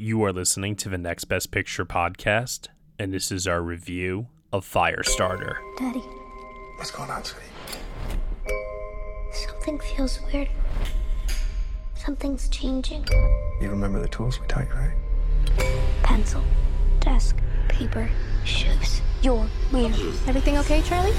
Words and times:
You 0.00 0.22
are 0.24 0.32
listening 0.32 0.76
to 0.76 0.88
the 0.88 0.96
Next 0.98 1.24
Best 1.24 1.50
Picture 1.50 1.84
podcast, 1.84 2.68
and 3.00 3.12
this 3.12 3.32
is 3.32 3.48
our 3.48 3.60
review 3.60 4.28
of 4.52 4.64
Firestarter. 4.64 5.56
Daddy, 5.76 6.02
What's 6.76 6.92
going 6.92 7.10
on, 7.10 7.24
sweetie? 7.24 7.44
something 9.32 9.78
feels 9.80 10.20
weird. 10.32 10.48
Something's 11.96 12.48
changing. 12.48 13.06
You 13.60 13.68
remember 13.70 14.00
the 14.00 14.08
tools 14.08 14.40
we 14.40 14.46
taught 14.46 14.68
you, 14.68 14.74
right? 14.74 14.94
Pencil, 16.04 16.42
desk, 17.00 17.36
paper, 17.68 18.08
shoes. 18.44 19.02
You're 19.22 19.46
weird. 19.72 19.94
Everything 20.28 20.56
okay, 20.58 20.80
Charlie? 20.82 21.12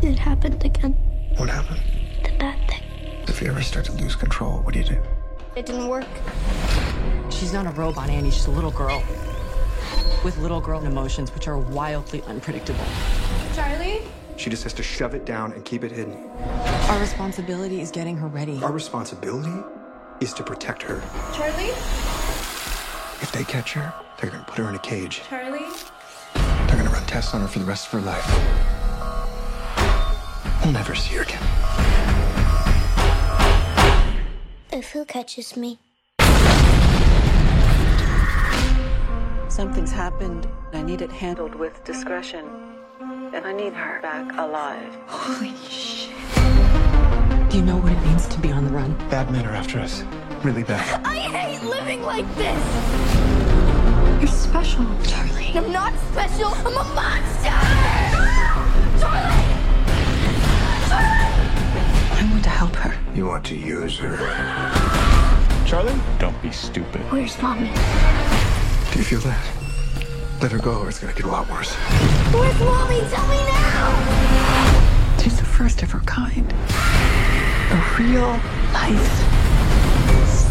It 0.00 0.16
happened 0.18 0.64
again. 0.64 0.92
What 1.38 1.48
happened? 1.48 1.82
The 2.22 2.30
bad 2.38 2.68
thing. 2.68 2.82
If 3.26 3.42
you 3.42 3.48
ever 3.48 3.62
start 3.62 3.84
to 3.86 3.92
lose 3.92 4.14
control, 4.14 4.60
what 4.60 4.74
do 4.74 4.80
you 4.80 4.86
do? 4.86 5.02
It 5.54 5.66
didn't 5.66 5.88
work. 5.88 6.06
She's 7.30 7.52
not 7.52 7.66
a 7.66 7.70
robot, 7.70 8.08
Annie. 8.08 8.30
She's 8.30 8.46
a 8.46 8.50
little 8.50 8.70
girl. 8.70 9.02
With 10.24 10.38
little 10.38 10.62
girl 10.62 10.82
emotions, 10.82 11.34
which 11.34 11.46
are 11.46 11.58
wildly 11.58 12.22
unpredictable. 12.22 12.84
Charlie? 13.54 14.00
She 14.38 14.48
just 14.48 14.62
has 14.62 14.72
to 14.74 14.82
shove 14.82 15.14
it 15.14 15.26
down 15.26 15.52
and 15.52 15.62
keep 15.62 15.84
it 15.84 15.92
hidden. 15.92 16.30
Our 16.88 16.98
responsibility 16.98 17.82
is 17.82 17.90
getting 17.90 18.16
her 18.16 18.28
ready. 18.28 18.62
Our 18.62 18.72
responsibility 18.72 19.62
is 20.20 20.32
to 20.34 20.42
protect 20.42 20.82
her. 20.84 21.02
Charlie? 21.34 21.68
If 23.20 23.30
they 23.32 23.44
catch 23.44 23.74
her, 23.74 23.92
they're 24.18 24.30
gonna 24.30 24.44
put 24.44 24.56
her 24.58 24.68
in 24.70 24.74
a 24.74 24.78
cage. 24.78 25.20
Charlie? 25.28 25.66
They're 26.34 26.78
gonna 26.78 26.90
run 26.90 27.04
tests 27.04 27.34
on 27.34 27.42
her 27.42 27.46
for 27.46 27.58
the 27.58 27.66
rest 27.66 27.92
of 27.92 27.92
her 27.92 28.00
life. 28.00 28.26
We'll 30.64 30.72
never 30.72 30.94
see 30.94 31.16
her 31.16 31.22
again. 31.22 32.31
If 34.74 34.92
who 34.92 35.04
catches 35.04 35.54
me? 35.54 35.78
Something's 39.50 39.92
happened. 39.92 40.48
I 40.72 40.80
need 40.80 41.02
it 41.02 41.12
handled 41.12 41.54
with 41.54 41.84
discretion. 41.84 42.46
And 43.34 43.44
I 43.44 43.52
need 43.52 43.74
her 43.74 44.00
back 44.00 44.32
alive. 44.38 44.96
Holy 45.08 45.54
shit. 45.68 46.16
Do 47.50 47.58
you 47.58 47.62
know 47.62 47.76
what 47.76 47.92
it 47.92 48.00
means 48.00 48.26
to 48.28 48.40
be 48.40 48.50
on 48.50 48.64
the 48.64 48.70
run? 48.70 48.94
Bad 49.10 49.30
men 49.30 49.44
are 49.44 49.52
after 49.52 49.78
us. 49.78 50.04
Really 50.42 50.62
bad. 50.62 51.04
I 51.04 51.18
hate 51.18 51.62
living 51.68 52.00
like 52.00 52.26
this! 52.36 52.64
You're 54.20 54.28
special, 54.28 54.86
Charlie. 55.04 55.52
I'm 55.54 55.70
not 55.70 55.92
special, 56.12 56.48
I'm 56.48 56.66
a 56.68 56.94
monster! 56.94 57.50
Ah! 57.52 58.98
Charlie! 58.98 59.51
I 62.32 62.34
want 62.34 62.44
to 62.44 62.50
help 62.50 62.76
her. 62.76 63.14
You 63.14 63.26
want 63.26 63.44
to 63.44 63.54
use 63.54 63.98
her. 63.98 64.16
Charlie? 65.66 65.92
Don't 66.18 66.40
be 66.40 66.50
stupid. 66.50 67.02
Where's 67.12 67.36
mommy? 67.42 67.66
Do 68.90 68.98
you 68.98 69.04
feel 69.04 69.20
that? 69.20 69.46
Let 70.40 70.50
her 70.50 70.58
go 70.58 70.78
or 70.78 70.88
it's 70.88 70.98
gonna 70.98 71.12
get 71.12 71.26
a 71.26 71.28
lot 71.28 71.46
worse. 71.50 71.74
Where's 72.32 72.58
mommy? 72.60 73.00
Tell 73.10 73.28
me 73.28 73.36
now! 73.36 75.18
She's 75.22 75.38
the 75.38 75.44
first 75.44 75.82
of 75.82 75.90
her 75.90 76.00
kind. 76.06 76.50
A 76.50 77.96
real 77.98 78.30
life 78.72 79.12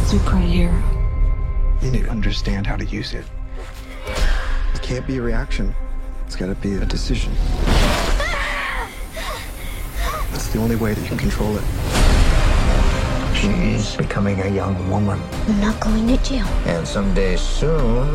superhero. 0.06 0.80
You 1.82 1.90
need 1.90 2.04
to 2.04 2.12
understand 2.12 2.68
how 2.68 2.76
to 2.76 2.86
use 2.86 3.16
it. 3.16 3.26
It 4.76 4.84
can't 4.84 5.08
be 5.08 5.18
a 5.18 5.22
reaction. 5.24 5.74
It's 6.28 6.36
gotta 6.36 6.54
be 6.54 6.76
a 6.76 6.86
decision. 6.86 7.34
That's 10.52 10.60
the 10.60 10.64
only 10.64 10.76
way 10.84 10.94
that 10.94 11.02
you 11.02 11.08
can 11.08 11.18
control 11.18 11.56
it. 11.56 11.64
She's 13.34 13.96
becoming 13.96 14.42
a 14.42 14.50
young 14.50 14.76
woman, 14.90 15.18
I'm 15.48 15.62
not 15.62 15.80
going 15.80 16.06
to 16.08 16.18
jail. 16.26 16.46
and 16.66 16.86
someday 16.86 17.38
soon, 17.38 18.06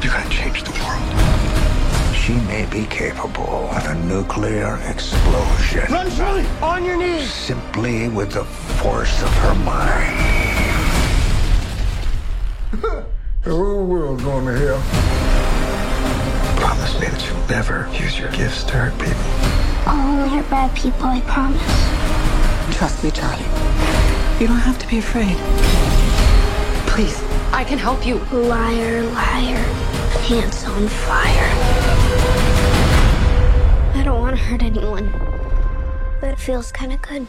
You're 0.00 0.12
gonna 0.12 0.30
change 0.30 0.62
the 0.62 0.70
world. 0.70 2.14
she 2.14 2.34
may 2.46 2.66
be 2.70 2.86
capable 2.86 3.68
of 3.68 3.84
a 3.84 3.96
nuclear 4.06 4.78
explosion. 4.86 5.92
Run, 5.92 6.08
Charlie! 6.12 6.46
On 6.62 6.84
your 6.84 6.96
knees! 6.96 7.32
Simply 7.32 8.08
with 8.08 8.30
the 8.30 8.44
force 8.44 9.20
of 9.20 9.34
her 9.38 9.54
mind. 9.56 10.18
the 13.42 13.50
whole 13.50 13.84
world 13.86 14.22
going 14.22 14.46
to 14.46 14.56
hell. 14.56 14.80
Promise 16.60 17.00
me 17.00 17.08
that 17.08 17.26
you'll 17.26 17.48
never 17.48 17.88
use 17.92 18.16
your 18.16 18.30
gifts 18.30 18.62
to 18.62 18.74
hurt 18.74 18.96
people. 19.00 19.69
I'll 19.86 20.18
only 20.18 20.28
hurt 20.28 20.48
bad 20.50 20.74
people, 20.76 21.04
I 21.04 21.20
promise. 21.22 22.76
Trust 22.76 23.02
me, 23.04 23.10
Charlie. 23.10 23.44
You 24.40 24.46
don't 24.46 24.58
have 24.58 24.78
to 24.78 24.86
be 24.88 24.98
afraid. 24.98 25.36
Please, 26.86 27.22
I 27.52 27.64
can 27.64 27.78
help 27.78 28.06
you. 28.06 28.16
Liar, 28.32 29.02
liar, 29.02 29.64
pants 30.22 30.66
on 30.66 30.88
fire. 30.88 31.50
I 33.94 34.02
don't 34.04 34.20
want 34.20 34.36
to 34.36 34.42
hurt 34.42 34.62
anyone, 34.62 35.12
but 36.20 36.30
it 36.30 36.38
feels 36.38 36.72
kind 36.72 36.92
of 36.92 37.02
good. 37.02 37.26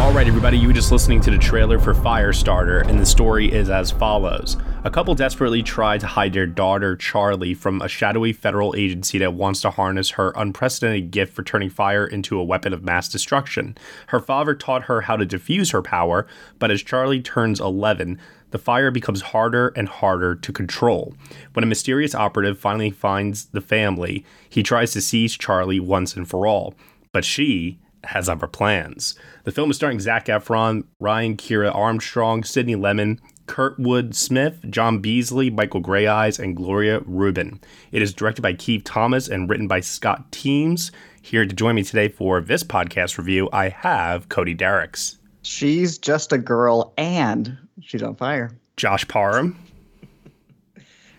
All 0.00 0.12
right, 0.12 0.26
everybody, 0.26 0.58
you 0.58 0.68
were 0.68 0.74
just 0.74 0.92
listening 0.92 1.20
to 1.22 1.30
the 1.30 1.38
trailer 1.38 1.78
for 1.78 1.94
Firestarter, 1.94 2.86
and 2.86 2.98
the 3.00 3.06
story 3.06 3.50
is 3.50 3.70
as 3.70 3.90
follows. 3.90 4.56
A 4.84 4.90
couple 4.90 5.14
desperately 5.14 5.62
try 5.62 5.96
to 5.96 6.06
hide 6.06 6.34
their 6.34 6.46
daughter, 6.46 6.94
Charlie, 6.94 7.54
from 7.54 7.80
a 7.80 7.88
shadowy 7.88 8.34
federal 8.34 8.74
agency 8.76 9.16
that 9.16 9.32
wants 9.32 9.62
to 9.62 9.70
harness 9.70 10.10
her 10.10 10.34
unprecedented 10.36 11.10
gift 11.10 11.32
for 11.32 11.42
turning 11.42 11.70
fire 11.70 12.06
into 12.06 12.38
a 12.38 12.44
weapon 12.44 12.74
of 12.74 12.84
mass 12.84 13.08
destruction. 13.08 13.78
Her 14.08 14.20
father 14.20 14.54
taught 14.54 14.82
her 14.82 15.00
how 15.00 15.16
to 15.16 15.24
diffuse 15.24 15.70
her 15.70 15.80
power, 15.80 16.26
but 16.58 16.70
as 16.70 16.82
Charlie 16.82 17.22
turns 17.22 17.60
11, 17.60 18.20
the 18.50 18.58
fire 18.58 18.90
becomes 18.90 19.22
harder 19.22 19.68
and 19.68 19.88
harder 19.88 20.34
to 20.34 20.52
control. 20.52 21.14
When 21.54 21.62
a 21.62 21.66
mysterious 21.66 22.14
operative 22.14 22.58
finally 22.58 22.90
finds 22.90 23.46
the 23.46 23.62
family, 23.62 24.22
he 24.50 24.62
tries 24.62 24.92
to 24.92 25.00
seize 25.00 25.38
Charlie 25.38 25.80
once 25.80 26.14
and 26.14 26.28
for 26.28 26.46
all. 26.46 26.74
But 27.10 27.24
she 27.24 27.78
has 28.04 28.28
other 28.28 28.46
plans. 28.46 29.14
The 29.44 29.52
film 29.52 29.70
is 29.70 29.76
starring 29.76 30.00
Zac 30.00 30.26
Efron, 30.26 30.84
Ryan 31.00 31.38
Kiera 31.38 31.74
Armstrong, 31.74 32.44
Sydney 32.44 32.76
Lemmon, 32.76 33.18
Kurtwood 33.46 34.14
Smith, 34.14 34.58
John 34.70 34.98
Beasley, 34.98 35.50
Michael 35.50 35.82
Greyeyes, 35.82 36.38
and 36.38 36.56
Gloria 36.56 37.00
Reuben. 37.04 37.60
It 37.92 38.02
is 38.02 38.14
directed 38.14 38.42
by 38.42 38.54
Keith 38.54 38.84
Thomas 38.84 39.28
and 39.28 39.48
written 39.48 39.68
by 39.68 39.80
Scott 39.80 40.30
Teems. 40.32 40.92
Here 41.22 41.46
to 41.46 41.54
join 41.54 41.74
me 41.74 41.82
today 41.82 42.08
for 42.08 42.40
this 42.40 42.62
podcast 42.62 43.18
review, 43.18 43.48
I 43.52 43.68
have 43.68 44.28
Cody 44.28 44.54
Dericks, 44.54 45.18
She's 45.44 45.98
just 45.98 46.32
a 46.32 46.38
girl 46.38 46.94
and 46.96 47.58
she's 47.82 48.02
on 48.02 48.16
fire. 48.16 48.50
Josh 48.78 49.06
Parham. 49.06 49.58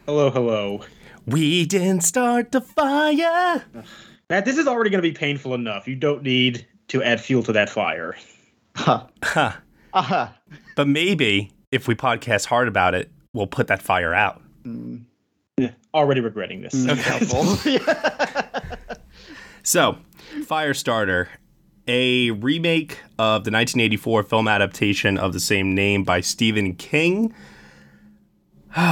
Hello, 0.07 0.31
hello. 0.31 0.81
We 1.27 1.65
didn't 1.65 2.01
start 2.01 2.51
the 2.51 2.61
fire. 2.61 3.63
Matt, 4.29 4.45
this 4.45 4.57
is 4.57 4.67
already 4.67 4.89
going 4.89 5.03
to 5.03 5.07
be 5.07 5.13
painful 5.13 5.53
enough. 5.53 5.87
You 5.87 5.95
don't 5.95 6.23
need 6.23 6.65
to 6.87 7.03
add 7.03 7.21
fuel 7.21 7.43
to 7.43 7.53
that 7.53 7.69
fire. 7.69 8.15
Huh. 8.75 9.05
Huh. 9.23 9.53
Uh-huh. 9.93 10.29
But 10.75 10.87
maybe 10.87 11.51
if 11.75 11.87
we 11.87 11.95
podcast 11.95 12.45
hard 12.45 12.67
about 12.67 12.95
it, 12.95 13.11
we'll 13.33 13.47
put 13.47 13.67
that 13.67 13.81
fire 13.81 14.13
out. 14.13 14.41
Yeah, 15.57 15.71
already 15.93 16.21
regretting 16.21 16.61
this. 16.61 16.73
Mm, 16.73 16.97
helpful. 16.97 17.79
So, 19.67 19.97
Firestarter, 20.41 21.27
a 21.87 22.29
remake 22.29 22.99
of 23.17 23.45
the 23.45 23.51
1984 23.51 24.21
film 24.21 24.47
adaptation 24.47 25.17
of 25.17 25.33
the 25.33 25.39
same 25.39 25.73
name 25.73 26.03
by 26.03 26.21
Stephen 26.21 26.75
King. 26.75 27.33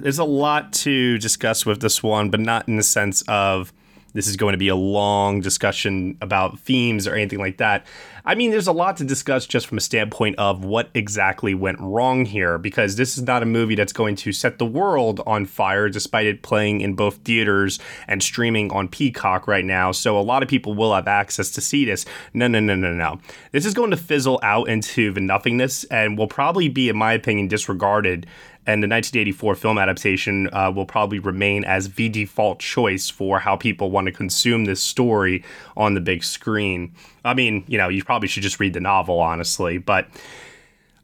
There's 0.00 0.18
a 0.18 0.24
lot 0.24 0.74
to 0.74 1.16
discuss 1.16 1.64
with 1.64 1.80
this 1.80 2.02
one, 2.02 2.28
but 2.28 2.38
not 2.38 2.68
in 2.68 2.76
the 2.76 2.82
sense 2.82 3.22
of 3.28 3.72
this 4.12 4.26
is 4.26 4.36
going 4.36 4.52
to 4.52 4.58
be 4.58 4.68
a 4.68 4.76
long 4.76 5.40
discussion 5.40 6.16
about 6.20 6.58
themes 6.58 7.06
or 7.06 7.14
anything 7.14 7.38
like 7.38 7.58
that. 7.58 7.86
I 8.24 8.34
mean, 8.34 8.50
there's 8.50 8.66
a 8.66 8.72
lot 8.72 8.98
to 8.98 9.04
discuss 9.04 9.46
just 9.46 9.66
from 9.66 9.78
a 9.78 9.80
standpoint 9.80 10.38
of 10.38 10.64
what 10.64 10.90
exactly 10.94 11.54
went 11.54 11.80
wrong 11.80 12.26
here, 12.26 12.58
because 12.58 12.96
this 12.96 13.16
is 13.16 13.22
not 13.22 13.42
a 13.42 13.46
movie 13.46 13.74
that's 13.74 13.92
going 13.92 14.16
to 14.16 14.32
set 14.32 14.58
the 14.58 14.66
world 14.66 15.20
on 15.26 15.46
fire, 15.46 15.88
despite 15.88 16.26
it 16.26 16.42
playing 16.42 16.82
in 16.82 16.94
both 16.94 17.16
theaters 17.18 17.78
and 18.06 18.22
streaming 18.22 18.70
on 18.72 18.88
Peacock 18.88 19.48
right 19.48 19.64
now. 19.64 19.90
So 19.92 20.18
a 20.18 20.20
lot 20.20 20.42
of 20.42 20.48
people 20.48 20.74
will 20.74 20.94
have 20.94 21.08
access 21.08 21.50
to 21.52 21.60
see 21.60 21.84
this. 21.84 22.04
No, 22.34 22.46
no, 22.46 22.60
no, 22.60 22.74
no, 22.74 22.92
no. 22.92 23.18
This 23.52 23.64
is 23.64 23.74
going 23.74 23.90
to 23.90 23.96
fizzle 23.96 24.38
out 24.42 24.68
into 24.68 25.12
the 25.12 25.20
nothingness 25.20 25.84
and 25.84 26.18
will 26.18 26.28
probably 26.28 26.68
be, 26.68 26.88
in 26.88 26.96
my 26.96 27.12
opinion, 27.14 27.48
disregarded 27.48 28.26
and 28.66 28.82
the 28.82 28.88
1984 28.88 29.54
film 29.54 29.78
adaptation 29.78 30.48
uh, 30.52 30.70
will 30.74 30.86
probably 30.86 31.18
remain 31.18 31.64
as 31.64 31.94
the 31.94 32.08
default 32.08 32.58
choice 32.58 33.08
for 33.08 33.40
how 33.40 33.56
people 33.56 33.90
want 33.90 34.06
to 34.06 34.12
consume 34.12 34.64
this 34.64 34.82
story 34.82 35.42
on 35.76 35.94
the 35.94 36.00
big 36.00 36.22
screen. 36.22 36.94
I 37.24 37.34
mean, 37.34 37.64
you 37.66 37.78
know, 37.78 37.88
you 37.88 38.04
probably 38.04 38.28
should 38.28 38.42
just 38.42 38.60
read 38.60 38.74
the 38.74 38.80
novel, 38.80 39.18
honestly, 39.18 39.78
but. 39.78 40.08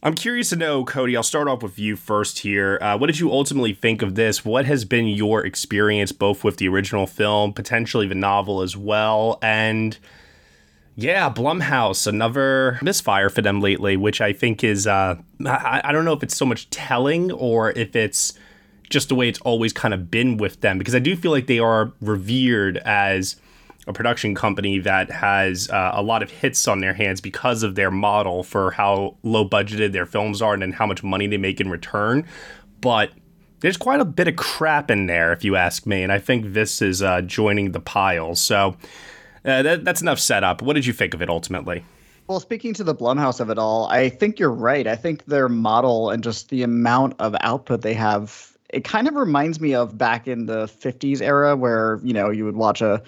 I'm 0.02 0.14
curious 0.14 0.50
to 0.50 0.56
know, 0.56 0.84
Cody. 0.84 1.16
I'll 1.16 1.24
start 1.24 1.48
off 1.48 1.64
with 1.64 1.80
you 1.80 1.96
first 1.96 2.40
here. 2.40 2.78
Uh, 2.80 2.96
what 2.96 3.08
did 3.08 3.18
you 3.18 3.32
ultimately 3.32 3.72
think 3.72 4.02
of 4.02 4.14
this? 4.14 4.44
What 4.44 4.64
has 4.64 4.84
been 4.84 5.08
your 5.08 5.44
experience 5.44 6.12
both 6.12 6.44
with 6.44 6.58
the 6.58 6.68
original 6.68 7.08
film, 7.08 7.52
potentially 7.52 8.06
the 8.06 8.14
novel 8.14 8.60
as 8.60 8.76
well, 8.76 9.38
and 9.42 9.98
yeah, 10.96 11.28
Blumhouse, 11.30 12.06
another 12.06 12.78
misfire 12.80 13.28
for 13.28 13.42
them 13.42 13.60
lately, 13.60 13.96
which 13.98 14.22
I 14.22 14.32
think 14.32 14.64
is, 14.64 14.86
uh, 14.86 15.16
I, 15.44 15.82
I 15.84 15.92
don't 15.92 16.06
know 16.06 16.14
if 16.14 16.22
it's 16.22 16.36
so 16.36 16.46
much 16.46 16.70
telling 16.70 17.30
or 17.32 17.70
if 17.72 17.94
it's 17.94 18.32
just 18.88 19.10
the 19.10 19.14
way 19.14 19.28
it's 19.28 19.40
always 19.40 19.74
kind 19.74 19.92
of 19.92 20.10
been 20.10 20.38
with 20.38 20.62
them, 20.62 20.78
because 20.78 20.94
I 20.94 20.98
do 20.98 21.14
feel 21.14 21.32
like 21.32 21.48
they 21.48 21.58
are 21.58 21.92
revered 22.00 22.78
as 22.78 23.36
a 23.86 23.92
production 23.92 24.34
company 24.34 24.78
that 24.78 25.10
has 25.10 25.68
uh, 25.68 25.90
a 25.92 26.02
lot 26.02 26.22
of 26.22 26.30
hits 26.30 26.66
on 26.66 26.80
their 26.80 26.94
hands 26.94 27.20
because 27.20 27.62
of 27.62 27.74
their 27.74 27.90
model 27.90 28.42
for 28.42 28.70
how 28.70 29.16
low 29.22 29.46
budgeted 29.46 29.92
their 29.92 30.06
films 30.06 30.40
are 30.40 30.54
and 30.54 30.62
then 30.62 30.72
how 30.72 30.86
much 30.86 31.02
money 31.02 31.26
they 31.26 31.36
make 31.36 31.60
in 31.60 31.68
return. 31.68 32.24
But 32.80 33.10
there's 33.60 33.76
quite 33.76 34.00
a 34.00 34.04
bit 34.04 34.28
of 34.28 34.36
crap 34.36 34.90
in 34.90 35.06
there, 35.06 35.32
if 35.32 35.44
you 35.44 35.56
ask 35.56 35.86
me, 35.86 36.02
and 36.02 36.10
I 36.10 36.18
think 36.18 36.52
this 36.54 36.80
is 36.80 37.02
uh, 37.02 37.20
joining 37.20 37.72
the 37.72 37.80
pile. 37.80 38.34
So, 38.34 38.76
uh, 39.46 39.62
that, 39.62 39.84
that's 39.84 40.02
enough 40.02 40.18
setup. 40.18 40.60
What 40.60 40.74
did 40.74 40.84
you 40.84 40.92
think 40.92 41.14
of 41.14 41.22
it 41.22 41.30
ultimately? 41.30 41.84
Well, 42.26 42.40
speaking 42.40 42.74
to 42.74 42.84
the 42.84 42.94
Blumhouse 42.94 43.38
of 43.38 43.50
it 43.50 43.58
all, 43.58 43.86
I 43.86 44.08
think 44.08 44.40
you're 44.40 44.50
right. 44.50 44.86
I 44.86 44.96
think 44.96 45.24
their 45.26 45.48
model 45.48 46.10
and 46.10 46.24
just 46.24 46.48
the 46.48 46.64
amount 46.64 47.14
of 47.20 47.36
output 47.40 47.82
they 47.82 47.94
have, 47.94 48.56
it 48.70 48.82
kind 48.82 49.06
of 49.06 49.14
reminds 49.14 49.60
me 49.60 49.74
of 49.74 49.96
back 49.96 50.26
in 50.26 50.46
the 50.46 50.66
50s 50.66 51.22
era 51.22 51.54
where, 51.54 52.00
you 52.02 52.12
know, 52.12 52.30
you 52.30 52.44
would 52.44 52.56
watch 52.56 52.82
a 52.82 53.00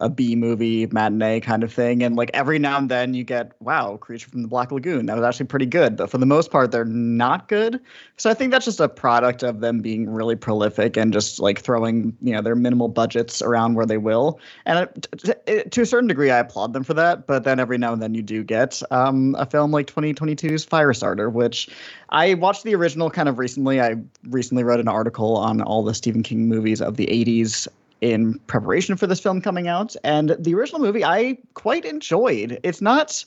a 0.00 0.08
B 0.08 0.36
movie 0.36 0.86
matinee 0.86 1.40
kind 1.40 1.62
of 1.62 1.72
thing. 1.72 2.02
And 2.02 2.16
like 2.16 2.30
every 2.34 2.58
now 2.58 2.78
and 2.78 2.90
then 2.90 3.14
you 3.14 3.24
get, 3.24 3.52
wow, 3.60 3.96
Creature 3.96 4.30
from 4.30 4.42
the 4.42 4.48
Black 4.48 4.72
Lagoon. 4.72 5.06
That 5.06 5.16
was 5.16 5.24
actually 5.24 5.46
pretty 5.46 5.66
good. 5.66 5.96
But 5.96 6.10
for 6.10 6.18
the 6.18 6.26
most 6.26 6.50
part, 6.50 6.72
they're 6.72 6.84
not 6.84 7.48
good. 7.48 7.80
So 8.16 8.30
I 8.30 8.34
think 8.34 8.50
that's 8.50 8.64
just 8.64 8.80
a 8.80 8.88
product 8.88 9.42
of 9.42 9.60
them 9.60 9.80
being 9.80 10.08
really 10.08 10.36
prolific 10.36 10.96
and 10.96 11.12
just 11.12 11.40
like 11.40 11.60
throwing, 11.60 12.16
you 12.20 12.32
know, 12.32 12.42
their 12.42 12.54
minimal 12.54 12.88
budgets 12.88 13.42
around 13.42 13.74
where 13.74 13.86
they 13.86 13.98
will. 13.98 14.40
And 14.64 14.88
to 15.24 15.80
a 15.80 15.86
certain 15.86 16.08
degree, 16.08 16.30
I 16.30 16.38
applaud 16.38 16.72
them 16.72 16.84
for 16.84 16.94
that. 16.94 17.26
But 17.26 17.44
then 17.44 17.60
every 17.60 17.78
now 17.78 17.92
and 17.92 18.02
then 18.02 18.14
you 18.14 18.22
do 18.22 18.44
get 18.44 18.82
um, 18.90 19.34
a 19.38 19.46
film 19.46 19.70
like 19.70 19.86
2022's 19.86 20.66
Firestarter, 20.66 21.32
which 21.32 21.68
I 22.10 22.34
watched 22.34 22.64
the 22.64 22.74
original 22.74 23.10
kind 23.10 23.28
of 23.28 23.38
recently. 23.38 23.80
I 23.80 23.96
recently 24.28 24.64
wrote 24.64 24.80
an 24.80 24.88
article 24.88 25.36
on 25.36 25.62
all 25.62 25.82
the 25.82 25.94
Stephen 25.94 26.22
King 26.22 26.48
movies 26.48 26.80
of 26.80 26.96
the 26.96 27.06
80s 27.06 27.68
in 28.00 28.38
preparation 28.46 28.96
for 28.96 29.06
this 29.06 29.20
film 29.20 29.40
coming 29.40 29.68
out. 29.68 29.96
And 30.04 30.36
the 30.38 30.54
original 30.54 30.80
movie 30.80 31.04
I 31.04 31.38
quite 31.54 31.84
enjoyed. 31.84 32.58
It's 32.62 32.80
not 32.80 33.24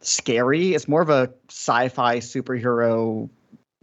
scary, 0.00 0.74
it's 0.74 0.88
more 0.88 1.02
of 1.02 1.10
a 1.10 1.30
sci 1.48 1.88
fi 1.88 2.18
superhero 2.18 3.28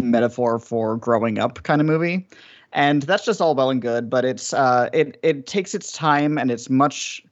metaphor 0.01 0.59
for 0.59 0.97
growing 0.97 1.39
up 1.39 1.63
kind 1.63 1.81
of 1.81 1.87
movie. 1.87 2.27
And 2.71 3.01
that's 3.03 3.25
just 3.25 3.41
all 3.41 3.55
well 3.55 3.71
and 3.71 3.81
good, 3.81 4.09
but 4.09 4.25
it's 4.25 4.53
uh, 4.53 4.89
it 4.93 5.19
it 5.23 5.47
takes 5.47 5.73
its 5.73 5.91
time 5.91 6.37
and 6.37 6.51
it's 6.51 6.69
much 6.69 7.23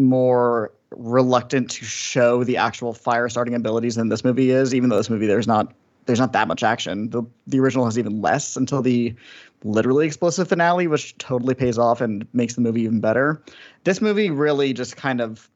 more 0.00 0.72
reluctant 0.90 1.70
to 1.70 1.84
show 1.84 2.42
the 2.42 2.56
actual 2.56 2.92
fire 2.92 3.28
starting 3.28 3.54
abilities 3.54 3.94
than 3.94 4.08
this 4.08 4.24
movie 4.24 4.50
is. 4.50 4.74
Even 4.74 4.90
though 4.90 4.96
this 4.96 5.10
movie 5.10 5.26
there's 5.26 5.46
not 5.46 5.72
there's 6.06 6.20
not 6.20 6.32
that 6.32 6.48
much 6.48 6.62
action. 6.62 7.10
The 7.10 7.22
the 7.46 7.60
original 7.60 7.84
has 7.84 7.98
even 7.98 8.20
less 8.20 8.56
until 8.56 8.82
the 8.82 9.14
literally 9.64 10.06
explosive 10.06 10.48
finale, 10.48 10.86
which 10.86 11.16
totally 11.18 11.54
pays 11.54 11.78
off 11.78 12.00
and 12.00 12.26
makes 12.32 12.54
the 12.54 12.60
movie 12.60 12.82
even 12.82 13.00
better. 13.00 13.42
This 13.84 14.00
movie 14.00 14.30
really 14.30 14.72
just 14.72 14.96
kind 14.96 15.20
of 15.20 15.48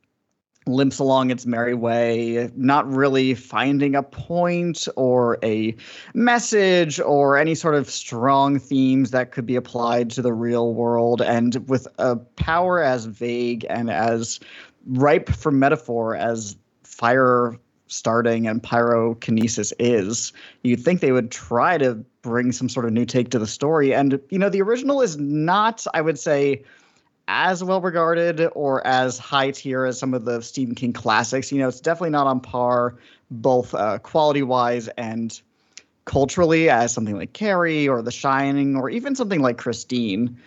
limps 0.67 0.99
along 0.99 1.31
its 1.31 1.47
merry 1.47 1.75
way, 1.75 2.51
not 2.55 2.91
really 2.93 3.35
finding 3.35 3.95
a 3.95 4.03
point 4.03 4.87
or 4.97 5.39
a 5.43 5.75
message 6.15 7.01
or 7.01 7.37
any 7.39 7.55
sort 7.55 7.75
of 7.75 7.89
strong 7.89 8.59
themes 8.59 9.11
that 9.11 9.33
could 9.33 9.47
be 9.47 9.57
applied 9.57 10.11
to 10.11 10.23
the 10.23 10.33
real 10.33 10.75
world. 10.75 11.23
And 11.23 11.69
with 11.69 11.89
a 11.99 12.17
power 12.17 12.83
as 12.83 13.07
vague 13.07 13.67
and 13.69 13.91
as 13.91 14.41
ripe 14.87 15.29
for 15.29 15.51
metaphor 15.51 16.15
as 16.15 16.57
fire 16.83 17.59
starting 17.89 18.47
and 18.47 18.63
pyrokinesis 18.63 19.73
is, 19.79 20.33
you'd 20.63 20.81
think 20.81 21.01
they 21.01 21.13
would 21.13 21.31
try 21.31 21.77
to 21.79 21.95
bring 22.23 22.53
some 22.53 22.69
sort 22.69 22.87
of 22.87 22.93
new 22.93 23.05
take 23.05 23.31
to 23.31 23.39
the 23.39 23.47
story. 23.47 23.95
And, 23.95 24.21
you 24.31 24.39
know, 24.39 24.49
the 24.49 24.63
original 24.63 25.03
is 25.03 25.19
not, 25.19 25.87
I 25.95 26.01
would 26.01 26.19
say, 26.19 26.63
as 27.27 27.63
well 27.63 27.81
regarded 27.81 28.49
or 28.55 28.87
as 28.87 29.19
high 29.19 29.51
tier 29.51 29.85
as 29.85 29.99
some 29.99 30.15
of 30.15 30.25
the 30.25 30.41
Stephen 30.41 30.75
King 30.75 30.93
classics. 30.93 31.53
You 31.53 31.59
know, 31.59 31.69
it's 31.69 31.81
definitely 31.81 32.11
not 32.11 32.27
on 32.27 32.41
par, 32.41 32.95
both 33.31 33.75
uh, 33.75 33.99
quality 33.99 34.43
wise 34.43 34.89
and 34.97 35.39
culturally, 36.07 36.71
as 36.71 36.93
something 36.95 37.19
like 37.19 37.35
Carrie 37.35 37.87
or 37.87 38.01
The 38.01 38.11
Shining 38.11 38.77
or 38.77 38.89
even 38.89 39.15
something 39.15 39.43
like 39.43 39.59
Christine. 39.59 40.39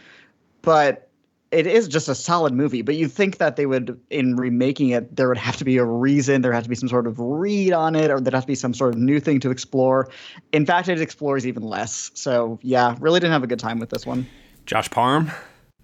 But 0.63 1.07
it 1.51 1.68
is 1.68 1.88
just 1.88 2.07
a 2.07 2.15
solid 2.15 2.53
movie, 2.53 2.81
but 2.81 2.95
you 2.95 3.07
think 3.07 3.38
that 3.38 3.57
they 3.57 3.65
would, 3.65 4.00
in 4.09 4.36
remaking 4.38 4.89
it, 4.89 5.13
there 5.15 5.27
would 5.27 5.38
have 5.38 5.57
to 5.57 5.65
be 5.65 5.77
a 5.77 5.83
reason, 5.83 6.42
there 6.42 6.53
has 6.53 6.63
to 6.63 6.69
be 6.69 6.75
some 6.75 6.88
sort 6.88 7.07
of 7.07 7.19
read 7.19 7.74
on 7.74 7.95
it, 7.95 8.09
or 8.09 8.21
there 8.21 8.31
has 8.31 8.45
to 8.45 8.48
be 8.48 8.56
some 8.56 8.74
sort 8.74 8.95
of 8.95 9.01
new 9.01 9.19
thing 9.19 9.39
to 9.42 9.51
explore. 9.51 10.09
In 10.53 10.65
fact, 10.65 10.88
it 10.88 11.01
explores 11.01 11.45
even 11.45 11.63
less. 11.63 12.12
So, 12.13 12.57
yeah, 12.62 12.95
really 13.00 13.19
didn't 13.19 13.33
have 13.33 13.44
a 13.44 13.48
good 13.48 13.59
time 13.59 13.80
with 13.80 13.89
this 13.89 14.06
one. 14.06 14.27
Josh 14.65 14.89
Parham? 14.89 15.31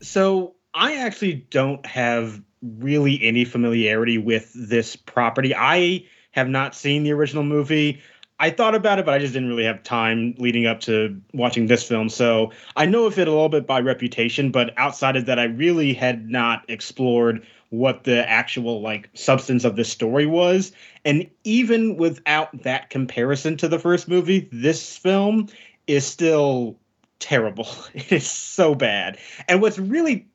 So, 0.02 0.56
I 0.74 0.98
actually 0.98 1.34
don't 1.50 1.86
have 1.86 2.42
really 2.62 3.22
any 3.24 3.44
familiarity 3.44 4.18
with 4.18 4.52
this 4.54 4.96
property. 4.96 5.54
I 5.56 6.06
have 6.31 6.48
not 6.48 6.75
seen 6.75 7.04
the 7.04 7.12
original 7.12 7.44
movie. 7.44 8.02
I 8.39 8.51
thought 8.51 8.75
about 8.75 9.00
it, 9.00 9.06
but 9.06 9.16
I 9.16 9.19
just 9.19 9.34
didn't 9.34 9.50
really 9.50 9.63
have 9.63 9.81
time 9.81 10.36
leading 10.38 10.68
up 10.68 10.80
to 10.81 11.19
watching 11.34 11.68
this 11.68 11.84
film. 11.84 12.10
So 12.10 12.51
I 12.75 12.86
know 12.86 13.06
of 13.06 13.18
it 13.18 13.28
a 13.28 13.31
little 13.31 13.50
bit 13.50 13.66
by 13.66 13.80
reputation, 13.80 14.51
but 14.51 14.74
outside 14.78 15.16
of 15.16 15.25
that, 15.25 15.39
I 15.39 15.45
really 15.45 15.94
had 15.94 16.30
not 16.30 16.63
explored 16.68 17.45
what 17.69 18.04
the 18.04 18.28
actual 18.30 18.81
like 18.81 19.10
substance 19.13 19.66
of 19.66 19.75
the 19.75 19.84
story 19.84 20.25
was. 20.25 20.72
And 21.04 21.28
even 21.44 21.98
without 21.98 22.63
that 22.63 22.89
comparison 22.89 23.57
to 23.57 23.68
the 23.68 23.80
first 23.80 24.07
movie, 24.07 24.48
this 24.51 24.95
film 24.95 25.50
is 25.88 26.06
still 26.06 26.78
terrible. 27.19 27.68
It 27.94 28.11
is 28.11 28.30
so 28.30 28.76
bad. 28.76 29.18
And 29.47 29.61
what's 29.61 29.80
really 29.80 30.28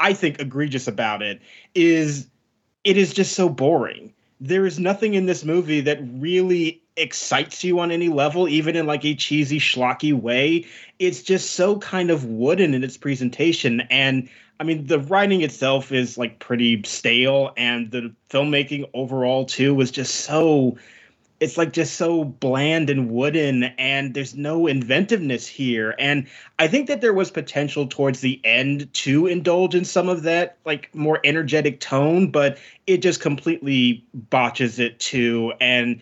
I 0.00 0.12
think 0.12 0.40
egregious 0.40 0.86
about 0.88 1.22
it 1.22 1.40
is 1.74 2.28
it 2.84 2.96
is 2.96 3.12
just 3.12 3.34
so 3.34 3.48
boring. 3.48 4.12
There 4.44 4.66
is 4.66 4.80
nothing 4.80 5.14
in 5.14 5.26
this 5.26 5.44
movie 5.44 5.82
that 5.82 6.00
really 6.02 6.82
excites 6.96 7.62
you 7.62 7.78
on 7.78 7.92
any 7.92 8.08
level, 8.08 8.48
even 8.48 8.74
in 8.74 8.86
like 8.86 9.04
a 9.04 9.14
cheesy, 9.14 9.60
schlocky 9.60 10.12
way. 10.12 10.66
It's 10.98 11.22
just 11.22 11.52
so 11.52 11.78
kind 11.78 12.10
of 12.10 12.24
wooden 12.24 12.74
in 12.74 12.82
its 12.82 12.96
presentation. 12.96 13.82
And 13.82 14.28
I 14.58 14.64
mean, 14.64 14.88
the 14.88 14.98
writing 14.98 15.42
itself 15.42 15.92
is 15.92 16.18
like 16.18 16.40
pretty 16.40 16.82
stale, 16.82 17.52
and 17.56 17.92
the 17.92 18.12
filmmaking 18.30 18.90
overall, 18.94 19.44
too, 19.44 19.76
was 19.76 19.92
just 19.92 20.12
so. 20.12 20.76
It's 21.42 21.58
like 21.58 21.72
just 21.72 21.96
so 21.96 22.22
bland 22.24 22.88
and 22.88 23.10
wooden, 23.10 23.64
and 23.64 24.14
there's 24.14 24.36
no 24.36 24.68
inventiveness 24.68 25.46
here. 25.46 25.94
And 25.98 26.28
I 26.60 26.68
think 26.68 26.86
that 26.86 27.00
there 27.00 27.12
was 27.12 27.32
potential 27.32 27.86
towards 27.88 28.20
the 28.20 28.40
end 28.44 28.92
to 28.94 29.26
indulge 29.26 29.74
in 29.74 29.84
some 29.84 30.08
of 30.08 30.22
that, 30.22 30.56
like 30.64 30.94
more 30.94 31.18
energetic 31.24 31.80
tone, 31.80 32.30
but 32.30 32.58
it 32.86 32.98
just 32.98 33.20
completely 33.20 34.06
botches 34.14 34.78
it 34.78 35.00
too. 35.00 35.52
And 35.60 36.00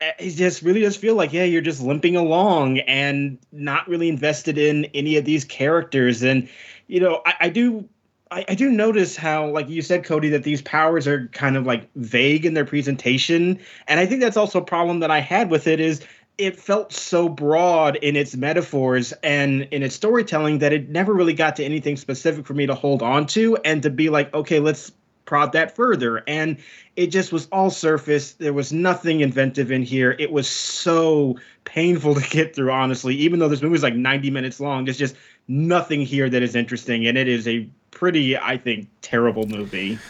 it 0.00 0.30
just 0.36 0.62
really 0.62 0.82
does 0.82 0.96
feel 0.96 1.14
like 1.14 1.32
yeah 1.32 1.44
you're 1.44 1.62
just 1.62 1.80
limping 1.80 2.14
along 2.14 2.78
and 2.80 3.38
not 3.50 3.88
really 3.88 4.08
invested 4.08 4.58
in 4.58 4.84
any 4.94 5.16
of 5.16 5.24
these 5.24 5.44
characters 5.44 6.22
and 6.22 6.48
you 6.86 7.00
know 7.00 7.22
i, 7.24 7.34
I 7.40 7.48
do 7.48 7.88
I, 8.30 8.44
I, 8.48 8.54
do 8.54 8.70
notice 8.70 9.16
how 9.16 9.48
like 9.48 9.68
you 9.68 9.82
said 9.82 10.04
cody 10.04 10.28
that 10.28 10.44
these 10.44 10.62
powers 10.62 11.06
are 11.08 11.26
kind 11.28 11.56
of 11.56 11.66
like 11.66 11.88
vague 11.96 12.46
in 12.46 12.54
their 12.54 12.64
presentation. 12.64 13.58
And 13.88 14.00
i 14.00 14.06
think 14.06 14.20
that's 14.20 14.36
also 14.36 14.60
a 14.60 14.64
problem 14.64 15.00
that 15.00 15.10
i 15.10 15.20
had 15.20 15.50
with 15.50 15.66
it 15.66 15.80
is 15.80 16.00
it 16.38 16.58
felt 16.58 16.90
so 16.92 17.28
broad 17.28 17.96
in 17.96 18.16
its 18.16 18.34
metaphors 18.34 19.12
and 19.22 19.62
in 19.70 19.82
its 19.82 19.94
storytelling 19.94 20.58
that 20.60 20.72
it 20.72 20.88
never 20.88 21.12
really 21.12 21.34
got 21.34 21.56
to 21.56 21.64
anything 21.64 21.96
specific 21.96 22.46
for 22.46 22.54
me 22.54 22.66
to 22.66 22.74
hold 22.74 23.02
on 23.02 23.26
to 23.26 23.56
and 23.58 23.82
to 23.82 23.90
be 23.90 24.08
like 24.08 24.32
okay 24.32 24.58
let's 24.58 24.92
prod 25.30 25.52
that 25.52 25.76
further. 25.76 26.24
And 26.26 26.56
it 26.96 27.06
just 27.06 27.32
was 27.32 27.46
all 27.52 27.70
surface. 27.70 28.32
There 28.32 28.52
was 28.52 28.72
nothing 28.72 29.20
inventive 29.20 29.70
in 29.70 29.84
here. 29.84 30.16
It 30.18 30.32
was 30.32 30.48
so 30.48 31.38
painful 31.64 32.14
to 32.20 32.30
get 32.30 32.52
through, 32.52 32.72
honestly. 32.72 33.14
Even 33.14 33.38
though 33.38 33.48
this 33.48 33.62
movie 33.62 33.76
is 33.76 33.82
like 33.84 33.94
90 33.94 34.28
minutes 34.32 34.58
long, 34.58 34.84
there's 34.84 34.98
just 34.98 35.14
nothing 35.46 36.00
here 36.00 36.28
that 36.28 36.42
is 36.42 36.56
interesting. 36.56 37.06
And 37.06 37.16
it 37.16 37.28
is 37.28 37.46
a 37.46 37.68
pretty, 37.92 38.36
I 38.36 38.58
think, 38.58 38.88
terrible 39.02 39.46
movie. 39.46 40.00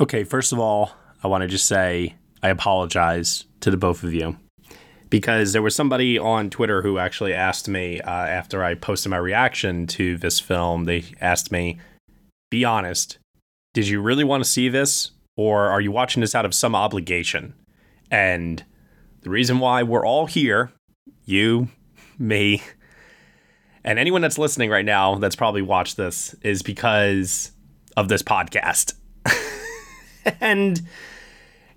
Okay, 0.00 0.24
first 0.24 0.52
of 0.52 0.58
all, 0.58 0.90
I 1.22 1.28
want 1.28 1.42
to 1.42 1.48
just 1.48 1.66
say 1.66 2.16
I 2.42 2.48
apologize 2.48 3.44
to 3.60 3.70
the 3.70 3.76
both 3.76 4.02
of 4.02 4.12
you 4.12 4.36
because 5.10 5.52
there 5.52 5.62
was 5.62 5.76
somebody 5.76 6.18
on 6.18 6.50
Twitter 6.50 6.82
who 6.82 6.98
actually 6.98 7.32
asked 7.32 7.68
me 7.68 8.00
uh, 8.00 8.10
after 8.10 8.64
I 8.64 8.74
posted 8.74 9.10
my 9.10 9.16
reaction 9.16 9.86
to 9.86 10.18
this 10.18 10.40
film. 10.40 10.84
They 10.84 11.04
asked 11.20 11.52
me, 11.52 11.78
"Be 12.50 12.64
honest, 12.64 13.18
did 13.76 13.86
you 13.86 14.00
really 14.00 14.24
want 14.24 14.42
to 14.42 14.48
see 14.48 14.70
this, 14.70 15.10
or 15.36 15.66
are 15.66 15.82
you 15.82 15.92
watching 15.92 16.22
this 16.22 16.34
out 16.34 16.46
of 16.46 16.54
some 16.54 16.74
obligation?" 16.74 17.52
And 18.10 18.64
the 19.20 19.28
reason 19.28 19.58
why 19.58 19.82
we're 19.82 20.06
all 20.06 20.24
here, 20.24 20.72
you, 21.26 21.68
me, 22.18 22.62
and 23.84 23.98
anyone 23.98 24.22
that's 24.22 24.38
listening 24.38 24.70
right 24.70 24.84
now 24.84 25.16
that's 25.16 25.36
probably 25.36 25.60
watched 25.60 25.98
this, 25.98 26.34
is 26.40 26.62
because 26.62 27.52
of 27.98 28.08
this 28.08 28.22
podcast. 28.22 28.94
and 30.40 30.80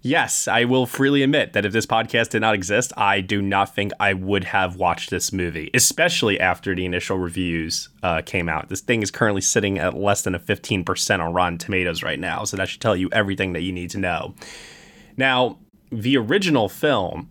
Yes, 0.02 0.48
I 0.48 0.64
will 0.64 0.86
freely 0.86 1.24
admit 1.24 1.52
that 1.54 1.66
if 1.66 1.74
this 1.74 1.86
podcast 1.86 2.30
did 2.30 2.40
not 2.40 2.56
exist, 2.56 2.94
I 2.96 3.20
do 3.20 3.42
not 3.42 3.76
think 3.76 3.92
I 4.00 4.14
would 4.14 4.46
have 4.46 4.78
watched 4.78 5.10
this 5.10 5.34
movie, 5.34 5.70
especially 5.74 6.40
after 6.40 6.74
the 6.74 6.86
initial 6.86 7.18
reviews 7.18 7.90
uh, 8.02 8.22
came 8.26 8.48
out. 8.48 8.70
This 8.70 8.80
thing 8.80 9.02
is 9.02 9.12
currently 9.12 9.42
sitting 9.42 9.78
at 9.78 9.96
less 9.96 10.22
than 10.22 10.36
a 10.36 10.40
15% 10.40 11.20
on 11.20 11.34
Rotten 11.34 11.58
Tomatoes 11.58 12.02
right 12.02 12.20
now, 12.20 12.46
so 12.46 12.56
that 12.56 12.70
should 12.70 12.80
tell 12.80 12.96
you 12.96 13.10
everything 13.12 13.52
that 13.54 13.62
you 13.62 13.74
need 13.74 13.90
to 13.90 13.98
know. 13.98 14.36
Now, 15.18 15.60
the 15.92 16.16
original 16.16 16.70
film, 16.70 17.30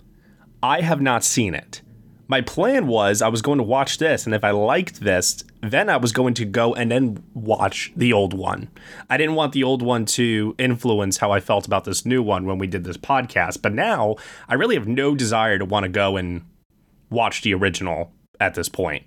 I 0.62 0.82
have 0.82 1.00
not 1.00 1.25
seen 1.25 1.54
it 1.54 1.80
my 2.28 2.42
plan 2.42 2.87
was 2.87 3.23
I 3.23 3.28
was 3.28 3.40
going 3.40 3.56
to 3.56 3.64
watch 3.64 3.97
this, 3.97 4.26
and 4.26 4.35
if 4.35 4.44
I 4.44 4.50
liked 4.50 5.00
this, 5.00 5.42
then 5.62 5.88
I 5.88 5.97
was 5.97 6.12
going 6.12 6.35
to 6.35 6.44
go 6.44 6.75
and 6.75 6.90
then 6.90 7.25
watch 7.35 7.90
the 7.97 8.12
old 8.12 8.35
one. 8.35 8.68
I 9.08 9.16
didn't 9.16 9.35
want 9.35 9.54
the 9.54 9.64
old 9.64 9.80
one 9.80 10.04
to 10.06 10.54
influence 10.58 11.16
how 11.16 11.32
I 11.32 11.40
felt 11.40 11.66
about 11.66 11.85
this 11.85 12.04
new 12.04 12.23
one 12.23 12.44
when 12.44 12.58
we 12.58 12.66
did 12.66 12.85
this 12.85 12.99
podcast, 12.99 13.62
but 13.62 13.73
now 13.73 14.16
I 14.47 14.54
really 14.54 14.76
have 14.76 14.87
no 14.87 15.14
desire 15.14 15.58
to 15.58 15.64
want 15.64 15.85
to 15.85 15.88
go 15.88 16.18
and 16.18 16.44
watch 17.08 17.40
the 17.40 17.54
original 17.54 18.12
at 18.38 18.54
this 18.54 18.68
point. 18.68 19.06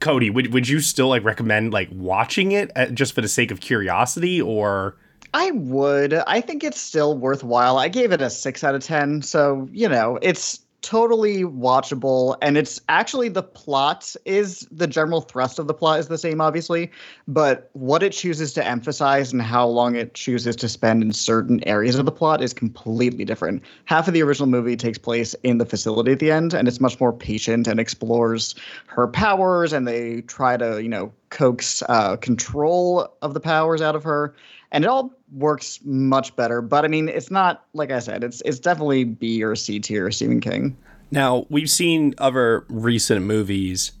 Cody, 0.00 0.30
would 0.30 0.52
would 0.52 0.68
you 0.68 0.80
still 0.80 1.08
like 1.08 1.24
recommend 1.24 1.72
like 1.72 1.88
watching 1.92 2.52
it 2.52 2.70
uh, 2.74 2.86
just 2.86 3.14
for 3.14 3.20
the 3.20 3.28
sake 3.28 3.50
of 3.50 3.60
curiosity 3.60 4.40
or 4.40 4.96
I 5.34 5.50
would. 5.50 6.14
I 6.14 6.40
think 6.40 6.64
it's 6.64 6.80
still 6.80 7.16
worthwhile. 7.16 7.78
I 7.78 7.88
gave 7.88 8.12
it 8.12 8.22
a 8.22 8.30
6 8.30 8.64
out 8.64 8.74
of 8.74 8.82
10, 8.82 9.20
so, 9.20 9.68
you 9.70 9.88
know, 9.88 10.18
it's 10.22 10.65
totally 10.82 11.42
watchable 11.42 12.36
and 12.42 12.56
it's 12.56 12.80
actually 12.88 13.28
the 13.28 13.42
plot 13.42 14.14
is 14.24 14.68
the 14.70 14.86
general 14.86 15.20
thrust 15.20 15.58
of 15.58 15.66
the 15.66 15.74
plot 15.74 15.98
is 15.98 16.08
the 16.08 16.18
same 16.18 16.40
obviously 16.40 16.90
but 17.26 17.70
what 17.72 18.02
it 18.02 18.12
chooses 18.12 18.52
to 18.52 18.64
emphasize 18.64 19.32
and 19.32 19.42
how 19.42 19.66
long 19.66 19.96
it 19.96 20.14
chooses 20.14 20.54
to 20.56 20.68
spend 20.68 21.02
in 21.02 21.12
certain 21.12 21.66
areas 21.66 21.96
of 21.96 22.04
the 22.04 22.12
plot 22.12 22.42
is 22.42 22.52
completely 22.52 23.24
different. 23.24 23.62
Half 23.84 24.08
of 24.08 24.14
the 24.14 24.22
original 24.22 24.48
movie 24.48 24.76
takes 24.76 24.98
place 24.98 25.34
in 25.42 25.58
the 25.58 25.66
facility 25.66 26.12
at 26.12 26.18
the 26.18 26.30
end 26.30 26.54
and 26.54 26.68
it's 26.68 26.80
much 26.80 27.00
more 27.00 27.12
patient 27.12 27.66
and 27.66 27.80
explores 27.80 28.54
her 28.86 29.08
powers 29.08 29.72
and 29.72 29.86
they 29.86 30.22
try 30.22 30.56
to 30.56 30.82
you 30.82 30.88
know 30.88 31.12
coax 31.30 31.82
uh, 31.88 32.16
control 32.16 33.12
of 33.22 33.34
the 33.34 33.40
powers 33.40 33.82
out 33.82 33.96
of 33.96 34.04
her 34.04 34.34
and 34.72 34.84
it 34.84 34.88
all 34.88 35.12
works 35.32 35.80
much 35.84 36.34
better. 36.36 36.60
But 36.60 36.84
I 36.84 36.88
mean, 36.88 37.08
it's 37.08 37.30
not 37.30 37.64
like 37.74 37.90
I 37.90 37.98
said, 37.98 38.24
it's 38.24 38.42
it's 38.44 38.58
definitely 38.58 39.04
B 39.04 39.42
or 39.42 39.56
C 39.56 39.80
tier 39.80 40.10
Stephen 40.10 40.40
King. 40.40 40.76
Now 41.10 41.46
we've 41.48 41.70
seen 41.70 42.14
other 42.18 42.64
recent 42.68 43.24
movies 43.24 43.92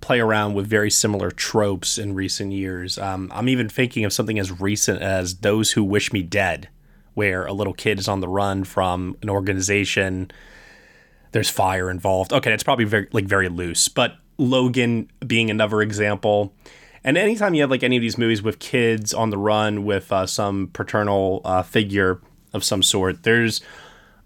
play 0.00 0.20
around 0.20 0.54
with 0.54 0.66
very 0.66 0.90
similar 0.90 1.30
tropes 1.30 1.98
in 1.98 2.14
recent 2.14 2.52
years. 2.52 2.98
Um, 2.98 3.30
I'm 3.34 3.48
even 3.48 3.68
thinking 3.68 4.04
of 4.04 4.12
something 4.12 4.38
as 4.38 4.60
recent 4.60 5.02
as 5.02 5.38
Those 5.38 5.72
Who 5.72 5.82
Wish 5.82 6.12
Me 6.12 6.22
Dead, 6.22 6.68
where 7.14 7.46
a 7.46 7.52
little 7.52 7.72
kid 7.72 7.98
is 7.98 8.08
on 8.08 8.20
the 8.20 8.28
run 8.28 8.64
from 8.64 9.16
an 9.22 9.30
organization. 9.30 10.30
There's 11.32 11.50
fire 11.50 11.90
involved. 11.90 12.32
Okay, 12.32 12.52
it's 12.52 12.62
probably 12.62 12.84
very 12.84 13.08
like 13.12 13.24
very 13.24 13.48
loose, 13.48 13.88
but 13.88 14.16
Logan 14.38 15.10
being 15.26 15.50
another 15.50 15.82
example. 15.82 16.54
And 17.06 17.16
anytime 17.16 17.54
you 17.54 17.60
have 17.60 17.70
like 17.70 17.84
any 17.84 17.96
of 17.96 18.00
these 18.00 18.18
movies 18.18 18.42
with 18.42 18.58
kids 18.58 19.14
on 19.14 19.30
the 19.30 19.38
run 19.38 19.84
with 19.84 20.10
uh, 20.10 20.26
some 20.26 20.70
paternal 20.72 21.40
uh, 21.44 21.62
figure 21.62 22.20
of 22.52 22.64
some 22.64 22.82
sort, 22.82 23.22
there's 23.22 23.60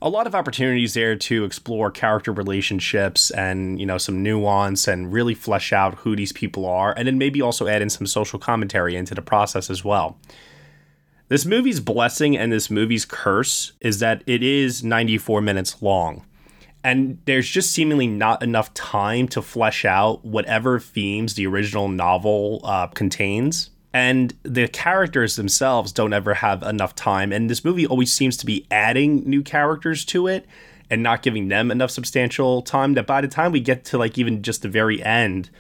a 0.01 0.09
lot 0.09 0.27
of 0.27 0.35
opportunities 0.35 0.95
there 0.95 1.15
to 1.15 1.45
explore 1.45 1.91
character 1.91 2.33
relationships 2.33 3.31
and 3.33 3.79
you 3.79 3.85
know 3.85 3.99
some 3.99 4.23
nuance 4.23 4.89
and 4.89 5.13
really 5.13 5.35
flesh 5.35 5.75
out 5.75 5.97
who 5.97 6.17
these 6.17 6.33
people 6.33 6.65
are, 6.65 6.95
and 6.97 7.07
then 7.07 7.19
maybe 7.19 7.43
also 7.43 7.67
add 7.69 7.83
in 7.83 7.91
some 7.91 8.07
social 8.07 8.39
commentary 8.39 8.97
into 8.97 9.15
the 9.15 9.21
process 9.21 9.69
as 9.69 9.85
well. 9.85 10.19
This 11.29 11.45
movie's 11.45 11.81
blessing 11.81 12.35
and 12.35 12.51
this 12.51 12.71
movie's 12.71 13.05
curse 13.05 13.73
is 13.83 13.99
that 13.99 14.23
it 14.27 14.43
is 14.43 14.83
94 14.83 15.43
minutes 15.43 15.83
long 15.83 16.25
and 16.83 17.19
there's 17.27 17.49
just 17.49 17.73
seemingly 17.73 18.07
not 18.07 18.43
enough 18.43 18.73
time 18.75 19.29
to 19.29 19.43
flesh 19.43 19.85
out 19.85 20.25
whatever 20.25 20.81
themes 20.81 21.35
the 21.35 21.47
original 21.47 21.89
novel 21.89 22.61
uh, 22.65 22.87
contains. 22.89 23.71
And 23.93 24.33
the 24.45 24.69
characters 24.69 25.37
themselves 25.37 25.93
don't 25.93 26.13
ever 26.13 26.35
have 26.35 26.63
enough 26.63 26.95
time. 26.95 27.33
And 27.33 27.51
this 27.51 27.65
movie 27.65 27.87
always 27.87 28.13
seems 28.13 28.37
to 28.39 28.47
be 28.47 28.67
adding 28.71 29.29
new 29.29 29.43
characters 29.43 30.05
to 30.07 30.29
it 30.29 30.47
and 30.89 31.03
not 31.03 31.23
giving 31.23 31.49
them 31.49 31.71
enough 31.71 31.91
substantial 31.91 32.63
time 32.63 32.95
that 32.95 33.07
by 33.07 33.21
the 33.21 33.29
time 33.29 33.53
we 33.53 33.61
get 33.61 33.85
to 33.87 33.99
like 33.99 34.17
even 34.17 34.43
just 34.43 34.63
the 34.63 34.69
very 34.69 35.03
end 35.03 35.51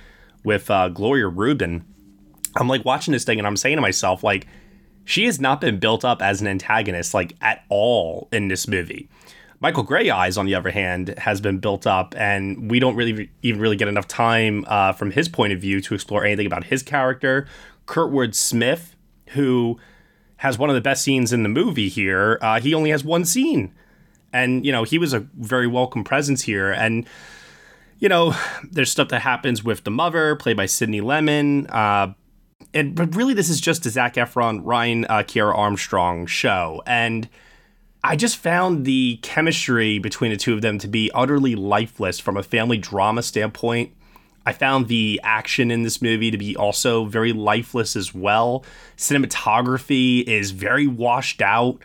with 0.45 0.71
uh, 0.71 0.89
Gloria 0.89 1.29
Reuben, 1.29 1.85
I'm 2.57 2.69
like 2.69 2.85
watching 2.85 3.13
this 3.13 3.25
thing 3.25 3.39
and 3.39 3.47
I'm 3.47 3.57
saying 3.57 3.77
to 3.77 3.83
myself, 3.83 4.23
like, 4.25 4.47
she 5.05 5.25
has 5.25 5.41
not 5.41 5.61
been 5.61 5.79
built 5.79 6.05
up 6.05 6.23
as 6.23 6.41
an 6.41 6.47
antagonist 6.47 7.15
like 7.15 7.35
at 7.41 7.65
all 7.69 8.29
in 8.33 8.49
this 8.49 8.69
movie. 8.69 9.09
Michael 9.63 9.85
Greyeyes, 9.85 10.39
on 10.39 10.47
the 10.47 10.55
other 10.55 10.71
hand, 10.71 11.15
has 11.19 11.41
been 11.43 11.59
built 11.59 11.87
up, 11.87 12.15
and 12.17 12.71
we 12.71 12.81
don't 12.81 12.97
really 12.97 13.31
even 13.43 13.61
really 13.61 13.77
get 13.77 13.89
enough 13.89 14.09
time 14.09 14.65
uh, 14.67 14.93
from 14.93 15.11
his 15.11 15.29
point 15.29 15.53
of 15.53 15.61
view 15.61 15.83
to 15.83 15.95
explore 15.95 16.25
anything 16.25 16.47
about 16.47 16.65
his 16.65 16.83
character. 16.83 17.47
Kurtwood 17.87 18.35
Smith, 18.35 18.97
who 19.31 19.79
has 20.37 20.59
one 20.59 20.71
of 20.71 20.75
the 20.75 20.81
best 20.81 21.03
scenes 21.03 21.31
in 21.31 21.43
the 21.43 21.51
movie 21.51 21.91
here, 21.91 22.39
uh, 22.41 22.59
he 22.59 22.73
only 22.73 22.89
has 22.89 23.05
one 23.05 23.27
scene, 23.27 23.75
and 24.33 24.65
you 24.65 24.73
know 24.73 24.85
he 24.85 24.97
was 24.97 25.13
a 25.13 25.21
very 25.39 25.67
welcome 25.67 26.05
presence 26.05 26.41
here, 26.43 26.73
and 26.73 27.07
you 27.99 28.09
know 28.09 28.35
there's 28.71 28.91
stuff 28.91 29.09
that 29.09 29.21
happens 29.21 29.63
with 29.63 29.85
the 29.85 29.91
mother, 29.91 30.37
played 30.37 30.57
by 30.57 30.65
Sydney 30.65 31.03
Lemmon. 31.03 31.71
Uh, 31.71 32.15
and 32.73 32.95
but 32.95 33.15
really, 33.15 33.35
this 33.35 33.51
is 33.51 33.61
just 33.61 33.85
a 33.85 33.91
Zac 33.91 34.15
Efron, 34.15 34.63
Ryan 34.65 35.05
uh, 35.05 35.19
Kiera 35.19 35.55
Armstrong 35.55 36.25
show, 36.25 36.83
and 36.87 37.29
I 38.03 38.17
just 38.17 38.39
found 38.39 38.87
the 38.87 39.19
chemistry 39.23 39.99
between 39.99 40.31
the 40.31 40.37
two 40.37 40.55
of 40.55 40.63
them 40.63 40.79
to 40.79 40.89
be 40.89 41.11
utterly 41.15 41.55
lifeless 41.55 42.19
from 42.19 42.37
a 42.37 42.43
family 42.43 42.79
drama 42.79 43.23
standpoint. 43.23 43.93
I 44.47 44.53
found 44.55 44.89
the 44.89 45.21
action 45.23 45.71
in 45.71 45.83
this 45.83 46.01
movie 46.01 46.31
to 46.31 46.39
be 46.39 46.57
also 46.57 47.05
very 47.05 47.33
lifeless 47.33 47.97
as 47.97 48.15
well. 48.15 48.65
Cinematography 48.97 50.25
is 50.25 50.51
very 50.53 50.87
washed 50.87 51.43
out 51.43 51.79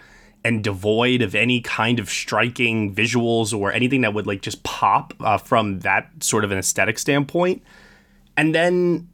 and 0.46 0.64
devoid 0.64 1.22
of 1.22 1.36
any 1.36 1.60
kind 1.60 2.00
of 2.00 2.10
striking 2.10 2.96
visuals 2.96 3.58
or 3.58 3.74
anything 3.74 4.02
that 4.02 4.14
would 4.14 4.26
like 4.26 4.42
just 4.42 4.64
pop 4.64 5.14
uh, 5.20 5.38
from 5.38 5.80
that 5.80 6.24
sort 6.24 6.46
of 6.46 6.52
an 6.52 6.58
aesthetic 6.58 6.98
standpoint. 6.98 7.62
And 8.38 8.56
then 8.56 9.10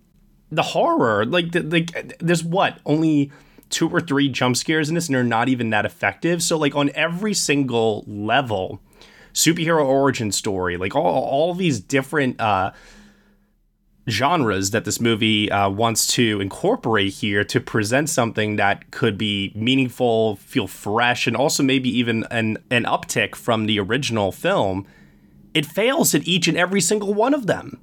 the 0.52 0.62
horror, 0.62 1.26
like, 1.26 1.52
the, 1.54 1.62
like 1.64 2.18
there's 2.20 2.44
what 2.44 2.80
only 2.86 3.32
two 3.72 3.90
or 3.90 4.02
three 4.02 4.30
jump 4.30 4.58
scares 4.58 4.90
in 4.90 4.96
this 4.96 5.08
and 5.08 5.16
they're 5.16 5.24
not 5.24 5.50
even 5.50 5.70
that 5.72 5.86
effective. 5.86 6.44
So 6.44 6.58
like 6.58 6.76
on 6.76 6.92
every 6.94 7.34
single 7.34 8.04
level, 8.08 8.82
superhero 9.34 9.86
origin 9.86 10.32
story, 10.32 10.78
like 10.78 10.96
all 10.96 11.24
all 11.24 11.54
these 11.54 11.80
different 11.80 12.40
uh 12.40 12.72
genres 14.10 14.72
that 14.72 14.84
this 14.86 15.00
movie 15.00 15.52
uh, 15.52 15.70
wants 15.70 16.08
to 16.08 16.42
incorporate 16.42 17.14
here 17.14 17.44
to 17.44 17.60
present 17.60 18.10
something 18.10 18.56
that 18.56 18.92
could 18.92 19.18
be 19.18 19.52
meaningful, 19.56 20.36
feel 20.38 20.68
fresh, 20.68 21.28
and 21.28 21.38
also 21.38 21.62
maybe 21.64 21.90
even 21.90 22.26
an, 22.32 22.58
an 22.72 22.84
uptick 22.84 23.36
from 23.36 23.68
the 23.68 23.80
original 23.80 24.32
film, 24.32 24.86
it 25.54 25.66
fails 25.66 26.16
at 26.16 26.28
each 26.28 26.48
and 26.48 26.58
every 26.58 26.82
single 26.82 27.14
one 27.14 27.34
of 27.34 27.48
them. 27.48 27.80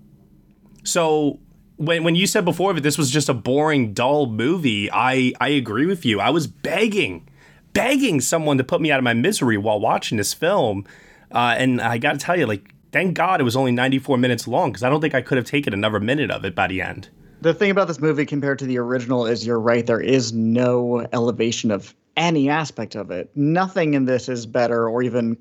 So 0.85 1.39
when 1.79 2.05
when 2.05 2.15
you 2.15 2.27
said 2.27 2.45
before 2.45 2.75
that 2.75 2.83
this 2.83 2.99
was 2.99 3.11
just 3.11 3.29
a 3.29 3.35
boring, 3.35 3.95
dull 3.95 4.27
movie, 4.27 4.91
I 4.93 5.33
I 5.41 5.49
agree 5.51 5.87
with 5.87 6.05
you. 6.05 6.21
I 6.21 6.31
was 6.31 6.47
begging, 6.47 7.29
begging 7.73 8.21
someone 8.21 8.59
to 8.59 8.65
put 8.65 8.81
me 8.81 8.91
out 8.91 8.99
of 8.99 9.05
my 9.05 9.15
misery 9.15 9.57
while 9.57 9.81
watching 9.81 10.19
this 10.19 10.35
film, 10.35 10.85
uh, 11.33 11.55
and 11.57 11.81
I 11.81 11.99
got 11.99 12.13
to 12.13 12.19
tell 12.19 12.39
you, 12.39 12.47
like, 12.47 12.75
thank 12.93 13.15
God 13.15 13.41
it 13.41 13.45
was 13.45 13.57
only 13.57 13.73
94 13.73 14.19
minutes 14.19 14.49
long 14.49 14.73
because 14.73 14.83
I 14.83 14.91
don't 14.91 15.01
think 15.01 15.15
I 15.15 15.23
could 15.23 15.39
have 15.39 15.47
taken 15.47 15.73
another 15.73 16.01
minute 16.01 16.31
of 16.31 16.45
it 16.45 16.55
by 16.55 16.67
the 16.67 16.83
end. 16.83 17.09
The 17.41 17.55
thing 17.55 17.71
about 17.71 17.87
this 17.87 18.01
movie 18.01 18.27
compared 18.27 18.59
to 18.59 18.67
the 18.67 18.79
original 18.79 19.25
is 19.25 19.47
you're 19.47 19.61
right. 19.61 19.87
There 19.87 20.01
is 20.01 20.33
no 20.33 21.07
elevation 21.13 21.71
of 21.71 21.95
any 22.19 22.51
aspect 22.51 22.97
of 22.97 23.11
it. 23.11 23.31
Nothing 23.35 23.95
in 23.95 24.05
this 24.05 24.29
is 24.29 24.45
better 24.45 24.89
or 24.89 25.03
even 25.03 25.39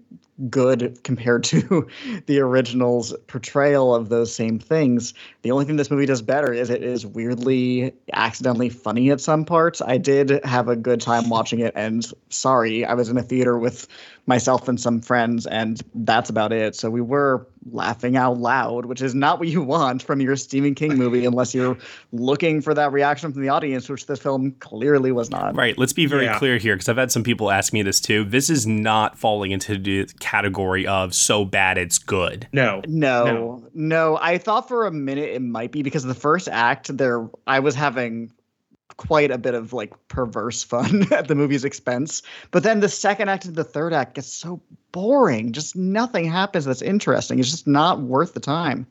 good 0.49 0.99
compared 1.03 1.43
to 1.43 1.87
the 2.27 2.39
original's 2.39 3.13
portrayal 3.25 3.95
of 3.95 4.09
those 4.09 4.33
same 4.33 4.59
things. 4.59 5.15
The 5.41 5.51
only 5.51 5.65
thing 5.65 5.77
this 5.77 5.89
movie 5.89 6.05
does 6.05 6.21
better 6.21 6.53
is 6.53 6.69
it 6.69 6.83
is 6.83 7.05
weirdly 7.05 7.93
accidentally 8.13 8.69
funny 8.69 9.09
at 9.09 9.19
some 9.19 9.43
parts. 9.43 9.81
I 9.81 9.97
did 9.97 10.45
have 10.45 10.67
a 10.67 10.75
good 10.75 11.01
time 11.01 11.29
watching 11.29 11.59
it 11.59 11.73
and 11.75 12.05
sorry, 12.29 12.85
I 12.85 12.93
was 12.93 13.09
in 13.09 13.17
a 13.17 13.23
theater 13.23 13.57
with 13.57 13.87
myself 14.27 14.67
and 14.67 14.79
some 14.79 14.99
friends 15.01 15.47
and 15.47 15.81
that's 15.95 16.29
about 16.29 16.51
it. 16.51 16.75
So 16.75 16.89
we 16.89 16.99
were 17.01 17.47
laughing 17.71 18.15
out 18.17 18.37
loud, 18.37 18.85
which 18.85 19.01
is 19.01 19.15
not 19.15 19.39
what 19.39 19.47
you 19.47 19.61
want 19.63 20.03
from 20.03 20.19
your 20.21 20.35
Stephen 20.35 20.75
King 20.75 20.97
movie 20.97 21.25
unless 21.25 21.55
you're 21.55 21.77
looking 22.11 22.61
for 22.61 22.73
that 22.73 22.91
reaction 22.91 23.31
from 23.33 23.41
the 23.41 23.49
audience, 23.49 23.87
which 23.89 24.05
this 24.05 24.19
film 24.19 24.51
clearly 24.59 25.11
was 25.13 25.29
not. 25.29 25.55
Right. 25.55 25.77
Let's 25.77 25.93
be 25.93 26.05
very 26.05 26.25
Yeah. 26.25 26.37
clear 26.37 26.57
here 26.57 26.75
because 26.75 26.89
I've 26.89 26.97
had 26.97 27.11
some 27.11 27.23
people 27.23 27.49
ask 27.51 27.71
me 27.73 27.81
this 27.81 27.99
too. 28.01 28.25
This 28.25 28.49
is 28.49 28.67
not 28.67 29.17
falling 29.17 29.51
into 29.51 29.77
the 29.77 30.05
category 30.19 30.85
of 30.85 31.13
so 31.15 31.45
bad 31.45 31.77
it's 31.77 31.97
good. 31.97 32.47
No. 32.51 32.81
No, 32.87 33.25
No. 33.25 33.63
no, 33.73 34.19
I 34.21 34.37
thought 34.37 34.67
for 34.67 34.85
a 34.85 34.91
minute 34.91 35.29
it 35.29 35.41
might 35.41 35.71
be 35.71 35.83
because 35.83 36.03
the 36.03 36.13
first 36.13 36.49
act 36.49 36.95
there 36.97 37.27
I 37.47 37.59
was 37.59 37.75
having 37.75 38.31
quite 38.97 39.31
a 39.31 39.37
bit 39.37 39.53
of 39.53 39.73
like 39.73 39.93
perverse 40.07 40.63
fun 40.63 41.05
at 41.13 41.27
the 41.27 41.35
movie's 41.35 41.63
expense. 41.63 42.21
But 42.51 42.63
then 42.63 42.79
the 42.79 42.89
second 42.89 43.29
act 43.29 43.45
and 43.45 43.55
the 43.55 43.63
third 43.63 43.93
act 43.93 44.15
gets 44.15 44.27
so 44.27 44.61
boring. 44.91 45.53
Just 45.53 45.75
nothing 45.75 46.25
happens 46.25 46.65
that's 46.65 46.81
interesting. 46.81 47.39
It's 47.39 47.51
just 47.51 47.67
not 47.67 48.01
worth 48.01 48.33
the 48.33 48.39
time. 48.39 48.87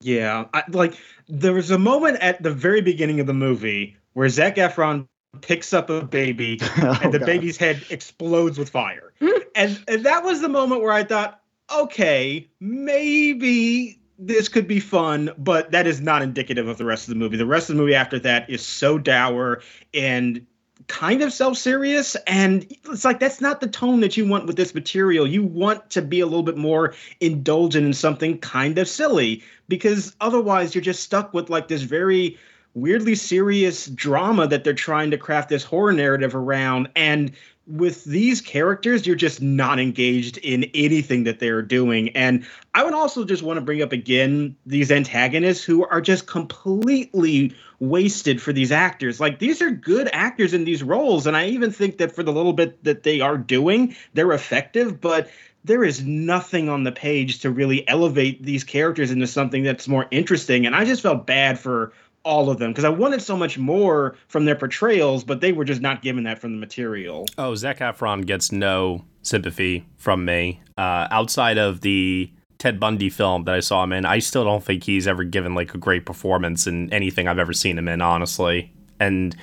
Yeah, 0.00 0.46
I, 0.52 0.64
like 0.68 0.94
there 1.28 1.52
was 1.52 1.70
a 1.70 1.78
moment 1.78 2.18
at 2.20 2.42
the 2.42 2.52
very 2.52 2.80
beginning 2.80 3.20
of 3.20 3.26
the 3.26 3.34
movie 3.34 3.96
where 4.14 4.28
Zac 4.28 4.56
Efron 4.56 5.06
picks 5.40 5.72
up 5.72 5.88
a 5.90 6.02
baby 6.04 6.58
Oh, 6.78 6.98
and 7.02 7.12
the 7.12 7.18
oh, 7.18 7.20
God. 7.20 7.26
baby's 7.26 7.56
head 7.56 7.82
explodes 7.88 8.58
with 8.58 8.68
fire, 8.68 9.12
and, 9.54 9.82
and 9.86 10.04
that 10.04 10.24
was 10.24 10.40
the 10.40 10.48
moment 10.48 10.82
where 10.82 10.92
I 10.92 11.04
thought, 11.04 11.40
okay, 11.74 12.48
maybe 12.60 14.01
this 14.26 14.48
could 14.48 14.68
be 14.68 14.80
fun, 14.80 15.30
but 15.38 15.70
that 15.72 15.86
is 15.86 16.00
not 16.00 16.22
indicative 16.22 16.68
of 16.68 16.78
the 16.78 16.84
rest 16.84 17.08
of 17.08 17.14
the 17.14 17.18
movie. 17.18 17.36
The 17.36 17.46
rest 17.46 17.68
of 17.68 17.76
the 17.76 17.82
movie 17.82 17.94
after 17.94 18.18
that 18.20 18.48
is 18.48 18.64
so 18.64 18.98
dour 18.98 19.62
and 19.92 20.46
kind 20.88 21.22
of 21.22 21.32
self-serious 21.32 22.16
and 22.26 22.66
it's 22.90 23.04
like 23.04 23.20
that's 23.20 23.40
not 23.40 23.60
the 23.60 23.68
tone 23.68 24.00
that 24.00 24.16
you 24.16 24.26
want 24.26 24.46
with 24.46 24.56
this 24.56 24.74
material 24.74 25.26
you 25.26 25.40
want 25.40 25.88
to 25.90 26.02
be 26.02 26.18
a 26.18 26.26
little 26.26 26.42
bit 26.42 26.56
more 26.56 26.92
indulgent 27.20 27.86
in 27.86 27.92
something 27.92 28.36
kind 28.38 28.76
of 28.78 28.88
silly 28.88 29.42
because 29.68 30.16
otherwise 30.20 30.74
you're 30.74 30.82
just 30.82 31.02
stuck 31.02 31.32
with 31.32 31.48
like 31.48 31.68
this 31.68 31.82
very 31.82 32.36
weirdly 32.74 33.14
serious 33.14 33.86
drama 33.86 34.46
that 34.46 34.64
they're 34.64 34.74
trying 34.74 35.10
to 35.10 35.18
craft 35.18 35.48
this 35.48 35.62
horror 35.62 35.92
narrative 35.92 36.34
around 36.34 36.88
and 36.96 37.32
with 37.66 38.04
these 38.04 38.40
characters 38.40 39.06
you're 39.06 39.14
just 39.14 39.40
not 39.40 39.78
engaged 39.78 40.36
in 40.38 40.64
anything 40.74 41.24
that 41.24 41.38
they're 41.38 41.62
doing. 41.62 42.08
And 42.10 42.44
i 42.74 42.82
would 42.82 42.94
also 42.94 43.24
just 43.24 43.42
want 43.42 43.58
to 43.58 43.60
bring 43.60 43.82
up 43.82 43.92
again 43.92 44.56
these 44.66 44.90
antagonists 44.90 45.62
who 45.62 45.86
are 45.86 46.00
just 46.00 46.26
completely 46.26 47.54
wasted 47.78 48.40
for 48.40 48.52
these 48.52 48.72
actors. 48.72 49.20
Like 49.20 49.38
these 49.38 49.62
are 49.62 49.70
good 49.70 50.08
actors 50.12 50.54
in 50.54 50.64
these 50.64 50.82
roles 50.82 51.26
and 51.26 51.36
i 51.36 51.46
even 51.46 51.70
think 51.70 51.98
that 51.98 52.14
for 52.14 52.22
the 52.22 52.32
little 52.32 52.52
bit 52.52 52.82
that 52.84 53.02
they 53.02 53.20
are 53.20 53.38
doing 53.38 53.94
they're 54.14 54.32
effective 54.32 55.00
but 55.00 55.30
there 55.64 55.84
is 55.84 56.04
nothing 56.04 56.68
on 56.68 56.82
the 56.82 56.92
page 56.92 57.38
to 57.40 57.50
really 57.50 57.86
elevate 57.88 58.42
these 58.42 58.64
characters 58.64 59.12
into 59.12 59.26
something 59.26 59.62
that's 59.62 59.86
more 59.86 60.06
interesting. 60.10 60.66
And 60.66 60.74
i 60.74 60.84
just 60.84 61.02
felt 61.02 61.26
bad 61.26 61.58
for 61.58 61.92
all 62.24 62.50
of 62.50 62.58
them 62.58 62.70
because 62.70 62.84
I 62.84 62.88
wanted 62.88 63.22
so 63.22 63.36
much 63.36 63.58
more 63.58 64.16
from 64.28 64.44
their 64.44 64.54
portrayals, 64.54 65.24
but 65.24 65.40
they 65.40 65.52
were 65.52 65.64
just 65.64 65.80
not 65.80 66.02
given 66.02 66.24
that 66.24 66.38
from 66.38 66.52
the 66.52 66.58
material. 66.58 67.26
Oh, 67.38 67.54
Zac 67.54 67.78
Efron 67.78 68.26
gets 68.26 68.52
no 68.52 69.04
sympathy 69.22 69.86
from 69.96 70.24
me. 70.24 70.60
Uh, 70.76 71.08
outside 71.10 71.58
of 71.58 71.80
the 71.80 72.30
Ted 72.58 72.78
Bundy 72.78 73.10
film 73.10 73.44
that 73.44 73.54
I 73.54 73.60
saw 73.60 73.82
him 73.82 73.92
in, 73.92 74.04
I 74.04 74.18
still 74.20 74.44
don't 74.44 74.62
think 74.62 74.84
he's 74.84 75.06
ever 75.06 75.24
given 75.24 75.54
like 75.54 75.74
a 75.74 75.78
great 75.78 76.06
performance 76.06 76.66
in 76.66 76.92
anything 76.92 77.28
I've 77.28 77.38
ever 77.38 77.52
seen 77.52 77.78
him 77.78 77.88
in, 77.88 78.00
honestly. 78.00 78.72
And 79.00 79.34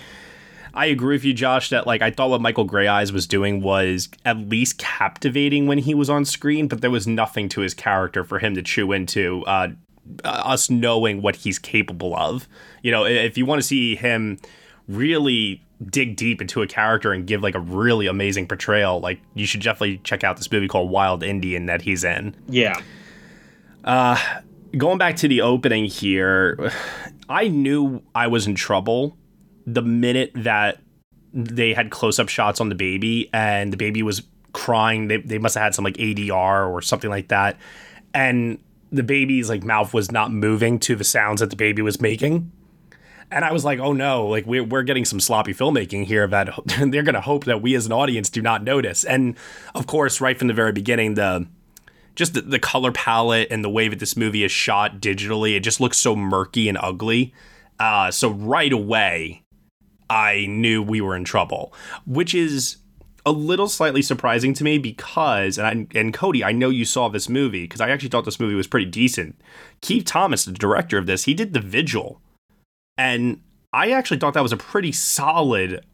I 0.73 0.85
agree 0.85 1.15
with 1.15 1.25
you, 1.25 1.33
Josh, 1.33 1.69
that 1.69 1.87
like 1.87 2.01
I 2.01 2.11
thought 2.11 2.29
what 2.29 2.41
Michael 2.41 2.67
Greyeyes 2.67 3.11
was 3.11 3.27
doing 3.27 3.61
was 3.61 4.07
at 4.23 4.37
least 4.37 4.77
captivating 4.77 5.67
when 5.67 5.79
he 5.79 5.93
was 5.93 6.09
on 6.09 6.25
screen, 6.25 6.67
but 6.67 6.81
there 6.81 6.91
was 6.91 7.07
nothing 7.07 7.49
to 7.49 7.61
his 7.61 7.73
character 7.73 8.23
for 8.23 8.39
him 8.39 8.55
to 8.55 8.61
chew 8.61 8.91
into. 8.91 9.43
Uh, 9.45 9.69
us 10.23 10.69
knowing 10.69 11.21
what 11.21 11.37
he's 11.37 11.59
capable 11.59 12.15
of. 12.15 12.47
You 12.81 12.91
know, 12.91 13.05
if 13.05 13.37
you 13.37 13.45
want 13.45 13.61
to 13.61 13.67
see 13.67 13.95
him 13.95 14.39
really 14.87 15.63
dig 15.85 16.15
deep 16.15 16.41
into 16.41 16.61
a 16.61 16.67
character 16.67 17.13
and 17.13 17.25
give 17.25 17.41
like 17.41 17.55
a 17.55 17.59
really 17.59 18.07
amazing 18.07 18.47
portrayal, 18.47 18.99
like 18.99 19.19
you 19.33 19.45
should 19.45 19.61
definitely 19.61 19.99
check 20.03 20.23
out 20.23 20.37
this 20.37 20.51
movie 20.51 20.67
called 20.67 20.89
Wild 20.89 21.23
Indian 21.23 21.67
that 21.67 21.81
he's 21.81 22.03
in. 22.03 22.35
Yeah. 22.47 22.79
Uh 23.83 24.17
going 24.77 24.97
back 24.97 25.15
to 25.17 25.27
the 25.27 25.41
opening 25.41 25.85
here, 25.85 26.71
I 27.29 27.47
knew 27.47 28.01
I 28.13 28.27
was 28.27 28.47
in 28.47 28.55
trouble 28.55 29.17
the 29.65 29.81
minute 29.81 30.31
that 30.35 30.79
they 31.33 31.73
had 31.73 31.91
close-up 31.91 32.27
shots 32.27 32.59
on 32.59 32.69
the 32.69 32.75
baby 32.75 33.29
and 33.33 33.71
the 33.71 33.77
baby 33.77 34.01
was 34.03 34.23
crying. 34.53 35.07
They 35.07 35.17
they 35.17 35.37
must 35.37 35.55
have 35.55 35.63
had 35.63 35.75
some 35.75 35.85
like 35.85 35.95
ADR 35.95 36.69
or 36.69 36.81
something 36.81 37.09
like 37.09 37.29
that. 37.29 37.57
And 38.13 38.59
the 38.91 39.03
baby's 39.03 39.49
like 39.49 39.63
mouth 39.63 39.93
was 39.93 40.11
not 40.11 40.31
moving 40.31 40.79
to 40.79 40.95
the 40.95 41.03
sounds 41.03 41.41
that 41.41 41.49
the 41.49 41.55
baby 41.55 41.81
was 41.81 42.01
making. 42.01 42.51
And 43.31 43.45
I 43.45 43.51
was 43.51 43.63
like, 43.63 43.79
oh 43.79 43.93
no, 43.93 44.25
like 44.25 44.45
we're, 44.47 44.63
we're 44.63 44.83
getting 44.83 45.05
some 45.05 45.19
sloppy 45.19 45.53
filmmaking 45.53 46.05
here 46.05 46.27
that 46.27 46.49
they're 46.65 47.03
going 47.03 47.13
to 47.13 47.21
hope 47.21 47.45
that 47.45 47.61
we 47.61 47.75
as 47.75 47.85
an 47.85 47.91
audience 47.91 48.29
do 48.29 48.41
not 48.41 48.63
notice. 48.63 49.03
And 49.03 49.37
of 49.75 49.85
course, 49.85 50.19
right 50.19 50.37
from 50.37 50.47
the 50.47 50.53
very 50.53 50.71
beginning, 50.71 51.13
the 51.13 51.47
just 52.15 52.33
the, 52.33 52.41
the 52.41 52.59
color 52.59 52.91
palette 52.91 53.47
and 53.51 53.63
the 53.63 53.69
way 53.69 53.87
that 53.87 53.99
this 53.99 54.17
movie 54.17 54.43
is 54.43 54.51
shot 54.51 54.99
digitally, 54.99 55.55
it 55.55 55.61
just 55.61 55.79
looks 55.79 55.97
so 55.97 56.15
murky 56.15 56.67
and 56.67 56.77
ugly. 56.81 57.33
Uh, 57.79 58.11
so 58.11 58.29
right 58.29 58.73
away, 58.73 59.43
I 60.09 60.47
knew 60.47 60.81
we 60.81 60.99
were 60.99 61.15
in 61.15 61.23
trouble, 61.23 61.71
which 62.05 62.33
is 62.33 62.77
a 63.25 63.31
little 63.31 63.67
slightly 63.67 64.01
surprising 64.01 64.53
to 64.53 64.63
me 64.63 64.77
because, 64.77 65.57
and 65.57 65.67
I, 65.67 65.97
and 65.97 66.13
Cody, 66.13 66.43
I 66.43 66.51
know 66.51 66.69
you 66.69 66.85
saw 66.85 67.09
this 67.09 67.29
movie 67.29 67.63
because 67.63 67.81
I 67.81 67.89
actually 67.89 68.09
thought 68.09 68.25
this 68.25 68.39
movie 68.39 68.55
was 68.55 68.67
pretty 68.67 68.85
decent. 68.85 69.39
Keith 69.81 70.05
Thomas, 70.05 70.45
the 70.45 70.51
director 70.51 70.97
of 70.97 71.05
this, 71.05 71.23
he 71.23 71.33
did 71.33 71.53
The 71.53 71.59
Vigil, 71.59 72.21
and 72.97 73.41
I 73.73 73.91
actually 73.91 74.17
thought 74.17 74.33
that 74.33 74.43
was 74.43 74.51
a 74.51 74.57
pretty 74.57 74.91
solid 74.91 75.85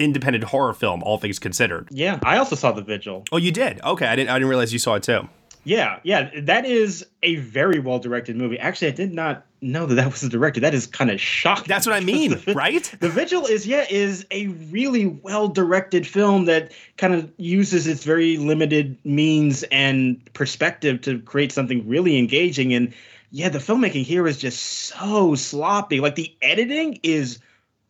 independent 0.00 0.44
horror 0.44 0.74
film, 0.74 1.02
all 1.02 1.18
things 1.18 1.38
considered. 1.38 1.88
Yeah, 1.90 2.18
I 2.24 2.38
also 2.38 2.56
saw 2.56 2.72
The 2.72 2.82
Vigil. 2.82 3.24
Oh, 3.32 3.36
you 3.36 3.52
did? 3.52 3.80
Okay, 3.82 4.06
I 4.06 4.16
didn't. 4.16 4.30
I 4.30 4.34
didn't 4.34 4.48
realize 4.48 4.72
you 4.72 4.78
saw 4.78 4.94
it 4.94 5.02
too. 5.02 5.28
Yeah, 5.64 6.00
yeah, 6.02 6.30
that 6.40 6.64
is 6.64 7.06
a 7.22 7.36
very 7.36 7.78
well 7.78 8.00
directed 8.00 8.36
movie. 8.36 8.58
Actually, 8.58 8.88
I 8.88 8.92
did 8.92 9.14
not 9.14 9.46
know 9.60 9.86
that 9.86 9.94
that 9.94 10.10
was 10.10 10.20
the 10.20 10.28
director. 10.28 10.60
That 10.60 10.74
is 10.74 10.88
kind 10.88 11.08
of 11.10 11.20
shocking. 11.20 11.66
That's 11.68 11.86
what 11.86 11.94
I 11.94 12.00
mean, 12.00 12.42
right? 12.54 12.82
The 12.98 13.08
Vigil 13.08 13.46
is 13.46 13.64
yeah 13.66 13.86
is 13.88 14.26
a 14.32 14.48
really 14.48 15.06
well 15.06 15.48
directed 15.48 16.04
film 16.06 16.46
that 16.46 16.72
kind 16.96 17.14
of 17.14 17.32
uses 17.36 17.86
its 17.86 18.02
very 18.02 18.38
limited 18.38 18.98
means 19.04 19.62
and 19.64 20.20
perspective 20.34 21.00
to 21.02 21.20
create 21.20 21.52
something 21.52 21.88
really 21.88 22.18
engaging. 22.18 22.74
And 22.74 22.92
yeah, 23.30 23.48
the 23.48 23.60
filmmaking 23.60 24.04
here 24.04 24.26
is 24.26 24.38
just 24.38 24.60
so 24.60 25.36
sloppy. 25.36 26.00
Like 26.00 26.16
the 26.16 26.34
editing 26.42 26.98
is 27.04 27.38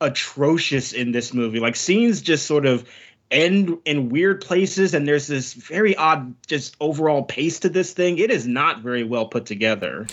atrocious 0.02 0.92
in 0.92 1.12
this 1.12 1.32
movie. 1.32 1.60
Like 1.60 1.76
scenes 1.76 2.20
just 2.20 2.46
sort 2.46 2.66
of 2.66 2.86
end 3.32 3.78
in 3.84 4.10
weird 4.10 4.40
places 4.40 4.94
and 4.94 5.08
there's 5.08 5.26
this 5.26 5.54
very 5.54 5.96
odd 5.96 6.34
just 6.46 6.76
overall 6.80 7.24
pace 7.24 7.58
to 7.60 7.68
this 7.68 7.92
thing. 7.92 8.18
It 8.18 8.30
is 8.30 8.46
not 8.46 8.82
very 8.82 9.02
well 9.02 9.26
put 9.26 9.46
together. 9.46 10.06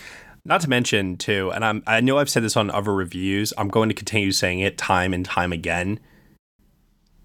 Not 0.45 0.61
to 0.61 0.69
mention 0.69 1.17
too 1.17 1.51
and 1.51 1.63
i'm 1.65 1.83
i 1.85 1.99
know 1.99 2.17
i've 2.17 2.29
said 2.29 2.43
this 2.43 2.57
on 2.57 2.71
other 2.71 2.93
reviews 2.93 3.53
i'm 3.57 3.67
going 3.67 3.89
to 3.89 3.95
continue 3.95 4.31
saying 4.31 4.61
it 4.61 4.77
time 4.77 5.13
and 5.13 5.25
time 5.25 5.51
again. 5.51 5.99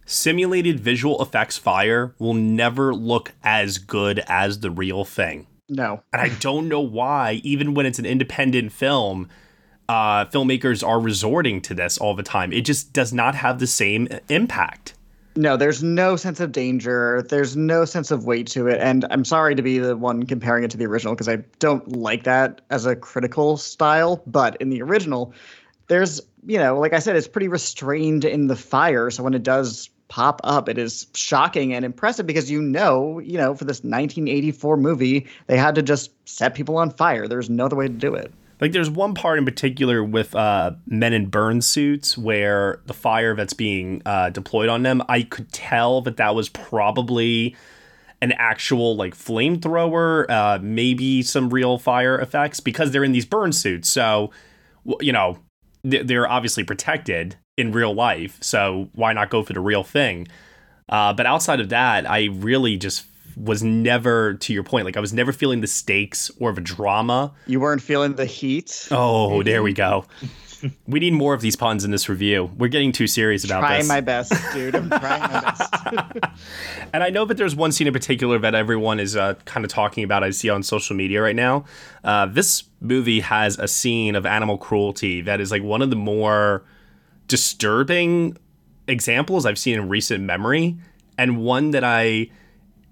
Simulated 0.04 0.80
visual 0.80 1.22
effects 1.22 1.56
fire 1.56 2.14
will 2.18 2.34
never 2.34 2.92
look 2.92 3.32
as 3.42 3.78
good 3.78 4.22
as 4.26 4.60
the 4.60 4.70
real 4.70 5.04
thing. 5.04 5.46
No. 5.68 6.02
And 6.12 6.20
i 6.20 6.28
don't 6.40 6.68
know 6.68 6.80
why 6.80 7.40
even 7.44 7.72
when 7.72 7.86
it's 7.86 8.00
an 8.00 8.06
independent 8.06 8.72
film 8.72 9.28
uh 9.88 10.24
filmmakers 10.26 10.86
are 10.86 11.00
resorting 11.00 11.62
to 11.62 11.72
this 11.72 11.96
all 11.96 12.14
the 12.14 12.22
time. 12.24 12.52
It 12.52 12.62
just 12.62 12.92
does 12.92 13.12
not 13.12 13.36
have 13.36 13.60
the 13.60 13.66
same 13.68 14.08
impact 14.28 14.94
no, 15.36 15.56
there's 15.56 15.82
no 15.82 16.16
sense 16.16 16.40
of 16.40 16.52
danger. 16.52 17.24
There's 17.28 17.56
no 17.56 17.84
sense 17.84 18.10
of 18.10 18.24
weight 18.24 18.46
to 18.48 18.68
it. 18.68 18.80
And 18.80 19.04
I'm 19.10 19.24
sorry 19.24 19.54
to 19.54 19.62
be 19.62 19.78
the 19.78 19.96
one 19.96 20.24
comparing 20.24 20.64
it 20.64 20.70
to 20.72 20.76
the 20.76 20.86
original 20.86 21.14
because 21.14 21.28
I 21.28 21.36
don't 21.58 21.96
like 21.96 22.24
that 22.24 22.60
as 22.70 22.86
a 22.86 22.94
critical 22.94 23.56
style. 23.56 24.22
But 24.26 24.56
in 24.60 24.70
the 24.70 24.82
original, 24.82 25.32
there's, 25.88 26.20
you 26.46 26.58
know, 26.58 26.78
like 26.78 26.92
I 26.92 27.00
said, 27.00 27.16
it's 27.16 27.28
pretty 27.28 27.48
restrained 27.48 28.24
in 28.24 28.46
the 28.46 28.56
fire. 28.56 29.10
So 29.10 29.22
when 29.22 29.34
it 29.34 29.42
does 29.42 29.90
pop 30.06 30.40
up, 30.44 30.68
it 30.68 30.78
is 30.78 31.08
shocking 31.14 31.74
and 31.74 31.84
impressive 31.84 32.26
because 32.26 32.50
you 32.50 32.62
know, 32.62 33.18
you 33.18 33.36
know, 33.36 33.54
for 33.54 33.64
this 33.64 33.78
1984 33.78 34.76
movie, 34.76 35.26
they 35.48 35.56
had 35.56 35.74
to 35.74 35.82
just 35.82 36.12
set 36.28 36.54
people 36.54 36.76
on 36.76 36.90
fire. 36.90 37.26
There's 37.26 37.50
no 37.50 37.66
other 37.66 37.76
way 37.76 37.88
to 37.88 37.92
do 37.92 38.14
it. 38.14 38.32
Like 38.64 38.72
there's 38.72 38.88
one 38.88 39.12
part 39.12 39.38
in 39.38 39.44
particular 39.44 40.02
with 40.02 40.34
uh, 40.34 40.70
men 40.86 41.12
in 41.12 41.26
burn 41.26 41.60
suits 41.60 42.16
where 42.16 42.80
the 42.86 42.94
fire 42.94 43.36
that's 43.36 43.52
being 43.52 44.00
uh, 44.06 44.30
deployed 44.30 44.70
on 44.70 44.84
them, 44.84 45.02
I 45.06 45.20
could 45.20 45.52
tell 45.52 46.00
that 46.00 46.16
that 46.16 46.34
was 46.34 46.48
probably 46.48 47.56
an 48.22 48.32
actual 48.38 48.96
like 48.96 49.14
flamethrower, 49.14 50.30
uh, 50.30 50.60
maybe 50.62 51.20
some 51.20 51.50
real 51.50 51.76
fire 51.76 52.18
effects 52.18 52.58
because 52.58 52.90
they're 52.90 53.04
in 53.04 53.12
these 53.12 53.26
burn 53.26 53.52
suits. 53.52 53.90
So, 53.90 54.30
you 54.98 55.12
know, 55.12 55.36
they're 55.82 56.26
obviously 56.26 56.64
protected 56.64 57.36
in 57.58 57.70
real 57.70 57.92
life. 57.92 58.38
So 58.40 58.88
why 58.94 59.12
not 59.12 59.28
go 59.28 59.42
for 59.42 59.52
the 59.52 59.60
real 59.60 59.84
thing? 59.84 60.26
Uh, 60.88 61.12
but 61.12 61.26
outside 61.26 61.60
of 61.60 61.68
that, 61.68 62.10
I 62.10 62.30
really 62.32 62.78
just 62.78 63.04
was 63.36 63.62
never 63.62 64.34
to 64.34 64.52
your 64.52 64.62
point 64.62 64.84
like 64.84 64.96
i 64.96 65.00
was 65.00 65.12
never 65.12 65.32
feeling 65.32 65.60
the 65.60 65.66
stakes 65.66 66.30
or 66.38 66.50
of 66.50 66.58
a 66.58 66.60
drama. 66.60 67.32
You 67.46 67.60
weren't 67.60 67.82
feeling 67.82 68.14
the 68.14 68.26
heat? 68.26 68.88
Oh 68.90 69.42
there 69.42 69.62
we 69.62 69.72
go. 69.72 70.04
We 70.86 70.98
need 70.98 71.12
more 71.12 71.34
of 71.34 71.42
these 71.42 71.56
puns 71.56 71.84
in 71.84 71.90
this 71.90 72.08
review. 72.08 72.50
We're 72.56 72.68
getting 72.68 72.90
too 72.90 73.06
serious 73.06 73.44
about 73.44 73.60
trying 73.60 73.80
this. 73.80 73.86
Trying 73.86 73.96
my 73.98 74.00
best 74.00 74.32
dude. 74.54 74.74
I'm 74.74 74.88
trying 74.88 75.20
my 75.20 75.40
best. 75.42 75.74
And 76.94 77.02
i 77.02 77.10
know 77.10 77.26
that 77.26 77.36
there's 77.36 77.54
one 77.54 77.70
scene 77.70 77.86
in 77.86 77.92
particular 77.92 78.38
that 78.38 78.54
everyone 78.54 78.98
is 78.98 79.14
uh, 79.14 79.34
kind 79.44 79.66
of 79.66 79.70
talking 79.70 80.04
about 80.04 80.24
i 80.24 80.30
see 80.30 80.48
on 80.48 80.62
social 80.62 80.96
media 80.96 81.20
right 81.20 81.36
now. 81.36 81.66
Uh, 82.02 82.24
this 82.24 82.62
movie 82.80 83.20
has 83.20 83.58
a 83.58 83.68
scene 83.68 84.14
of 84.14 84.24
animal 84.24 84.56
cruelty 84.56 85.20
that 85.20 85.38
is 85.38 85.50
like 85.50 85.62
one 85.62 85.82
of 85.82 85.90
the 85.90 85.96
more 85.96 86.64
disturbing 87.28 88.36
examples 88.86 89.44
i've 89.44 89.58
seen 89.58 89.74
in 89.74 89.88
recent 89.88 90.22
memory 90.24 90.76
and 91.18 91.38
one 91.38 91.72
that 91.72 91.84
i 91.84 92.28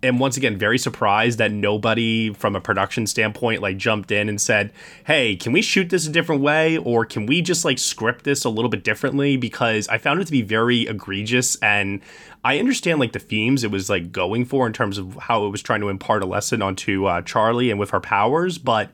am 0.03 0.19
once 0.19 0.37
again 0.37 0.57
very 0.57 0.79
surprised 0.79 1.39
that 1.39 1.53
nobody 1.53 2.33
from 2.33 2.57
a 2.57 2.61
production 2.61 3.07
standpoint 3.07 3.63
like 3.63 3.77
jumped 3.77 4.11
in 4.11 4.29
and 4.29 4.41
said, 4.41 4.73
"Hey, 5.05 5.37
can 5.37 5.53
we 5.53 5.63
shoot 5.63 5.91
this 5.91 6.07
a 6.07 6.11
different 6.11 6.43
way 6.43 6.77
or 6.77 7.05
can 7.05 7.27
we 7.27 7.43
just 7.43 7.65
like 7.65 7.79
script 7.79 8.25
this 8.25 8.45
a 8.45 8.49
little 8.49 8.69
bit 8.69 8.85
differently?" 8.85 9.37
because 9.37 9.89
I 9.89 9.99
found 9.99 10.21
it 10.21 10.25
to 10.27 10.33
be 10.33 10.43
very 10.43 10.83
egregious 10.83 11.57
and 11.57 12.01
I 12.45 12.59
understand 12.59 12.99
like 12.99 13.13
the 13.13 13.19
themes 13.19 13.63
it 13.63 13.71
was 13.71 13.89
like 13.89 14.11
going 14.13 14.45
for 14.45 14.67
in 14.67 14.73
terms 14.73 14.99
of 14.99 15.17
how 15.17 15.47
it 15.47 15.51
was 15.51 15.63
trying 15.63 15.81
to 15.81 15.89
impart 15.89 16.23
a 16.23 16.27
lesson 16.27 16.63
onto 16.63 17.07
uh, 17.07 17.23
Charlie 17.23 17.71
and 17.71 17.79
with 17.79 17.91
her 17.91 18.01
powers, 18.01 18.59
but 18.59 18.91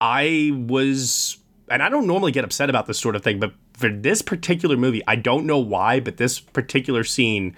I 0.00 0.50
was 0.66 1.38
and 1.68 1.82
I 1.82 1.88
don't 1.88 2.06
normally 2.06 2.32
get 2.32 2.44
upset 2.44 2.68
about 2.68 2.86
this 2.86 2.98
sort 2.98 3.14
of 3.14 3.22
thing, 3.22 3.38
but 3.38 3.52
for 3.74 3.88
this 3.88 4.22
particular 4.22 4.76
movie, 4.76 5.02
I 5.06 5.16
don't 5.16 5.46
know 5.46 5.58
why, 5.58 6.00
but 6.00 6.16
this 6.16 6.40
particular 6.40 7.04
scene 7.04 7.54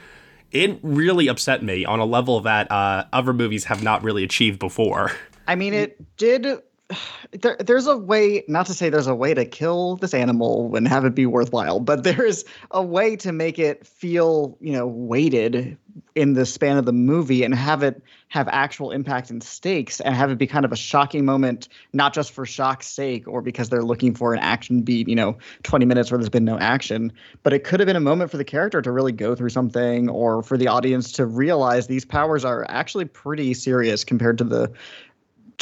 it 0.52 0.78
really 0.82 1.28
upset 1.28 1.62
me 1.62 1.84
on 1.84 1.98
a 1.98 2.04
level 2.04 2.40
that 2.40 2.70
uh, 2.70 3.04
other 3.12 3.32
movies 3.32 3.64
have 3.64 3.82
not 3.82 4.02
really 4.02 4.22
achieved 4.22 4.58
before. 4.58 5.12
I 5.48 5.56
mean, 5.56 5.74
it 5.74 6.16
did. 6.16 6.46
There, 7.40 7.56
there's 7.58 7.86
a 7.86 7.96
way, 7.96 8.44
not 8.46 8.66
to 8.66 8.74
say 8.74 8.90
there's 8.90 9.06
a 9.06 9.14
way 9.14 9.32
to 9.32 9.46
kill 9.46 9.96
this 9.96 10.12
animal 10.12 10.76
and 10.76 10.86
have 10.86 11.06
it 11.06 11.14
be 11.14 11.24
worthwhile, 11.24 11.80
but 11.80 12.04
there's 12.04 12.44
a 12.72 12.82
way 12.82 13.16
to 13.16 13.32
make 13.32 13.58
it 13.58 13.86
feel, 13.86 14.58
you 14.60 14.72
know, 14.72 14.86
weighted 14.86 15.78
in 16.14 16.34
the 16.34 16.44
span 16.44 16.76
of 16.76 16.84
the 16.84 16.92
movie 16.92 17.42
and 17.42 17.54
have 17.54 17.82
it 17.82 18.02
have 18.28 18.48
actual 18.48 18.90
impact 18.90 19.30
and 19.30 19.42
stakes 19.42 20.00
and 20.00 20.14
have 20.14 20.30
it 20.30 20.38
be 20.38 20.46
kind 20.46 20.64
of 20.64 20.72
a 20.72 20.76
shocking 20.76 21.24
moment, 21.24 21.68
not 21.92 22.14
just 22.14 22.32
for 22.32 22.46
shock's 22.46 22.86
sake 22.86 23.28
or 23.28 23.42
because 23.42 23.68
they're 23.68 23.82
looking 23.82 24.14
for 24.14 24.32
an 24.32 24.40
action 24.40 24.82
beat, 24.82 25.08
you 25.08 25.14
know, 25.14 25.36
20 25.62 25.84
minutes 25.84 26.10
where 26.10 26.18
there's 26.18 26.30
been 26.30 26.44
no 26.44 26.58
action. 26.58 27.12
But 27.42 27.52
it 27.52 27.64
could 27.64 27.80
have 27.80 27.86
been 27.86 27.96
a 27.96 28.00
moment 28.00 28.30
for 28.30 28.38
the 28.38 28.44
character 28.44 28.80
to 28.82 28.90
really 28.90 29.12
go 29.12 29.34
through 29.34 29.50
something 29.50 30.08
or 30.08 30.42
for 30.42 30.56
the 30.56 30.66
audience 30.68 31.12
to 31.12 31.26
realize 31.26 31.86
these 31.86 32.04
powers 32.04 32.44
are 32.44 32.66
actually 32.70 33.04
pretty 33.04 33.52
serious 33.54 34.04
compared 34.04 34.38
to 34.38 34.44
the 34.44 34.72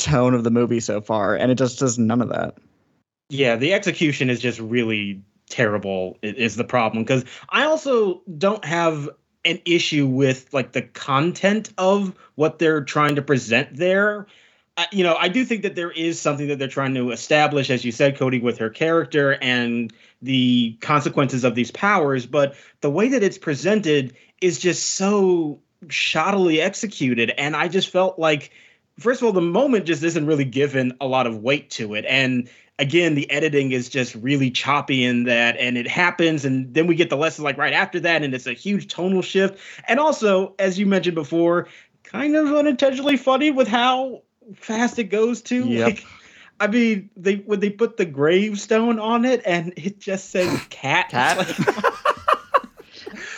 tone 0.01 0.35
of 0.35 0.45
the 0.45 0.51
movie 0.51 0.81
so 0.81 1.01
far. 1.01 1.37
And 1.37 1.53
it 1.53 1.57
just 1.57 1.79
does 1.79 1.99
none 1.99 2.21
of 2.21 2.31
that. 2.31 2.57
Yeah, 3.29 3.57
the 3.57 3.75
execution 3.75 4.31
is 4.31 4.41
just 4.41 4.59
really 4.59 5.23
terrible 5.49 6.19
is 6.23 6.57
the 6.57 6.65
problem 6.65 7.05
because 7.05 7.25
I 7.49 7.65
also 7.65 8.23
don't 8.39 8.65
have 8.65 9.09
an 9.45 9.61
issue 9.65 10.07
with 10.07 10.53
like 10.53 10.73
the 10.73 10.83
content 10.83 11.73
of 11.79 12.15
what 12.35 12.59
they're 12.59 12.85
trying 12.85 13.17
to 13.17 13.23
present 13.23 13.77
there. 13.77 14.27
You 14.93 15.05
know, 15.05 15.17
I 15.17 15.29
do 15.29 15.45
think 15.45 15.63
that 15.63 15.75
there 15.75 15.91
is 15.91 16.21
something 16.21 16.49
that 16.49 16.59
they're 16.59 16.69
trying 16.69 16.95
to 16.95 17.11
establish, 17.11 17.71
as 17.71 17.85
you 17.85 17.93
said, 17.93 18.17
Cody, 18.17 18.39
with 18.39 18.59
her 18.59 18.71
character 18.71 19.37
and 19.43 19.93
the 20.23 20.77
consequences 20.81 21.45
of 21.45 21.55
these 21.55 21.71
powers. 21.71 22.27
But 22.27 22.55
the 22.81 22.91
way 22.91 23.09
that 23.09 23.23
it's 23.23 23.39
presented 23.39 24.15
is 24.41 24.59
just 24.59 24.95
so 24.95 25.61
shoddily 25.87 26.61
executed. 26.61 27.33
And 27.37 27.55
I 27.57 27.69
just 27.69 27.91
felt 27.91 28.19
like, 28.19 28.53
first 29.01 29.23
of 29.23 29.27
all, 29.27 29.33
the 29.33 29.41
moment 29.41 29.87
just 29.87 30.03
isn't 30.03 30.27
really 30.27 30.45
given 30.45 30.97
a 31.01 31.07
lot 31.07 31.27
of 31.27 31.39
weight 31.39 31.71
to 31.71 31.95
it. 31.95 32.05
And 32.07 32.49
again, 32.79 33.15
the 33.15 33.31
editing 33.31 33.73
is 33.73 33.89
just 33.89 34.15
really 34.15 34.51
choppy 34.51 35.05
in 35.05 35.25
that, 35.25 35.57
and 35.59 35.77
it 35.77 35.87
happens, 35.89 36.45
and 36.45 36.73
then 36.73 36.87
we 36.87 36.95
get 36.95 37.11
the 37.11 37.17
lesson 37.17 37.45
like 37.45 37.59
right 37.59 37.73
after 37.73 38.01
that, 38.01 38.23
and 38.23 38.35
it's 38.35 38.47
a 38.47 38.53
huge 38.53 38.93
tonal 38.93 39.23
shift. 39.23 39.59
And 39.89 39.99
also, 39.99 40.55
as 40.59 40.79
you 40.79 40.87
mentioned 40.87 41.15
before, 41.15 41.69
kind 42.05 42.37
of 42.37 42.53
unintentionally 42.53 43.17
funny 43.17 43.51
with 43.51 43.69
how 43.69 44.23
fast 44.57 44.99
it 44.99 45.05
goes 45.05 45.43
to. 45.43 45.67
Yep. 45.67 45.87
Like, 45.87 46.05
I 46.59 46.67
mean, 46.67 47.11
they 47.17 47.37
when 47.37 47.61
they 47.61 47.71
put 47.71 47.97
the 47.97 48.05
gravestone 48.05 48.99
on 48.99 49.25
it, 49.25 49.43
and 49.47 49.73
it 49.77 49.99
just 49.99 50.31
says 50.31 50.61
cat. 50.71 51.11
Cat. 51.11 51.39
Like, 51.59 51.90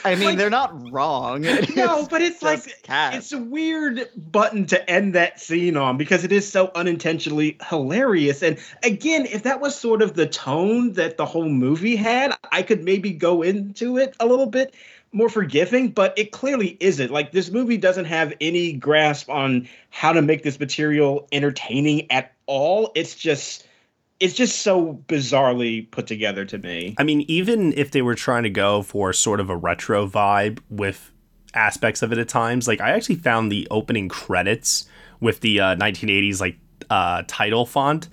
I 0.05 0.15
mean, 0.15 0.25
Like- 0.25 0.39
they're 0.39 0.51
not 0.51 0.91
wrong. 0.93 1.43
no, 1.77 2.07
but 2.11 2.23
it's 2.23 2.43
like 2.43 2.83
cat. 2.83 3.15
it's 3.15 3.33
a 3.33 3.39
weird 3.39 4.09
button 4.17 4.67
to 4.67 4.91
end 4.91 5.15
that 5.15 5.41
scene 5.41 5.77
on 5.77 5.97
because 5.97 6.25
it 6.25 6.33
is 6.33 6.51
so 6.51 6.71
unintentionally 6.75 7.57
hilarious. 7.69 8.43
And 8.43 8.59
again, 8.83 9.27
if 9.27 9.45
that 9.45 9.61
was 9.61 9.77
sort 9.79 10.03
of 10.03 10.15
the 10.15 10.27
tone 10.27 10.93
that 10.95 11.17
the 11.17 11.27
whole 11.27 11.49
movie 11.49 11.97
had, 11.97 12.35
I 12.51 12.63
could 12.63 12.83
maybe 12.85 13.13
go 13.13 13.43
into 13.43 13.99
it 13.99 14.15
a 14.21 14.27
little 14.27 14.47
bit 14.47 14.75
more 15.13 15.29
forgiving, 15.29 15.91
but 15.91 16.19
it 16.19 16.33
clearly 16.33 16.77
isn't. 16.81 17.11
Like 17.11 17.33
this 17.33 17.51
movie 17.51 17.77
doesn't 17.77 18.07
have 18.07 18.33
any 18.41 18.73
grasp 18.73 19.29
on 19.29 19.69
how 19.91 20.13
to 20.13 20.23
make 20.23 20.43
this 20.43 20.59
material 20.59 21.29
entertaining 21.33 22.11
at 22.11 22.33
all. 22.47 22.93
It's 22.95 23.15
just 23.15 23.67
it's 24.23 24.35
just 24.35 24.63
so 24.63 25.03
bizarrely 25.09 25.91
put 25.91 26.07
together 26.07 26.45
to 26.45 26.57
me. 26.57 26.95
I 26.97 27.03
mean, 27.03 27.23
even 27.23 27.73
if 27.73 27.91
they 27.91 28.03
were 28.03 28.15
trying 28.15 28.45
to 28.45 28.51
go 28.51 28.83
for 28.83 29.13
sort 29.13 29.41
of 29.41 29.51
a 29.51 29.57
retro 29.57 30.07
vibe 30.07 30.61
with 30.71 31.11
aspects 31.55 32.03
of 32.03 32.13
it 32.13 32.19
at 32.19 32.29
times, 32.29 32.69
like 32.69 32.81
I 32.81 32.91
actually 32.91 33.17
found 33.17 33.51
the 33.51 33.67
opening 33.69 34.09
credits 34.09 34.87
with 35.19 35.41
the 35.41 35.59
uh, 35.59 35.75
1980s 35.75 36.41
like 36.41 36.57
uh, 36.89 37.25
title 37.27 37.67
font. 37.67 38.09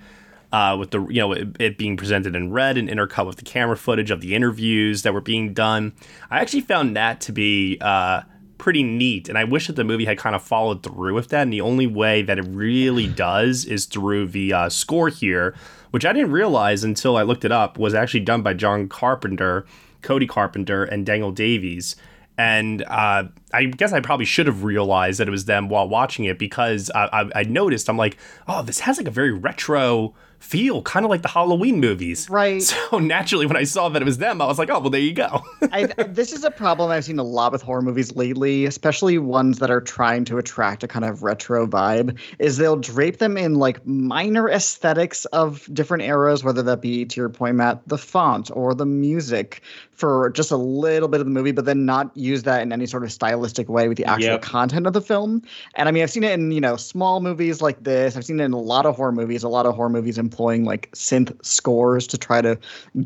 Uh, 0.51 0.75
with 0.79 0.89
the 0.89 0.99
you 1.09 1.19
know 1.19 1.31
it, 1.31 1.47
it 1.59 1.77
being 1.77 1.95
presented 1.95 2.35
in 2.35 2.51
red 2.51 2.75
and 2.75 2.89
intercut 2.89 3.27
with 3.27 3.35
the 3.35 3.45
camera 3.45 3.77
footage 3.77 4.09
of 4.09 4.19
the 4.19 4.33
interviews 4.33 5.03
that 5.03 5.13
were 5.13 5.21
being 5.21 5.53
done, 5.53 5.93
I 6.31 6.39
actually 6.39 6.61
found 6.61 6.95
that 6.95 7.21
to 7.21 7.31
be 7.31 7.77
uh, 7.81 8.23
pretty 8.57 8.81
neat, 8.81 9.29
and 9.29 9.37
I 9.37 9.43
wish 9.43 9.67
that 9.67 9.75
the 9.75 9.83
movie 9.83 10.05
had 10.05 10.17
kind 10.17 10.35
of 10.35 10.41
followed 10.41 10.81
through 10.81 11.13
with 11.13 11.27
that. 11.29 11.43
And 11.43 11.53
the 11.53 11.61
only 11.61 11.85
way 11.85 12.23
that 12.23 12.39
it 12.39 12.45
really 12.49 13.05
does 13.05 13.63
is 13.63 13.85
through 13.85 14.29
the 14.29 14.53
uh, 14.53 14.69
score 14.69 15.09
here, 15.09 15.53
which 15.91 16.06
I 16.06 16.13
didn't 16.13 16.32
realize 16.32 16.84
until 16.84 17.17
I 17.17 17.23
looked 17.23 17.45
it 17.45 17.52
up 17.52 17.78
was 17.78 17.93
actually 17.93 18.21
done 18.21 18.41
by 18.41 18.54
John 18.54 18.88
Carpenter, 18.88 19.65
Cody 20.02 20.28
Carpenter, 20.28 20.84
and 20.84 21.06
Daniel 21.06 21.32
Davies. 21.32 21.95
And 22.38 22.84
uh, 22.84 23.25
I 23.54 23.65
guess 23.65 23.91
I 23.91 23.99
probably 23.99 24.25
should 24.25 24.47
have 24.47 24.63
realized 24.63 25.19
that 25.19 25.28
it 25.28 25.32
was 25.32 25.45
them 25.45 25.67
while 25.67 25.89
watching 25.89 26.25
it 26.25 26.39
because 26.39 26.89
I, 26.95 27.10
I, 27.12 27.30
I 27.39 27.43
noticed 27.43 27.89
I'm 27.89 27.97
like, 27.97 28.17
oh, 28.47 28.63
this 28.63 28.80
has 28.80 28.97
like 28.97 29.08
a 29.08 29.12
very 29.12 29.34
retro 29.34 30.15
feel, 30.39 30.82
kind 30.82 31.06
of 31.06 31.10
like 31.10 31.21
the 31.21 31.28
Halloween 31.28 31.80
movies. 31.80 32.28
Right. 32.30 32.62
So 32.89 32.97
naturally, 32.97 33.45
when 33.45 33.58
I 33.58 33.63
saw 33.65 33.89
that 33.89 34.02
it 34.02 34.06
was 34.06 34.17
them, 34.17 34.41
I 34.41 34.45
was 34.47 34.58
like, 34.58 34.69
oh, 34.69 34.80
well, 34.80 34.89
there 34.89 34.99
you 35.02 35.13
go. 35.13 35.43
I, 35.71 35.86
this 36.08 36.32
is 36.34 36.43
a 36.43 36.49
problem 36.52 36.89
I've 36.89 37.06
seen 37.06 37.19
a 37.19 37.23
lot 37.23 37.52
with 37.52 37.62
horror 37.62 37.82
movies 37.84 38.15
lately, 38.15 38.65
especially 38.65 39.17
ones 39.19 39.60
that 39.60 39.69
are 39.69 39.82
trying 39.82 40.25
to 40.25 40.38
attract 40.38 40.84
a 40.84 40.88
kind 40.88 41.06
of 41.06 41.21
retro 41.21 41.67
vibe. 41.67 42.17
Is 42.39 42.58
they'll 42.58 42.78
drape 42.78 43.17
them 43.19 43.38
in 43.38 43.56
like 43.56 43.86
minor 43.86 44.49
aesthetics 44.49 45.25
of 45.25 45.69
different 45.73 46.04
eras, 46.04 46.43
whether 46.43 46.63
that 46.63 46.82
be 46.82 47.06
to 47.06 47.19
your 47.21 47.30
point, 47.30 47.58
Matt, 47.58 47.82
the 47.88 47.97
font 47.97 48.49
or 48.54 48.73
the 48.73 48.86
music 48.86 49.62
for 49.91 50.30
just 50.30 50.49
a 50.52 50.58
little 50.58 51.10
bit 51.10 51.19
of 51.19 51.25
the 51.25 51.32
movie, 51.32 51.52
but 51.52 51.65
then 51.65 51.86
not 51.86 52.15
use 52.15 52.43
that 52.43 52.62
in 52.62 52.71
any 52.71 52.86
sort 52.86 53.04
of 53.04 53.12
stylistic 53.12 53.67
way 53.67 53.88
with 53.89 53.97
the 53.97 54.06
actual 54.06 54.30
Yep. 54.32 54.41
content 54.41 54.88
of 54.88 54.93
the 54.93 55.02
film. 55.02 55.41
And 55.75 55.89
I 55.89 55.91
mean, 55.91 56.02
I've 56.04 56.10
seen 56.12 56.23
it 56.23 56.32
in 56.32 56.52
you 56.52 56.62
know 56.62 56.75
small 56.78 57.19
movies 57.19 57.62
like 57.62 57.84
this. 57.84 58.15
I've 58.15 58.23
seen 58.25 58.39
it 58.39 58.45
in 58.45 58.54
a 58.54 58.60
lot 58.60 58.86
of 58.86 58.95
horror 58.95 59.12
movies. 59.12 59.43
A 59.43 59.49
lot 59.49 59.65
of 59.65 59.75
horror 59.75 59.89
movies 59.89 60.17
employing 60.29 60.63
like 60.63 60.91
synth 60.91 61.35
scores 61.43 62.05
to 62.05 62.17
try 62.17 62.41
to 62.41 62.57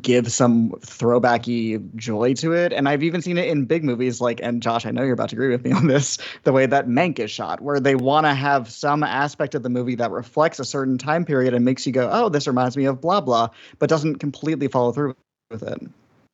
give 0.02 0.30
some 0.32 0.72
throwbacky 0.82 1.96
joy 1.96 2.34
to 2.34 2.52
it. 2.52 2.74
And 2.74 2.90
I've 2.90 3.02
even 3.02 3.22
seen 3.22 3.38
it 3.38 3.48
in 3.48 3.64
big 3.66 3.84
movies 3.84 4.20
like, 4.20 4.42
and 4.44 4.62
Josh, 4.62 4.86
I 4.86 4.92
know 4.92 5.04
you're 5.04 5.14
about 5.14 5.30
to 5.30 5.36
agree 5.36 5.50
with 5.50 5.64
me 5.64 5.72
on 5.72 5.88
this, 5.88 6.18
the 6.44 6.52
way 6.52 6.66
that 6.66 6.88
Mank 6.88 7.20
is 7.20 7.32
shot, 7.32 7.62
where 7.62 7.80
they 7.80 7.96
want 7.96 8.26
to 8.26 8.34
have 8.34 8.70
some 8.70 9.04
aspect 9.04 9.56
of 9.56 9.64
the 9.64 9.70
movie 9.70 9.96
that 9.96 10.12
reflects 10.12 10.60
a 10.60 10.66
certain 10.66 10.98
time 10.98 11.24
period 11.24 11.54
and 11.54 11.64
makes 11.64 11.86
you 11.88 11.94
go, 11.94 12.10
oh, 12.12 12.28
this 12.28 12.46
reminds 12.46 12.76
me 12.76 12.86
of 12.86 13.00
blah 13.00 13.22
blah, 13.22 13.48
but 13.80 13.90
doesn't 13.90 14.18
completely 14.18 14.68
follow 14.68 14.92
through 14.92 15.16
with 15.50 15.64
it. 15.64 15.80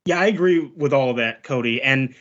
Yeah, 0.06 0.20
I 0.20 0.26
agree 0.26 0.60
with 0.76 0.94
all 0.94 1.12
of 1.12 1.18
that, 1.18 1.44
Cody. 1.44 1.82
And 1.82 2.16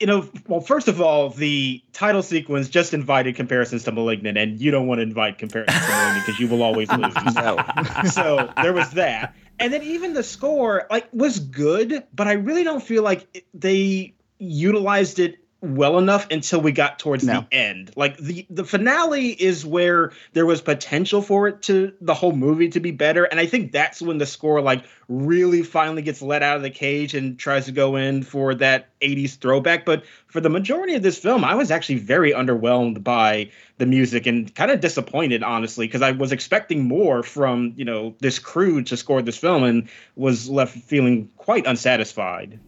you 0.00 0.06
know, 0.06 0.28
well, 0.46 0.60
first 0.60 0.86
of 0.86 1.00
all, 1.00 1.30
the 1.30 1.82
title 1.92 2.22
sequence 2.22 2.68
just 2.68 2.94
invited 2.94 3.34
comparisons 3.34 3.84
to 3.84 3.92
Malignant, 3.92 4.38
and 4.38 4.60
you 4.60 4.70
don't 4.70 4.86
want 4.86 4.98
to 4.98 5.02
invite 5.02 5.38
comparisons 5.38 5.84
to 5.84 5.92
Malignant 5.92 6.26
because 6.26 6.40
you 6.40 6.48
will 6.48 6.62
always 6.62 6.90
lose. 6.90 7.14
No. 7.34 7.58
so 8.10 8.52
there 8.62 8.72
was 8.72 8.90
that, 8.92 9.34
and 9.58 9.72
then 9.72 9.82
even 9.82 10.14
the 10.14 10.22
score 10.22 10.86
like 10.90 11.08
was 11.12 11.38
good, 11.40 12.04
but 12.14 12.28
I 12.28 12.32
really 12.32 12.64
don't 12.64 12.82
feel 12.82 13.02
like 13.02 13.44
they 13.54 14.14
utilized 14.38 15.18
it 15.18 15.38
well 15.60 15.98
enough 15.98 16.26
until 16.30 16.60
we 16.60 16.70
got 16.70 16.98
towards 16.98 17.24
No. 17.24 17.40
the 17.50 17.56
end. 17.56 17.90
Like 17.96 18.16
the 18.16 18.46
the 18.48 18.64
finale 18.64 19.30
is 19.30 19.66
where 19.66 20.12
there 20.32 20.46
was 20.46 20.60
potential 20.60 21.20
for 21.20 21.48
it 21.48 21.62
to 21.62 21.92
the 22.00 22.14
whole 22.14 22.32
movie 22.32 22.68
to 22.68 22.80
be 22.80 22.92
better, 22.92 23.24
and 23.24 23.40
I 23.40 23.46
think 23.46 23.72
that's 23.72 24.00
when 24.00 24.18
the 24.18 24.26
score 24.26 24.60
like 24.60 24.84
really 25.08 25.62
finally 25.62 26.02
gets 26.02 26.22
let 26.22 26.42
out 26.42 26.56
of 26.56 26.62
the 26.62 26.70
cage 26.70 27.14
and 27.14 27.38
tries 27.38 27.64
to 27.66 27.72
go 27.72 27.96
in 27.96 28.22
for 28.22 28.54
that 28.56 28.88
80s 29.00 29.36
throwback. 29.38 29.84
But 29.84 30.04
for 30.26 30.40
the 30.40 30.50
majority 30.50 30.94
of 30.94 31.02
this 31.02 31.18
film, 31.18 31.44
I 31.44 31.54
was 31.54 31.70
actually 31.70 31.98
very 31.98 32.32
underwhelmed 32.32 33.02
by 33.02 33.50
the 33.78 33.86
music 33.86 34.26
and 34.26 34.54
kind 34.54 34.70
of 34.70 34.80
disappointed, 34.80 35.42
honestly, 35.42 35.86
because 35.86 36.02
I 36.02 36.12
was 36.12 36.30
expecting 36.30 36.86
more 36.86 37.22
from 37.24 37.72
you 37.76 37.84
know 37.84 38.14
this 38.20 38.38
crew 38.38 38.82
to 38.84 38.96
score 38.96 39.22
this 39.22 39.38
film 39.38 39.64
and 39.64 39.88
was 40.14 40.48
left 40.48 40.76
feeling 40.76 41.28
quite 41.36 41.66
unsatisfied. 41.66 42.60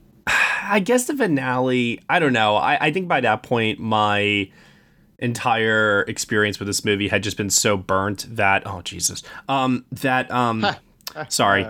I 0.62 0.80
guess 0.80 1.06
the 1.06 1.16
finale, 1.16 2.00
I 2.08 2.18
don't 2.18 2.32
know. 2.32 2.56
I, 2.56 2.86
I 2.86 2.92
think 2.92 3.08
by 3.08 3.20
that 3.20 3.42
point, 3.42 3.78
my 3.78 4.50
entire 5.18 6.02
experience 6.02 6.58
with 6.58 6.66
this 6.66 6.84
movie 6.84 7.08
had 7.08 7.22
just 7.22 7.36
been 7.36 7.50
so 7.50 7.76
burnt 7.76 8.26
that, 8.36 8.62
oh, 8.66 8.82
Jesus. 8.82 9.22
Um, 9.48 9.84
that, 9.92 10.30
um, 10.30 10.66
sorry. 11.28 11.66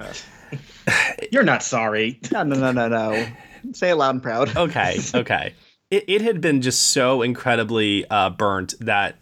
You're 1.32 1.44
not 1.44 1.62
sorry. 1.62 2.18
No, 2.32 2.42
no, 2.42 2.56
no, 2.56 2.72
no, 2.72 2.88
no. 2.88 3.26
Say 3.72 3.90
it 3.90 3.96
loud 3.96 4.10
and 4.10 4.22
proud. 4.22 4.56
okay, 4.56 4.98
okay. 5.14 5.54
It, 5.90 6.04
it 6.08 6.22
had 6.22 6.40
been 6.40 6.62
just 6.62 6.88
so 6.88 7.22
incredibly 7.22 8.08
uh, 8.08 8.30
burnt 8.30 8.74
that 8.80 9.16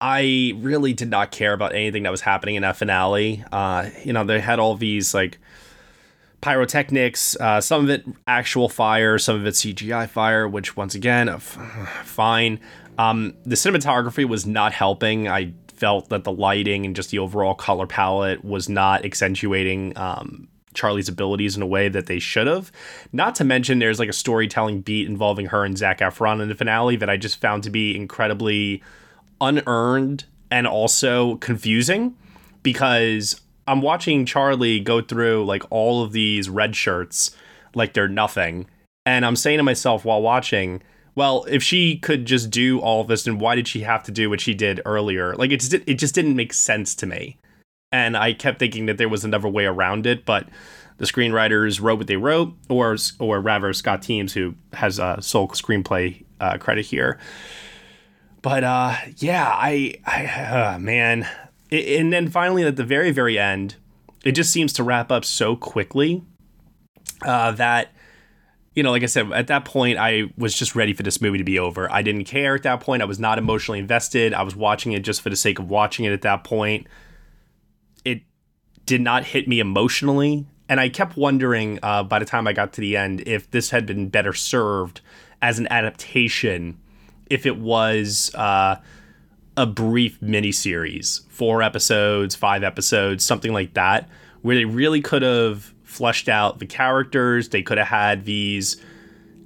I 0.00 0.52
really 0.56 0.92
did 0.92 1.08
not 1.08 1.30
care 1.30 1.52
about 1.52 1.74
anything 1.74 2.02
that 2.02 2.10
was 2.10 2.20
happening 2.20 2.56
in 2.56 2.62
that 2.62 2.76
finale. 2.76 3.44
Uh, 3.52 3.90
you 4.02 4.12
know, 4.12 4.24
they 4.24 4.40
had 4.40 4.58
all 4.58 4.74
these 4.74 5.14
like 5.14 5.38
pyrotechnics, 6.44 7.36
uh, 7.36 7.58
some 7.58 7.84
of 7.84 7.90
it 7.90 8.04
actual 8.26 8.68
fire, 8.68 9.16
some 9.18 9.36
of 9.36 9.46
it 9.46 9.54
CGI 9.54 10.06
fire, 10.06 10.46
which 10.46 10.76
once 10.76 10.94
again, 10.94 11.28
uh, 11.28 11.38
fine. 12.04 12.60
Um, 12.98 13.34
the 13.44 13.56
cinematography 13.56 14.28
was 14.28 14.46
not 14.46 14.72
helping. 14.72 15.26
I 15.26 15.54
felt 15.68 16.10
that 16.10 16.24
the 16.24 16.30
lighting 16.30 16.84
and 16.84 16.94
just 16.94 17.10
the 17.10 17.18
overall 17.18 17.54
color 17.54 17.86
palette 17.86 18.44
was 18.44 18.68
not 18.68 19.06
accentuating 19.06 19.96
um, 19.96 20.46
Charlie's 20.74 21.08
abilities 21.08 21.56
in 21.56 21.62
a 21.62 21.66
way 21.66 21.88
that 21.88 22.06
they 22.06 22.18
should 22.18 22.46
have. 22.46 22.70
Not 23.10 23.34
to 23.36 23.44
mention, 23.44 23.78
there's 23.78 23.98
like 23.98 24.10
a 24.10 24.14
storytelling 24.14 24.82
beat 24.82 25.08
involving 25.08 25.46
her 25.46 25.64
and 25.64 25.78
Zac 25.78 26.00
Efron 26.00 26.42
in 26.42 26.48
the 26.48 26.54
finale 26.54 26.96
that 26.96 27.08
I 27.08 27.16
just 27.16 27.40
found 27.40 27.62
to 27.62 27.70
be 27.70 27.96
incredibly 27.96 28.82
unearned 29.40 30.26
and 30.50 30.66
also 30.66 31.36
confusing 31.36 32.16
because 32.62 33.40
I'm 33.66 33.80
watching 33.80 34.26
Charlie 34.26 34.80
go 34.80 35.00
through 35.00 35.44
like 35.44 35.62
all 35.70 36.02
of 36.02 36.12
these 36.12 36.48
red 36.48 36.76
shirts 36.76 37.36
like 37.74 37.94
they're 37.94 38.08
nothing. 38.08 38.66
And 39.06 39.24
I'm 39.26 39.36
saying 39.36 39.58
to 39.58 39.62
myself 39.62 40.04
while 40.04 40.22
watching, 40.22 40.82
well, 41.14 41.44
if 41.48 41.62
she 41.62 41.98
could 41.98 42.24
just 42.24 42.50
do 42.50 42.80
all 42.80 43.04
this, 43.04 43.24
then 43.24 43.38
why 43.38 43.54
did 43.54 43.68
she 43.68 43.80
have 43.80 44.02
to 44.04 44.12
do 44.12 44.28
what 44.30 44.40
she 44.40 44.54
did 44.54 44.80
earlier? 44.84 45.34
Like 45.34 45.50
it 45.50 45.60
just 45.60 45.74
it 45.74 45.94
just 45.94 46.14
didn't 46.14 46.36
make 46.36 46.52
sense 46.52 46.94
to 46.96 47.06
me. 47.06 47.38
And 47.92 48.16
I 48.16 48.32
kept 48.32 48.58
thinking 48.58 48.86
that 48.86 48.98
there 48.98 49.08
was 49.08 49.24
another 49.24 49.48
way 49.48 49.66
around 49.66 50.06
it, 50.06 50.24
but 50.24 50.48
the 50.96 51.04
screenwriters 51.04 51.80
wrote 51.80 51.98
what 51.98 52.06
they 52.06 52.16
wrote, 52.16 52.54
or 52.68 52.96
or 53.20 53.40
rather 53.40 53.72
Scott 53.72 54.02
Teems, 54.02 54.32
who 54.32 54.54
has 54.72 54.98
a 54.98 55.18
sole 55.20 55.48
screenplay 55.48 56.24
uh, 56.40 56.58
credit 56.58 56.86
here. 56.86 57.18
But 58.42 58.64
uh, 58.64 58.96
yeah, 59.16 59.48
I, 59.48 59.94
I 60.04 60.26
uh, 60.26 60.78
man, 60.78 61.26
and 61.74 62.12
then 62.12 62.28
finally 62.28 62.62
at 62.64 62.76
the 62.76 62.84
very 62.84 63.10
very 63.10 63.38
end, 63.38 63.76
it 64.24 64.32
just 64.32 64.52
seems 64.52 64.72
to 64.74 64.84
wrap 64.84 65.10
up 65.10 65.24
so 65.24 65.56
quickly 65.56 66.22
uh, 67.24 67.52
that 67.52 67.92
you 68.74 68.82
know, 68.82 68.90
like 68.90 69.04
I 69.04 69.06
said, 69.06 69.30
at 69.32 69.46
that 69.46 69.64
point, 69.64 69.98
I 69.98 70.24
was 70.36 70.52
just 70.52 70.74
ready 70.74 70.92
for 70.92 71.04
this 71.04 71.20
movie 71.20 71.38
to 71.38 71.44
be 71.44 71.58
over. 71.58 71.90
I 71.92 72.02
didn't 72.02 72.24
care 72.24 72.56
at 72.56 72.64
that 72.64 72.80
point. 72.80 73.02
I 73.02 73.04
was 73.04 73.20
not 73.20 73.38
emotionally 73.38 73.78
invested. 73.78 74.34
I 74.34 74.42
was 74.42 74.56
watching 74.56 74.92
it 74.92 75.00
just 75.00 75.22
for 75.22 75.30
the 75.30 75.36
sake 75.36 75.60
of 75.60 75.70
watching 75.70 76.04
it 76.04 76.12
at 76.12 76.22
that 76.22 76.42
point. 76.42 76.88
It 78.04 78.22
did 78.84 79.00
not 79.00 79.24
hit 79.24 79.46
me 79.46 79.60
emotionally. 79.60 80.46
And 80.68 80.80
I 80.80 80.88
kept 80.88 81.16
wondering 81.16 81.78
uh, 81.82 82.02
by 82.02 82.18
the 82.18 82.24
time 82.24 82.48
I 82.48 82.52
got 82.52 82.72
to 82.74 82.80
the 82.80 82.96
end 82.96 83.22
if 83.26 83.50
this 83.50 83.70
had 83.70 83.86
been 83.86 84.08
better 84.08 84.32
served 84.32 85.02
as 85.40 85.58
an 85.58 85.68
adaptation, 85.70 86.78
if 87.30 87.46
it 87.46 87.58
was 87.58 88.34
uh, 88.34 88.76
a 89.56 89.66
brief 89.66 90.20
miniseries, 90.20 91.28
four 91.28 91.62
episodes, 91.62 92.34
five 92.34 92.64
episodes, 92.64 93.24
something 93.24 93.52
like 93.52 93.74
that, 93.74 94.08
where 94.42 94.56
they 94.56 94.64
really 94.64 95.00
could 95.00 95.22
have 95.22 95.72
fleshed 95.84 96.28
out 96.28 96.58
the 96.58 96.66
characters. 96.66 97.50
They 97.50 97.62
could 97.62 97.78
have 97.78 97.86
had 97.86 98.24
these 98.24 98.76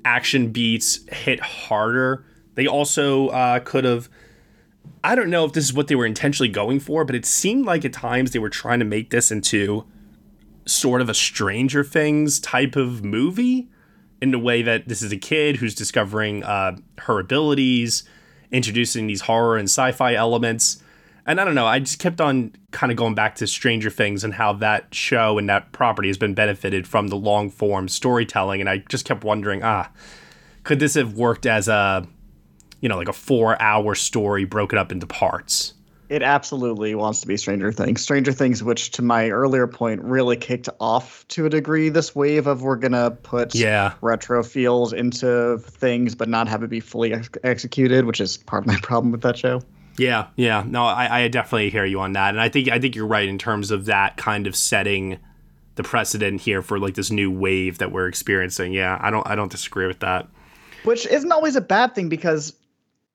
action 0.04 0.50
beats 0.50 1.06
hit 1.08 1.40
harder. 1.40 2.24
They 2.54 2.66
also 2.66 3.28
uh, 3.28 3.60
could 3.60 3.84
have. 3.84 4.08
I 5.04 5.14
don't 5.14 5.30
know 5.30 5.44
if 5.44 5.52
this 5.52 5.64
is 5.64 5.72
what 5.72 5.88
they 5.88 5.94
were 5.94 6.06
intentionally 6.06 6.48
going 6.48 6.80
for, 6.80 7.04
but 7.04 7.14
it 7.14 7.24
seemed 7.24 7.66
like 7.66 7.84
at 7.84 7.92
times 7.92 8.32
they 8.32 8.38
were 8.38 8.48
trying 8.48 8.78
to 8.78 8.84
make 8.84 9.10
this 9.10 9.30
into 9.30 9.86
sort 10.64 11.00
of 11.00 11.08
a 11.08 11.14
Stranger 11.14 11.84
Things 11.84 12.40
type 12.40 12.74
of 12.74 13.04
movie 13.04 13.68
in 14.20 14.30
the 14.32 14.38
way 14.38 14.62
that 14.62 14.88
this 14.88 15.02
is 15.02 15.12
a 15.12 15.16
kid 15.16 15.56
who's 15.56 15.74
discovering 15.74 16.42
uh, 16.42 16.76
her 16.98 17.20
abilities, 17.20 18.02
introducing 18.52 19.06
these 19.06 19.22
horror 19.22 19.56
and 19.56 19.66
sci 19.66 19.92
fi 19.92 20.14
elements. 20.14 20.82
And 21.26 21.40
I 21.40 21.44
don't 21.44 21.54
know, 21.54 21.66
I 21.66 21.78
just 21.78 21.98
kept 21.98 22.22
on 22.22 22.54
kind 22.70 22.90
of 22.90 22.96
going 22.96 23.14
back 23.14 23.34
to 23.36 23.46
Stranger 23.46 23.90
Things 23.90 24.24
and 24.24 24.34
how 24.34 24.54
that 24.54 24.94
show 24.94 25.36
and 25.36 25.48
that 25.50 25.72
property 25.72 26.08
has 26.08 26.16
been 26.16 26.32
benefited 26.32 26.86
from 26.86 27.08
the 27.08 27.16
long 27.16 27.50
form 27.50 27.88
storytelling. 27.88 28.60
And 28.60 28.68
I 28.68 28.78
just 28.88 29.04
kept 29.04 29.24
wondering, 29.24 29.62
ah, 29.62 29.90
could 30.64 30.80
this 30.80 30.94
have 30.94 31.14
worked 31.14 31.44
as 31.44 31.68
a, 31.68 32.06
you 32.80 32.88
know, 32.88 32.96
like 32.96 33.08
a 33.08 33.12
four 33.12 33.60
hour 33.60 33.94
story 33.94 34.44
broken 34.44 34.78
up 34.78 34.90
into 34.90 35.06
parts? 35.06 35.74
It 36.08 36.22
absolutely 36.22 36.94
wants 36.94 37.20
to 37.20 37.26
be 37.26 37.36
Stranger 37.36 37.70
Things. 37.70 38.00
Stranger 38.00 38.32
Things, 38.32 38.62
which 38.62 38.92
to 38.92 39.02
my 39.02 39.28
earlier 39.28 39.66
point, 39.66 40.02
really 40.02 40.36
kicked 40.36 40.68
off 40.80 41.26
to 41.28 41.44
a 41.44 41.50
degree 41.50 41.90
this 41.90 42.14
wave 42.14 42.46
of 42.46 42.62
we're 42.62 42.76
gonna 42.76 43.10
put 43.10 43.54
Yeah. 43.54 43.92
retro 44.00 44.42
feels 44.42 44.92
into 44.94 45.58
things, 45.58 46.14
but 46.14 46.28
not 46.28 46.48
have 46.48 46.62
it 46.62 46.70
be 46.70 46.80
fully 46.80 47.12
ex- 47.12 47.28
executed, 47.44 48.06
which 48.06 48.20
is 48.20 48.38
part 48.38 48.62
of 48.62 48.66
my 48.66 48.76
problem 48.82 49.12
with 49.12 49.20
that 49.22 49.36
show. 49.36 49.60
Yeah, 49.98 50.28
yeah. 50.36 50.64
No, 50.66 50.84
I, 50.86 51.24
I 51.24 51.28
definitely 51.28 51.70
hear 51.70 51.84
you 51.84 52.00
on 52.00 52.12
that, 52.12 52.30
and 52.30 52.40
I 52.40 52.48
think 52.48 52.68
I 52.70 52.78
think 52.78 52.94
you're 52.94 53.06
right 53.06 53.28
in 53.28 53.36
terms 53.36 53.70
of 53.70 53.84
that 53.86 54.16
kind 54.16 54.46
of 54.46 54.54
setting 54.56 55.18
the 55.74 55.82
precedent 55.82 56.40
here 56.40 56.62
for 56.62 56.78
like 56.78 56.94
this 56.94 57.10
new 57.10 57.30
wave 57.30 57.78
that 57.78 57.92
we're 57.92 58.06
experiencing. 58.08 58.72
Yeah, 58.72 58.96
I 59.00 59.10
don't 59.10 59.26
I 59.28 59.34
don't 59.34 59.50
disagree 59.50 59.86
with 59.88 59.98
that. 60.00 60.26
Which 60.84 61.04
isn't 61.06 61.32
always 61.32 61.56
a 61.56 61.60
bad 61.60 61.94
thing 61.96 62.08
because 62.08 62.54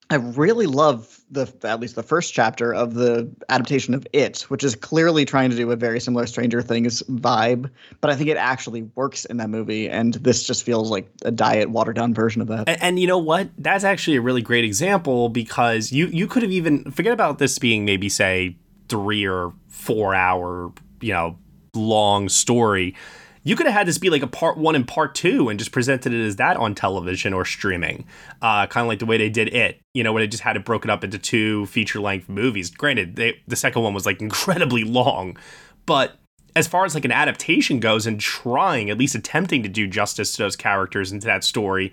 I 0.09 0.15
really 0.15 0.67
love 0.67 1.19
the 1.31 1.51
at 1.63 1.79
least 1.79 1.95
the 1.95 2.03
first 2.03 2.33
chapter 2.33 2.73
of 2.73 2.93
the 2.93 3.29
adaptation 3.49 3.93
of 3.93 4.05
It, 4.13 4.41
which 4.43 4.63
is 4.63 4.75
clearly 4.75 5.25
trying 5.25 5.49
to 5.49 5.55
do 5.55 5.71
a 5.71 5.75
very 5.75 5.99
similar 5.99 6.27
Stranger 6.27 6.61
Things 6.61 7.01
vibe, 7.03 7.69
but 8.01 8.11
I 8.11 8.15
think 8.15 8.29
it 8.29 8.37
actually 8.37 8.83
works 8.95 9.25
in 9.25 9.37
that 9.37 9.49
movie, 9.49 9.89
and 9.89 10.13
this 10.15 10.43
just 10.43 10.63
feels 10.63 10.91
like 10.91 11.09
a 11.23 11.31
diet 11.31 11.69
watered 11.69 11.95
down 11.95 12.13
version 12.13 12.41
of 12.41 12.47
that. 12.49 12.67
And, 12.67 12.83
and 12.83 12.99
you 12.99 13.07
know 13.07 13.17
what? 13.17 13.49
That's 13.57 13.83
actually 13.83 14.17
a 14.17 14.21
really 14.21 14.41
great 14.41 14.65
example 14.65 15.29
because 15.29 15.91
you 15.91 16.07
you 16.07 16.27
could 16.27 16.43
have 16.43 16.51
even 16.51 16.91
forget 16.91 17.13
about 17.13 17.39
this 17.39 17.57
being 17.57 17.85
maybe 17.85 18.09
say 18.09 18.57
three 18.89 19.25
or 19.25 19.53
four 19.69 20.13
hour 20.13 20.71
you 21.01 21.13
know 21.13 21.37
long 21.73 22.29
story. 22.29 22.95
You 23.43 23.55
could 23.55 23.65
have 23.65 23.75
had 23.75 23.87
this 23.87 23.97
be 23.97 24.09
like 24.09 24.21
a 24.21 24.27
part 24.27 24.57
one 24.57 24.75
and 24.75 24.87
part 24.87 25.15
two 25.15 25.49
and 25.49 25.59
just 25.59 25.71
presented 25.71 26.13
it 26.13 26.25
as 26.25 26.37
that 26.37 26.57
on 26.57 26.75
television 26.75 27.33
or 27.33 27.43
streaming. 27.43 28.05
Uh, 28.41 28.67
kind 28.67 28.85
of 28.85 28.87
like 28.87 28.99
the 28.99 29.05
way 29.05 29.17
they 29.17 29.29
did 29.29 29.53
it, 29.53 29.81
you 29.93 30.03
know, 30.03 30.13
when 30.13 30.21
they 30.21 30.27
just 30.27 30.43
had 30.43 30.55
it 30.55 30.63
broken 30.65 30.89
up 30.89 31.03
into 31.03 31.17
two 31.17 31.65
feature 31.67 31.99
length 31.99 32.29
movies. 32.29 32.69
Granted, 32.69 33.17
they, 33.17 33.41
the 33.47 33.55
second 33.55 33.81
one 33.81 33.93
was 33.93 34.05
like 34.05 34.21
incredibly 34.21 34.83
long, 34.85 35.37
but 35.85 36.17
as 36.55 36.67
far 36.67 36.85
as 36.85 36.95
like 36.95 37.05
an 37.05 37.11
adaptation 37.11 37.79
goes 37.79 38.05
and 38.05 38.19
trying, 38.19 38.89
at 38.89 38.97
least 38.97 39.15
attempting 39.15 39.63
to 39.63 39.69
do 39.69 39.87
justice 39.87 40.31
to 40.33 40.43
those 40.43 40.55
characters 40.55 41.11
and 41.11 41.21
to 41.21 41.27
that 41.27 41.43
story, 41.43 41.91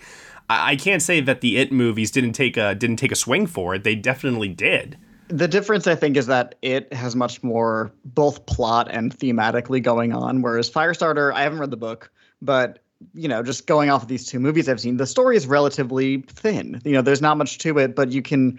I, 0.48 0.72
I 0.72 0.76
can't 0.76 1.02
say 1.02 1.20
that 1.20 1.40
the 1.40 1.56
It 1.56 1.72
movies 1.72 2.10
didn't 2.10 2.32
take 2.32 2.56
a 2.56 2.74
didn't 2.74 2.96
take 2.96 3.12
a 3.12 3.16
swing 3.16 3.46
for 3.46 3.74
it. 3.74 3.84
They 3.84 3.94
definitely 3.94 4.48
did. 4.48 4.98
The 5.30 5.48
difference, 5.48 5.86
I 5.86 5.94
think, 5.94 6.16
is 6.16 6.26
that 6.26 6.56
it 6.62 6.92
has 6.92 7.14
much 7.14 7.42
more 7.42 7.92
both 8.04 8.44
plot 8.46 8.88
and 8.90 9.16
thematically 9.16 9.82
going 9.82 10.12
on, 10.12 10.42
whereas 10.42 10.70
Firestarter, 10.70 11.32
I 11.32 11.42
haven't 11.42 11.60
read 11.60 11.70
the 11.70 11.76
book, 11.76 12.10
but 12.42 12.80
you 13.14 13.28
know, 13.28 13.42
just 13.42 13.66
going 13.66 13.88
off 13.88 14.02
of 14.02 14.08
these 14.08 14.26
two 14.26 14.38
movies 14.38 14.68
I've 14.68 14.80
seen, 14.80 14.98
the 14.98 15.06
story 15.06 15.36
is 15.36 15.46
relatively 15.46 16.18
thin. 16.28 16.82
You 16.84 16.92
know, 16.92 17.02
there's 17.02 17.22
not 17.22 17.38
much 17.38 17.56
to 17.58 17.78
it, 17.78 17.94
but 17.96 18.12
you 18.12 18.20
can 18.20 18.58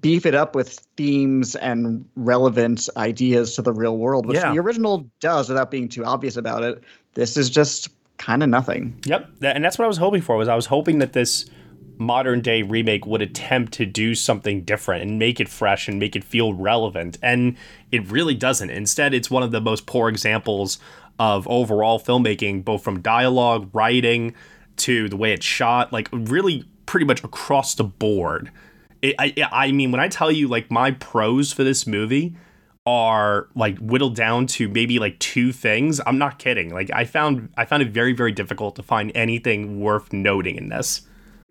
beef 0.00 0.26
it 0.26 0.34
up 0.34 0.54
with 0.54 0.80
themes 0.96 1.56
and 1.56 2.04
relevant 2.14 2.88
ideas 2.96 3.54
to 3.56 3.62
the 3.62 3.72
real 3.72 3.96
world, 3.96 4.26
which 4.26 4.36
Yeah. 4.36 4.52
the 4.52 4.58
original 4.58 5.08
does 5.20 5.48
without 5.48 5.70
being 5.70 5.88
too 5.88 6.04
obvious 6.04 6.36
about 6.36 6.62
it. 6.62 6.82
This 7.14 7.36
is 7.36 7.48
just 7.48 7.88
kind 8.18 8.42
of 8.42 8.48
nothing. 8.50 8.94
Yep, 9.06 9.30
and 9.42 9.64
that's 9.64 9.78
what 9.78 9.86
I 9.86 9.88
was 9.88 9.96
hoping 9.96 10.20
for. 10.20 10.36
Was 10.36 10.48
I 10.48 10.54
was 10.54 10.66
hoping 10.66 10.98
that 10.98 11.14
this 11.14 11.46
modern 12.00 12.40
day 12.40 12.62
remake 12.62 13.06
would 13.06 13.22
attempt 13.22 13.72
to 13.74 13.86
do 13.86 14.14
something 14.14 14.62
different 14.62 15.02
and 15.02 15.18
make 15.18 15.38
it 15.38 15.48
fresh 15.48 15.86
and 15.86 15.98
make 15.98 16.16
it 16.16 16.24
feel 16.24 16.54
relevant. 16.54 17.18
And 17.22 17.56
it 17.92 18.10
really 18.10 18.34
doesn't. 18.34 18.70
Instead, 18.70 19.14
it's 19.14 19.30
one 19.30 19.42
of 19.42 19.52
the 19.52 19.60
most 19.60 19.86
poor 19.86 20.08
examples 20.08 20.78
of 21.18 21.46
overall 21.46 22.00
filmmaking, 22.00 22.64
both 22.64 22.82
from 22.82 23.00
dialogue, 23.02 23.68
writing, 23.74 24.34
to 24.76 25.10
the 25.10 25.16
way 25.16 25.32
it's 25.32 25.44
shot, 25.44 25.92
like 25.92 26.08
really 26.10 26.64
pretty 26.86 27.04
much 27.04 27.22
across 27.22 27.74
the 27.74 27.84
board. 27.84 28.50
It, 29.02 29.14
I, 29.18 29.34
I 29.52 29.72
mean, 29.72 29.92
when 29.92 30.00
I 30.00 30.08
tell 30.08 30.32
you 30.32 30.48
like 30.48 30.70
my 30.70 30.92
pros 30.92 31.52
for 31.52 31.62
this 31.62 31.86
movie 31.86 32.34
are 32.86 33.48
like 33.54 33.78
whittled 33.78 34.16
down 34.16 34.46
to 34.46 34.68
maybe 34.68 34.98
like 34.98 35.18
two 35.18 35.52
things, 35.52 36.00
I'm 36.06 36.16
not 36.16 36.38
kidding. 36.38 36.70
Like 36.70 36.90
I 36.92 37.04
found 37.04 37.50
I 37.56 37.66
found 37.66 37.82
it 37.82 37.90
very 37.90 38.14
very 38.14 38.32
difficult 38.32 38.74
to 38.76 38.82
find 38.82 39.12
anything 39.14 39.80
worth 39.80 40.12
noting 40.14 40.56
in 40.56 40.70
this. 40.70 41.02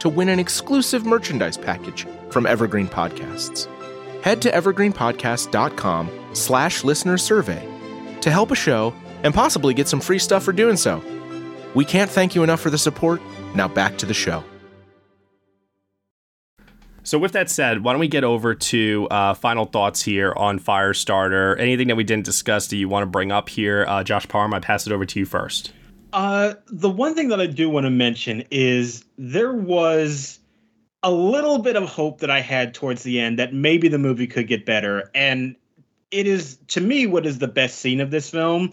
to 0.00 0.08
win 0.08 0.28
an 0.28 0.38
exclusive 0.38 1.06
merchandise 1.06 1.56
package 1.56 2.06
from 2.30 2.46
Evergreen 2.46 2.88
Podcasts. 2.88 3.68
Head 4.22 4.42
to 4.42 4.50
evergreenpodcast.com 4.50 6.10
slash 6.34 6.84
listener 6.84 7.16
survey 7.16 7.66
to 8.20 8.30
help 8.30 8.50
a 8.50 8.54
show 8.54 8.92
and 9.22 9.32
possibly 9.32 9.74
get 9.74 9.88
some 9.88 10.00
free 10.00 10.18
stuff 10.18 10.42
for 10.42 10.52
doing 10.52 10.76
so. 10.76 11.02
We 11.74 11.84
can't 11.84 12.10
thank 12.10 12.34
you 12.34 12.42
enough 12.42 12.60
for 12.60 12.70
the 12.70 12.78
support. 12.78 13.22
Now 13.54 13.68
back 13.68 13.98
to 13.98 14.06
the 14.06 14.14
show. 14.14 14.44
So, 17.02 17.18
with 17.18 17.32
that 17.32 17.48
said, 17.48 17.82
why 17.82 17.92
don't 17.92 18.00
we 18.00 18.08
get 18.08 18.24
over 18.24 18.54
to 18.54 19.08
uh, 19.10 19.34
final 19.34 19.64
thoughts 19.64 20.02
here 20.02 20.34
on 20.36 20.60
Firestarter? 20.60 21.58
Anything 21.58 21.88
that 21.88 21.96
we 21.96 22.04
didn't 22.04 22.26
discuss 22.26 22.68
that 22.68 22.76
you 22.76 22.88
want 22.88 23.02
to 23.02 23.06
bring 23.06 23.32
up 23.32 23.48
here? 23.48 23.86
Uh, 23.88 24.04
Josh 24.04 24.28
Parham, 24.28 24.52
I 24.52 24.60
pass 24.60 24.86
it 24.86 24.92
over 24.92 25.06
to 25.06 25.18
you 25.18 25.24
first. 25.24 25.72
Uh, 26.12 26.54
the 26.66 26.90
one 26.90 27.14
thing 27.14 27.28
that 27.28 27.40
I 27.40 27.46
do 27.46 27.70
want 27.70 27.84
to 27.84 27.90
mention 27.90 28.44
is 28.50 29.04
there 29.16 29.52
was 29.52 30.38
a 31.02 31.10
little 31.10 31.58
bit 31.58 31.76
of 31.76 31.88
hope 31.88 32.20
that 32.20 32.30
I 32.30 32.40
had 32.40 32.74
towards 32.74 33.02
the 33.02 33.20
end 33.20 33.38
that 33.38 33.54
maybe 33.54 33.88
the 33.88 33.98
movie 33.98 34.26
could 34.26 34.46
get 34.46 34.66
better. 34.66 35.10
And 35.14 35.56
it 36.10 36.26
is, 36.26 36.58
to 36.68 36.80
me, 36.80 37.06
what 37.06 37.26
is 37.26 37.38
the 37.38 37.48
best 37.48 37.78
scene 37.78 38.00
of 38.00 38.10
this 38.10 38.30
film 38.30 38.70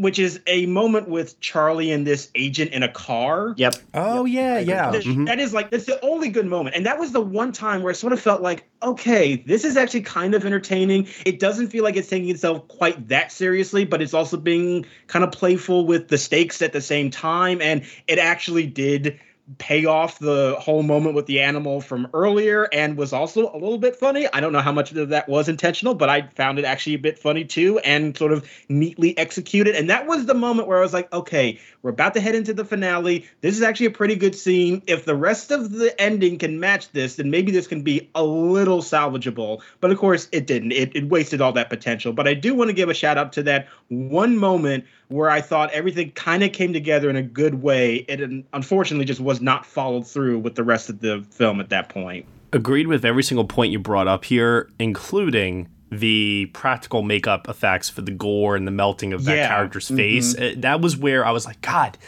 which 0.00 0.18
is 0.18 0.40
a 0.46 0.64
moment 0.66 1.08
with 1.08 1.38
Charlie 1.40 1.92
and 1.92 2.06
this 2.06 2.30
agent 2.34 2.72
in 2.72 2.82
a 2.82 2.88
car. 2.88 3.54
Yep. 3.56 3.74
Oh 3.94 4.24
yep. 4.24 4.66
yeah, 4.66 4.90
yeah. 4.92 4.98
mm-hmm. 4.98 5.26
That 5.26 5.38
is 5.38 5.52
like 5.52 5.70
that's 5.70 5.84
the 5.84 6.02
only 6.02 6.30
good 6.30 6.46
moment, 6.46 6.74
and 6.74 6.86
that 6.86 6.98
was 6.98 7.12
the 7.12 7.20
one 7.20 7.52
time 7.52 7.82
where 7.82 7.90
I 7.90 7.94
sort 7.94 8.12
of 8.12 8.20
felt 8.20 8.40
like, 8.40 8.64
okay, 8.82 9.36
this 9.36 9.64
is 9.64 9.76
actually 9.76 10.02
kind 10.02 10.34
of 10.34 10.44
entertaining. 10.44 11.06
It 11.26 11.38
doesn't 11.38 11.68
feel 11.68 11.84
like 11.84 11.96
it's 11.96 12.08
taking 12.08 12.30
itself 12.30 12.66
quite 12.68 13.08
that 13.08 13.30
seriously, 13.30 13.84
but 13.84 14.00
it's 14.00 14.14
also 14.14 14.36
being 14.36 14.86
kind 15.06 15.24
of 15.24 15.32
playful 15.32 15.86
with 15.86 16.08
the 16.08 16.18
stakes 16.18 16.62
at 16.62 16.72
the 16.72 16.80
same 16.80 17.10
time, 17.10 17.60
and 17.60 17.84
it 18.06 18.18
actually 18.18 18.66
did 18.66 19.20
pay 19.58 19.84
off 19.84 20.18
the 20.18 20.56
whole 20.58 20.82
moment 20.82 21.14
with 21.14 21.26
the 21.26 21.40
animal 21.40 21.80
from 21.80 22.08
earlier 22.14 22.68
and 22.72 22.96
was 22.96 23.12
also 23.12 23.50
a 23.52 23.54
little 23.54 23.78
bit 23.78 23.96
funny. 23.96 24.28
I 24.32 24.40
don't 24.40 24.52
know 24.52 24.60
how 24.60 24.72
much 24.72 24.92
of 24.92 25.08
that 25.08 25.28
was 25.28 25.48
intentional, 25.48 25.94
but 25.94 26.08
I 26.08 26.28
found 26.28 26.58
it 26.58 26.64
actually 26.64 26.94
a 26.94 26.98
bit 26.98 27.18
funny 27.18 27.44
too 27.44 27.78
and 27.80 28.16
sort 28.16 28.32
of 28.32 28.48
neatly 28.68 29.16
executed. 29.18 29.74
And 29.74 29.90
that 29.90 30.06
was 30.06 30.26
the 30.26 30.34
moment 30.34 30.68
where 30.68 30.78
I 30.78 30.82
was 30.82 30.92
like, 30.92 31.12
okay, 31.12 31.58
we're 31.82 31.90
about 31.90 32.14
to 32.14 32.20
head 32.20 32.34
into 32.34 32.54
the 32.54 32.64
finale. 32.64 33.26
This 33.40 33.56
is 33.56 33.62
actually 33.62 33.86
a 33.86 33.90
pretty 33.90 34.14
good 34.14 34.34
scene. 34.34 34.82
If 34.86 35.04
the 35.04 35.16
rest 35.16 35.50
of 35.50 35.72
the 35.72 35.98
ending 36.00 36.38
can 36.38 36.60
match 36.60 36.92
this, 36.92 37.16
then 37.16 37.30
maybe 37.30 37.50
this 37.50 37.66
can 37.66 37.82
be 37.82 38.10
a 38.14 38.22
little 38.22 38.82
salvageable. 38.82 39.62
But 39.80 39.90
of 39.90 39.98
course, 39.98 40.28
it 40.32 40.46
didn't. 40.46 40.72
It, 40.72 40.94
it 40.94 41.08
wasted 41.08 41.40
all 41.40 41.52
that 41.52 41.70
potential. 41.70 42.12
But 42.12 42.28
I 42.28 42.34
do 42.34 42.54
want 42.54 42.68
to 42.68 42.74
give 42.74 42.88
a 42.88 42.94
shout 42.94 43.18
out 43.18 43.32
to 43.32 43.42
that 43.44 43.68
one 43.88 44.36
moment 44.36 44.84
where 45.10 45.28
I 45.28 45.40
thought 45.40 45.70
everything 45.72 46.12
kind 46.12 46.42
of 46.42 46.52
came 46.52 46.72
together 46.72 47.10
in 47.10 47.16
a 47.16 47.22
good 47.22 47.62
way. 47.62 47.96
It 48.08 48.20
unfortunately 48.52 49.04
just 49.04 49.20
was 49.20 49.40
not 49.40 49.66
followed 49.66 50.06
through 50.06 50.38
with 50.38 50.54
the 50.54 50.64
rest 50.64 50.88
of 50.88 51.00
the 51.00 51.24
film 51.30 51.60
at 51.60 51.68
that 51.70 51.88
point. 51.88 52.26
Agreed 52.52 52.86
with 52.86 53.04
every 53.04 53.22
single 53.22 53.44
point 53.44 53.72
you 53.72 53.78
brought 53.78 54.08
up 54.08 54.24
here, 54.24 54.70
including 54.78 55.68
the 55.90 56.46
practical 56.52 57.02
makeup 57.02 57.48
effects 57.48 57.88
for 57.88 58.02
the 58.02 58.12
gore 58.12 58.54
and 58.54 58.66
the 58.66 58.72
melting 58.72 59.12
of 59.12 59.24
that 59.24 59.36
yeah. 59.36 59.48
character's 59.48 59.86
mm-hmm. 59.86 59.96
face. 59.96 60.34
Mm-hmm. 60.34 60.60
That 60.60 60.80
was 60.80 60.96
where 60.96 61.26
I 61.26 61.32
was 61.32 61.44
like, 61.44 61.60
God, 61.60 61.98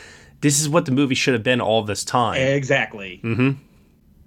this 0.40 0.60
is 0.60 0.68
what 0.68 0.84
the 0.84 0.92
movie 0.92 1.16
should 1.16 1.34
have 1.34 1.42
been 1.42 1.60
all 1.60 1.82
this 1.82 2.04
time. 2.04 2.40
Exactly. 2.40 3.20
Mm-hmm. 3.24 3.50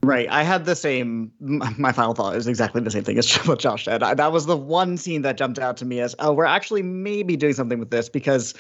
Right. 0.05 0.29
I 0.29 0.43
had 0.43 0.65
the 0.65 0.75
same. 0.75 1.31
My 1.39 1.91
final 1.91 2.13
thought 2.13 2.35
is 2.35 2.47
exactly 2.47 2.81
the 2.81 2.91
same 2.91 3.03
thing 3.03 3.17
as 3.17 3.33
what 3.47 3.59
Josh 3.59 3.85
said. 3.85 4.03
I, 4.03 4.13
that 4.13 4.31
was 4.31 4.45
the 4.45 4.57
one 4.57 4.97
scene 4.97 5.21
that 5.23 5.37
jumped 5.37 5.59
out 5.59 5.77
to 5.77 5.85
me 5.85 5.99
as, 5.99 6.15
oh, 6.19 6.33
we're 6.33 6.45
actually 6.45 6.81
maybe 6.81 7.35
doing 7.35 7.53
something 7.53 7.79
with 7.79 7.89
this 7.89 8.09
because. 8.09 8.53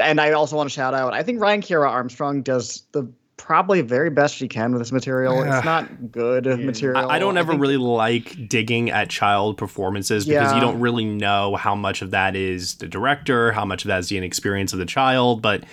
And 0.00 0.20
I 0.20 0.32
also 0.32 0.56
want 0.56 0.68
to 0.68 0.74
shout 0.74 0.92
out. 0.92 1.14
I 1.14 1.22
think 1.22 1.40
Ryan 1.40 1.60
Kiera 1.60 1.88
Armstrong 1.88 2.42
does 2.42 2.82
the 2.90 3.08
probably 3.36 3.80
very 3.80 4.10
best 4.10 4.34
she 4.34 4.48
can 4.48 4.72
with 4.72 4.80
this 4.80 4.90
material. 4.90 5.42
It's 5.42 5.64
not 5.64 6.10
good 6.10 6.46
yeah. 6.46 6.56
material. 6.56 7.10
I, 7.10 7.16
I 7.16 7.18
don't 7.18 7.36
ever 7.36 7.52
I 7.52 7.56
really 7.56 7.76
like 7.76 8.48
digging 8.48 8.90
at 8.90 9.10
child 9.10 9.56
performances 9.56 10.24
because 10.24 10.50
yeah. 10.50 10.54
you 10.54 10.60
don't 10.60 10.80
really 10.80 11.04
know 11.04 11.54
how 11.56 11.74
much 11.74 12.02
of 12.02 12.10
that 12.12 12.36
is 12.36 12.76
the 12.76 12.88
director, 12.88 13.52
how 13.52 13.64
much 13.64 13.84
of 13.84 13.88
that 13.88 14.00
is 14.00 14.08
the 14.08 14.16
inexperience 14.16 14.72
of 14.72 14.78
the 14.78 14.86
child. 14.86 15.42
But 15.42 15.64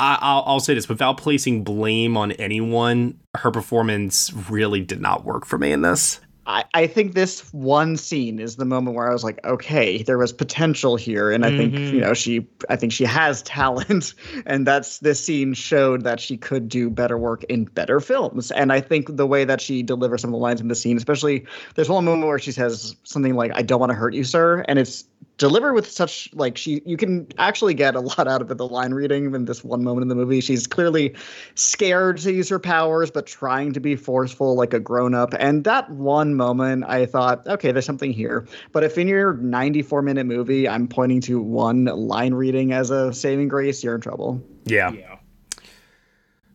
I, 0.00 0.52
will 0.52 0.60
say 0.60 0.74
this 0.74 0.88
without 0.88 1.18
placing 1.18 1.64
blame 1.64 2.16
on 2.16 2.32
anyone, 2.32 3.20
her 3.36 3.50
performance 3.50 4.32
really 4.48 4.80
did 4.80 5.00
not 5.00 5.24
work 5.24 5.44
for 5.44 5.58
me 5.58 5.72
in 5.72 5.82
this. 5.82 6.20
I, 6.46 6.64
I 6.74 6.86
think 6.86 7.14
this 7.14 7.52
one 7.52 7.96
scene 7.96 8.38
is 8.38 8.56
the 8.56 8.64
moment 8.64 8.96
where 8.96 9.08
I 9.08 9.12
was 9.12 9.22
like, 9.22 9.44
okay, 9.44 10.02
there 10.02 10.18
was 10.18 10.32
potential 10.32 10.96
here, 10.96 11.30
and 11.30 11.44
I 11.44 11.50
mm-hmm. 11.50 11.58
think 11.58 11.94
you 11.94 12.00
know 12.00 12.14
she, 12.14 12.46
I 12.68 12.76
think 12.76 12.92
she 12.92 13.04
has 13.04 13.42
talent, 13.44 14.14
and 14.46 14.66
that's 14.66 14.98
this 14.98 15.22
scene 15.24 15.54
showed 15.54 16.04
that 16.04 16.20
she 16.20 16.36
could 16.36 16.68
do 16.68 16.90
better 16.90 17.18
work 17.18 17.44
in 17.44 17.64
better 17.64 18.00
films, 18.00 18.50
and 18.52 18.72
I 18.72 18.80
think 18.80 19.16
the 19.16 19.26
way 19.26 19.44
that 19.44 19.60
she 19.60 19.82
delivers 19.82 20.22
some 20.22 20.30
of 20.30 20.32
the 20.32 20.38
lines 20.38 20.60
in 20.60 20.68
the 20.68 20.74
scene, 20.74 20.96
especially 20.96 21.46
there's 21.74 21.88
one 21.88 22.04
moment 22.04 22.26
where 22.26 22.38
she 22.38 22.52
says 22.52 22.96
something 23.04 23.34
like, 23.34 23.52
"I 23.54 23.62
don't 23.62 23.80
want 23.80 23.90
to 23.90 23.96
hurt 23.96 24.14
you, 24.14 24.24
sir," 24.24 24.64
and 24.68 24.78
it's 24.78 25.04
delivered 25.40 25.72
with 25.72 25.90
such 25.90 26.28
like 26.34 26.58
she 26.58 26.82
you 26.84 26.98
can 26.98 27.26
actually 27.38 27.72
get 27.72 27.94
a 27.94 28.00
lot 28.00 28.28
out 28.28 28.42
of 28.42 28.50
it 28.50 28.58
the 28.58 28.68
line 28.68 28.92
reading 28.92 29.34
in 29.34 29.46
this 29.46 29.64
one 29.64 29.82
moment 29.82 30.02
in 30.02 30.08
the 30.08 30.14
movie. 30.14 30.40
She's 30.40 30.66
clearly 30.66 31.14
scared 31.54 32.18
to 32.18 32.32
use 32.32 32.50
her 32.50 32.58
powers 32.58 33.10
but 33.10 33.26
trying 33.26 33.72
to 33.72 33.80
be 33.80 33.96
forceful 33.96 34.54
like 34.54 34.74
a 34.74 34.78
grown-up. 34.78 35.34
And 35.38 35.64
that 35.64 35.90
one 35.90 36.29
moment 36.34 36.84
i 36.86 37.06
thought 37.06 37.46
okay 37.46 37.72
there's 37.72 37.86
something 37.86 38.12
here 38.12 38.46
but 38.72 38.84
if 38.84 38.98
in 38.98 39.08
your 39.08 39.34
94 39.34 40.02
minute 40.02 40.26
movie 40.26 40.68
i'm 40.68 40.86
pointing 40.88 41.20
to 41.20 41.40
one 41.40 41.84
line 41.84 42.34
reading 42.34 42.72
as 42.72 42.90
a 42.90 43.12
saving 43.12 43.48
grace 43.48 43.82
you're 43.82 43.94
in 43.94 44.00
trouble 44.00 44.42
yeah, 44.64 44.90
yeah. 44.92 45.16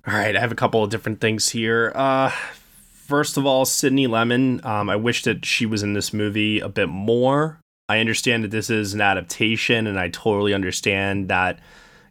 all 0.07 0.13
right 0.13 0.35
i 0.35 0.39
have 0.39 0.51
a 0.51 0.55
couple 0.55 0.83
of 0.83 0.89
different 0.89 1.21
things 1.21 1.49
here 1.49 1.91
uh 1.95 2.29
first 2.93 3.37
of 3.37 3.45
all 3.45 3.65
sydney 3.65 4.07
Lemmon. 4.07 4.63
um, 4.65 4.89
i 4.89 4.95
wish 4.95 5.23
that 5.23 5.45
she 5.45 5.65
was 5.65 5.83
in 5.83 5.93
this 5.93 6.13
movie 6.13 6.59
a 6.59 6.69
bit 6.69 6.89
more 6.89 7.59
I 7.87 7.99
understand 7.99 8.43
that 8.43 8.51
this 8.51 8.69
is 8.69 8.93
an 8.93 9.01
adaptation, 9.01 9.85
and 9.87 9.99
I 9.99 10.09
totally 10.09 10.53
understand 10.53 11.29
that 11.29 11.59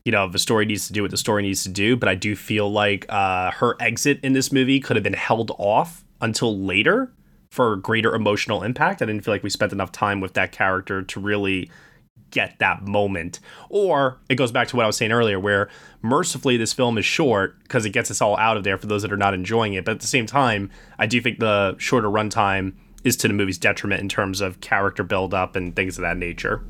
you 0.05 0.13
know 0.13 0.29
the 0.29 0.39
story 0.39 0.67
needs 0.67 0.87
to 0.87 0.93
do 0.93 1.03
what 1.03 1.11
the 1.11 1.17
story 1.17 1.43
needs 1.43 1.63
to 1.65 1.69
do. 1.69 1.97
But 1.97 2.09
I 2.09 2.15
do 2.15 2.37
feel 2.37 2.71
like 2.71 3.07
uh, 3.09 3.51
her 3.53 3.77
exit 3.81 4.21
in 4.23 4.35
this 4.35 4.53
movie 4.53 4.79
could 4.79 4.97
have 4.97 5.03
been 5.03 5.15
held 5.15 5.51
off 5.59 6.05
until 6.21 6.59
later 6.59 7.13
for 7.55 7.77
greater 7.77 8.13
emotional 8.13 8.65
impact. 8.65 9.01
I 9.01 9.05
didn't 9.05 9.25
feel 9.25 9.33
like 9.33 9.45
we 9.45 9.51
spent 9.51 9.73
enough 9.73 9.93
time 9.93 10.21
with 10.21 10.35
that 10.35 10.51
character 10.51 11.03
to 11.03 11.21
really 11.21 11.71
get 12.33 12.59
that 12.59 12.83
moment. 12.83 13.39
Or 13.69 14.19
it 14.29 14.35
goes 14.35 14.51
back 14.51 14.67
to 14.69 14.77
what 14.77 14.83
I 14.83 14.87
was 14.89 14.97
saying 14.97 15.13
earlier, 15.13 15.39
where 15.39 15.69
mercifully 16.03 16.57
this 16.57 16.73
film 16.73 16.99
is 16.99 17.05
short 17.05 17.63
because 17.63 17.87
it 17.87 17.91
gets 17.91 18.11
us 18.11 18.21
all 18.21 18.37
out 18.39 18.57
of 18.57 18.65
there 18.65 18.77
for 18.77 18.89
those 18.89 19.03
that 19.03 19.13
are 19.13 19.17
not 19.17 19.35
enjoying 19.35 19.75
it. 19.75 19.85
But 19.85 19.93
at 19.93 20.01
the 20.01 20.09
same 20.09 20.27
time, 20.27 20.69
I 20.99 21.07
do 21.07 21.21
think 21.21 21.39
the 21.39 21.77
shorter 21.79 22.09
runtime 22.09 22.73
is 23.05 23.17
to 23.19 23.29
the 23.29 23.35
movie's 23.35 23.59
detriment 23.59 24.01
in 24.01 24.09
terms 24.09 24.41
of 24.41 24.61
character 24.61 25.05
buildup 25.05 25.55
and 25.55 25.77
things 25.77 25.97
of 25.97 26.03
that 26.03 26.17
nature. 26.17 26.65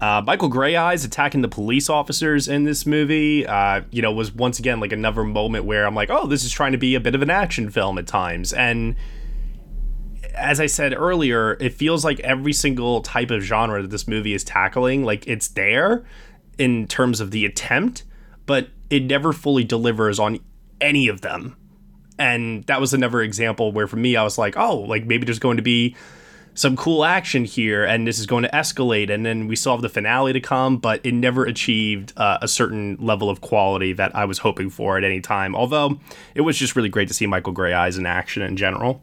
Uh, 0.00 0.22
Michael 0.24 0.50
Greyeyes 0.50 1.04
attacking 1.04 1.40
the 1.40 1.48
police 1.48 1.90
officers 1.90 2.46
in 2.46 2.62
this 2.62 2.86
movie, 2.86 3.44
uh, 3.46 3.80
you 3.90 4.00
know, 4.00 4.12
was 4.12 4.30
once 4.30 4.60
again 4.60 4.78
like 4.78 4.92
another 4.92 5.24
moment 5.24 5.64
where 5.64 5.86
I'm 5.86 5.94
like, 5.96 6.10
oh, 6.10 6.28
this 6.28 6.44
is 6.44 6.52
trying 6.52 6.70
to 6.72 6.78
be 6.78 6.94
a 6.94 7.00
bit 7.00 7.16
of 7.16 7.22
an 7.22 7.30
action 7.30 7.68
film 7.68 7.98
at 7.98 8.06
times. 8.06 8.52
And 8.52 8.94
as 10.36 10.60
I 10.60 10.66
said 10.66 10.94
earlier, 10.94 11.54
it 11.54 11.72
feels 11.72 12.04
like 12.04 12.20
every 12.20 12.52
single 12.52 13.00
type 13.00 13.30
of 13.30 13.42
genre 13.42 13.82
that 13.82 13.90
this 13.90 14.06
movie 14.06 14.34
is 14.34 14.44
tackling, 14.44 15.04
like 15.04 15.26
it's 15.26 15.48
there 15.48 16.04
in 16.58 16.86
terms 16.86 17.20
of 17.20 17.30
the 17.30 17.44
attempt, 17.44 18.04
but 18.44 18.68
it 18.90 19.02
never 19.04 19.32
fully 19.32 19.64
delivers 19.64 20.18
on 20.18 20.38
any 20.80 21.08
of 21.08 21.22
them. 21.22 21.56
And 22.18 22.64
that 22.64 22.80
was 22.80 22.94
another 22.94 23.20
example 23.22 23.72
where 23.72 23.86
for 23.86 23.96
me, 23.96 24.16
I 24.16 24.22
was 24.22 24.38
like, 24.38 24.56
oh, 24.56 24.78
like 24.80 25.04
maybe 25.04 25.24
there's 25.24 25.38
going 25.38 25.56
to 25.56 25.62
be 25.62 25.96
some 26.54 26.74
cool 26.74 27.04
action 27.04 27.44
here 27.44 27.84
and 27.84 28.06
this 28.06 28.18
is 28.18 28.24
going 28.24 28.42
to 28.42 28.48
escalate. 28.50 29.10
And 29.10 29.26
then 29.26 29.46
we 29.46 29.56
still 29.56 29.72
have 29.72 29.82
the 29.82 29.90
finale 29.90 30.32
to 30.32 30.40
come 30.40 30.78
but 30.78 31.04
it 31.04 31.12
never 31.12 31.44
achieved 31.44 32.14
uh, 32.16 32.38
a 32.40 32.48
certain 32.48 32.96
level 32.98 33.28
of 33.28 33.42
quality 33.42 33.92
that 33.92 34.16
i 34.16 34.24
was 34.24 34.38
hoping 34.38 34.70
for 34.70 34.96
at 34.96 35.04
any 35.04 35.20
time. 35.20 35.54
Although 35.54 36.00
it 36.34 36.40
was 36.40 36.56
just 36.56 36.74
really 36.74 36.88
great 36.88 37.08
to 37.08 37.14
see 37.14 37.26
michael 37.26 37.52
Greyeyes 37.52 37.98
in 37.98 38.06
action 38.06 38.42
in 38.42 38.56
general 38.56 39.02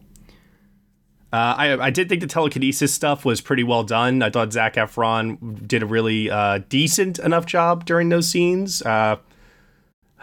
uh, 1.34 1.54
I, 1.58 1.86
I 1.86 1.90
did 1.90 2.08
think 2.08 2.20
the 2.20 2.28
telekinesis 2.28 2.94
stuff 2.94 3.24
was 3.24 3.40
pretty 3.40 3.64
well 3.64 3.82
done. 3.82 4.22
I 4.22 4.30
thought 4.30 4.52
Zac 4.52 4.74
Efron 4.74 5.66
did 5.66 5.82
a 5.82 5.86
really 5.86 6.30
uh, 6.30 6.60
decent 6.68 7.18
enough 7.18 7.44
job 7.44 7.86
during 7.86 8.08
those 8.08 8.28
scenes. 8.28 8.82
Uh, 8.82 9.16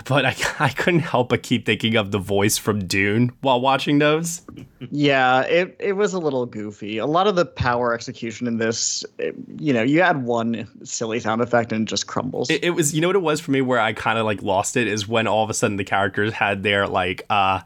but 0.06 0.26
I, 0.26 0.36
I 0.60 0.70
couldn't 0.70 1.02
help 1.02 1.28
but 1.28 1.44
keep 1.44 1.66
thinking 1.66 1.98
of 1.98 2.12
the 2.12 2.18
voice 2.18 2.58
from 2.58 2.88
Dune 2.88 3.34
while 3.42 3.60
watching 3.60 4.00
those. 4.00 4.42
Yeah, 4.90 5.42
it, 5.42 5.76
it 5.82 5.94
was 5.98 6.14
a 6.14 6.20
little 6.20 6.46
goofy. 6.46 6.98
A 6.98 7.06
lot 7.06 7.28
of 7.28 7.36
the 7.36 7.46
power 7.46 7.94
execution 7.94 8.48
in 8.48 8.58
this, 8.58 9.04
it, 9.18 9.36
you 9.58 9.74
know, 9.74 9.84
you 9.84 10.00
add 10.00 10.24
one 10.24 10.66
silly 10.86 11.20
sound 11.20 11.42
effect 11.42 11.74
and 11.74 11.82
it 11.82 11.90
just 11.90 12.08
crumbles. 12.08 12.50
It, 12.50 12.64
it 12.64 12.70
was, 12.70 12.96
you 12.96 13.02
know 13.02 13.10
what 13.10 13.18
it 13.18 13.22
was 13.22 13.42
for 13.42 13.52
me 13.52 13.60
where 13.60 13.82
I 13.82 13.92
kind 13.92 14.18
of 14.18 14.24
like 14.24 14.42
lost 14.44 14.78
it 14.78 14.88
is 14.88 15.10
when 15.10 15.28
all 15.28 15.44
of 15.44 15.50
a 15.50 15.54
sudden 15.54 15.76
the 15.76 15.84
characters 15.84 16.32
had 16.32 16.64
their 16.64 16.88
like, 16.88 17.26
uh, 17.30 17.64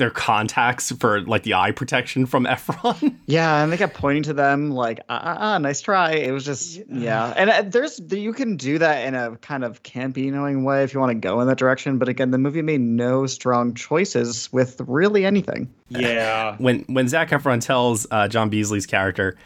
their 0.00 0.10
contacts 0.10 0.90
for 0.92 1.20
like 1.20 1.44
the 1.44 1.54
eye 1.54 1.70
protection 1.70 2.26
from 2.26 2.44
Efron. 2.46 3.14
Yeah, 3.26 3.62
and 3.62 3.70
they 3.70 3.76
kept 3.76 3.94
pointing 3.94 4.24
to 4.24 4.32
them 4.32 4.70
like, 4.70 5.00
ah, 5.08 5.20
ah, 5.22 5.36
ah 5.38 5.58
nice 5.58 5.80
try. 5.80 6.12
It 6.12 6.32
was 6.32 6.44
just, 6.44 6.80
yeah. 6.88 7.32
And 7.36 7.50
uh, 7.50 7.62
there's, 7.62 8.00
you 8.10 8.32
can 8.32 8.56
do 8.56 8.78
that 8.78 9.06
in 9.06 9.14
a 9.14 9.36
kind 9.36 9.62
of 9.62 9.82
campy, 9.84 10.32
knowing 10.32 10.64
way 10.64 10.82
if 10.82 10.92
you 10.92 10.98
want 10.98 11.10
to 11.10 11.18
go 11.18 11.40
in 11.40 11.46
that 11.46 11.58
direction. 11.58 11.98
But 11.98 12.08
again, 12.08 12.32
the 12.32 12.38
movie 12.38 12.62
made 12.62 12.80
no 12.80 13.26
strong 13.26 13.74
choices 13.74 14.52
with 14.52 14.80
really 14.86 15.24
anything. 15.24 15.72
Yeah. 15.90 16.56
when 16.58 16.84
when 16.88 17.08
Zac 17.08 17.30
Efron 17.30 17.60
tells 17.60 18.06
uh, 18.10 18.28
John 18.28 18.48
Beasley's 18.48 18.86
character, 18.86 19.36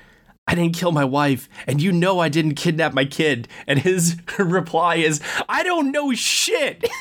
I 0.47 0.55
didn't 0.55 0.75
kill 0.75 0.93
my 0.93 1.05
wife, 1.05 1.49
and 1.67 1.81
you 1.81 1.91
know 1.91 2.19
I 2.19 2.29
didn't 2.29 2.55
kidnap 2.55 2.93
my 2.93 3.07
kid. 3.07 3.49
And 3.67 3.79
his 3.79 4.17
reply 4.39 4.97
is, 4.97 5.21
I 5.49 5.63
don't 5.63 5.91
know 5.91 6.13
shit. 6.13 6.87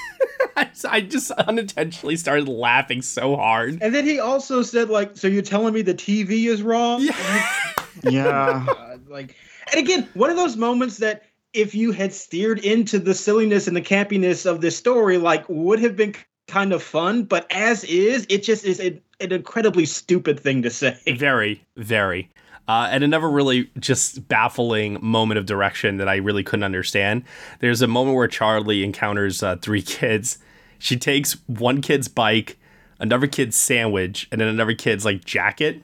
I 0.86 1.02
just 1.02 1.32
unintentionally 1.32 2.16
started 2.16 2.48
laughing 2.48 3.02
so 3.02 3.36
hard. 3.36 3.80
And 3.82 3.94
then 3.94 4.06
he 4.06 4.20
also 4.20 4.62
said, 4.62 4.90
like, 4.90 5.18
so 5.18 5.28
you're 5.28 5.42
telling 5.42 5.74
me 5.74 5.82
the 5.82 5.94
TV 5.94 6.46
is 6.46 6.62
wrong? 6.62 7.02
Yeah. 7.02 7.64
yeah. 8.04 8.96
like, 9.08 9.36
and 9.72 9.80
again, 9.80 10.08
one 10.14 10.30
of 10.30 10.38
those 10.38 10.56
moments 10.56 10.98
that 10.98 11.24
if 11.54 11.76
you 11.76 11.92
had 11.92 12.14
steered 12.14 12.60
into 12.60 13.00
the 13.00 13.14
silliness 13.14 13.68
and 13.68 13.76
the 13.76 13.82
campiness 13.82 14.46
of 14.46 14.62
this 14.62 14.78
story, 14.78 15.18
like, 15.18 15.44
would 15.50 15.80
have 15.80 15.96
been 15.96 16.16
kind 16.48 16.74
of 16.74 16.82
fun. 16.82 17.24
But 17.24 17.46
as 17.52 17.84
is, 17.84 18.26
it 18.30 18.44
just 18.44 18.64
is 18.64 18.80
a, 18.80 19.02
an 19.20 19.32
incredibly 19.32 19.86
stupid 19.86 20.40
thing 20.40 20.62
to 20.64 20.70
say. 20.70 20.98
Very, 21.08 21.64
very. 21.78 22.30
Uh, 22.68 22.88
and 22.90 23.04
another 23.04 23.30
really 23.30 23.70
just 23.80 24.28
baffling 24.28 24.98
moment 25.02 25.38
of 25.38 25.46
direction 25.46 25.98
that 25.98 26.08
I 26.08 26.16
really 26.16 26.44
couldn't 26.44 26.64
understand. 26.64 27.24
There's 27.60 27.82
a 27.82 27.88
moment 27.88 28.16
where 28.16 28.28
Charlie 28.28 28.84
encounters 28.84 29.44
uh, 29.44 29.58
three 29.58 29.82
kids. 29.84 30.38
She 30.80 30.98
takes 30.98 31.34
one 31.48 31.82
kid's 31.82 32.08
bike, 32.08 32.58
another 33.00 33.28
kid's 33.28 33.58
sandwich, 33.58 34.28
and 34.32 34.40
then 34.40 34.48
another 34.48 34.74
kid's 34.74 35.06
like 35.06 35.26
jacket. 35.26 35.84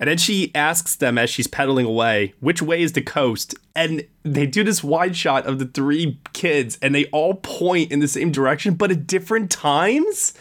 And 0.00 0.08
then 0.08 0.18
she 0.18 0.50
asks 0.54 0.96
them 0.96 1.18
as 1.18 1.30
she's 1.30 1.46
pedaling 1.46 1.86
away, 1.86 2.34
which 2.40 2.60
way 2.60 2.82
is 2.82 2.92
the 2.92 3.00
coast? 3.00 3.54
And 3.76 4.04
they 4.22 4.46
do 4.46 4.64
this 4.64 4.82
wide 4.82 5.16
shot 5.16 5.46
of 5.46 5.58
the 5.58 5.66
three 5.66 6.18
kids, 6.32 6.78
and 6.82 6.94
they 6.94 7.04
all 7.06 7.34
point 7.34 7.92
in 7.92 8.00
the 8.00 8.08
same 8.08 8.32
direction, 8.32 8.74
but 8.74 8.90
at 8.90 9.06
different 9.06 9.50
times. 9.50 10.34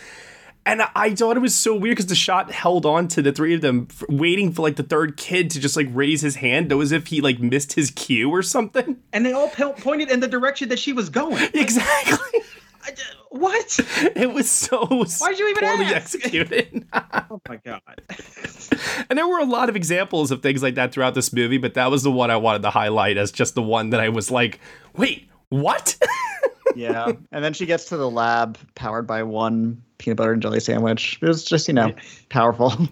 And 0.65 0.81
I 0.95 1.13
thought 1.13 1.35
it 1.35 1.41
was 1.41 1.53
so 1.53 1.75
weird 1.75 1.97
because 1.97 2.07
the 2.07 2.15
shot 2.15 2.51
held 2.51 2.85
on 2.85 3.09
to 3.09 3.21
the 3.21 3.33
three 3.33 3.53
of 3.53 3.61
them, 3.61 3.89
waiting 4.07 4.53
for 4.53 4.61
like 4.61 4.77
the 4.77 4.83
third 4.83 5.17
kid 5.17 5.49
to 5.51 5.59
just 5.59 5.75
like 5.75 5.87
raise 5.91 6.21
his 6.21 6.35
hand, 6.35 6.69
though, 6.69 6.79
as 6.79 6.91
if 6.93 7.07
he 7.07 7.19
like 7.19 7.39
missed 7.39 7.73
his 7.73 7.91
cue 7.91 8.29
or 8.29 8.41
something. 8.41 8.97
And 9.11 9.25
they 9.25 9.33
all 9.33 9.49
po- 9.49 9.73
pointed 9.73 10.09
in 10.09 10.21
the 10.21 10.27
direction 10.27 10.69
that 10.69 10.79
she 10.79 10.93
was 10.93 11.09
going. 11.09 11.49
Exactly. 11.53 12.41
I 12.85 12.91
what? 13.29 13.79
It 14.15 14.31
was 14.31 14.49
so 14.49 14.85
Why'd 14.85 15.39
you 15.39 15.49
even 15.49 15.63
poorly 15.63 15.85
ask? 15.85 16.15
executed. 16.15 16.85
oh 16.93 17.41
my 17.49 17.57
god. 17.57 17.81
and 19.09 19.17
there 19.17 19.27
were 19.27 19.39
a 19.39 19.45
lot 19.45 19.69
of 19.69 19.75
examples 19.75 20.29
of 20.29 20.43
things 20.43 20.61
like 20.61 20.75
that 20.75 20.91
throughout 20.91 21.15
this 21.15 21.33
movie, 21.33 21.57
but 21.57 21.73
that 21.73 21.89
was 21.89 22.03
the 22.03 22.11
one 22.11 22.29
I 22.29 22.37
wanted 22.37 22.61
to 22.61 22.69
highlight 22.69 23.17
as 23.17 23.31
just 23.31 23.55
the 23.55 23.61
one 23.63 23.89
that 23.89 23.99
I 23.99 24.09
was 24.09 24.29
like, 24.29 24.59
wait, 24.95 25.29
what? 25.49 25.97
Yeah. 26.75 27.11
And 27.31 27.43
then 27.43 27.53
she 27.53 27.65
gets 27.65 27.85
to 27.85 27.97
the 27.97 28.09
lab 28.09 28.57
powered 28.75 29.07
by 29.07 29.23
one 29.23 29.81
peanut 29.97 30.17
butter 30.17 30.33
and 30.33 30.41
jelly 30.41 30.59
sandwich. 30.59 31.19
It 31.21 31.27
was 31.27 31.43
just, 31.43 31.67
you 31.67 31.73
know, 31.73 31.93
powerful. 32.29 32.73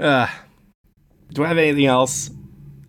Uh, 0.00 0.28
do 1.32 1.44
I 1.44 1.48
have 1.48 1.58
anything 1.58 1.86
else? 1.86 2.30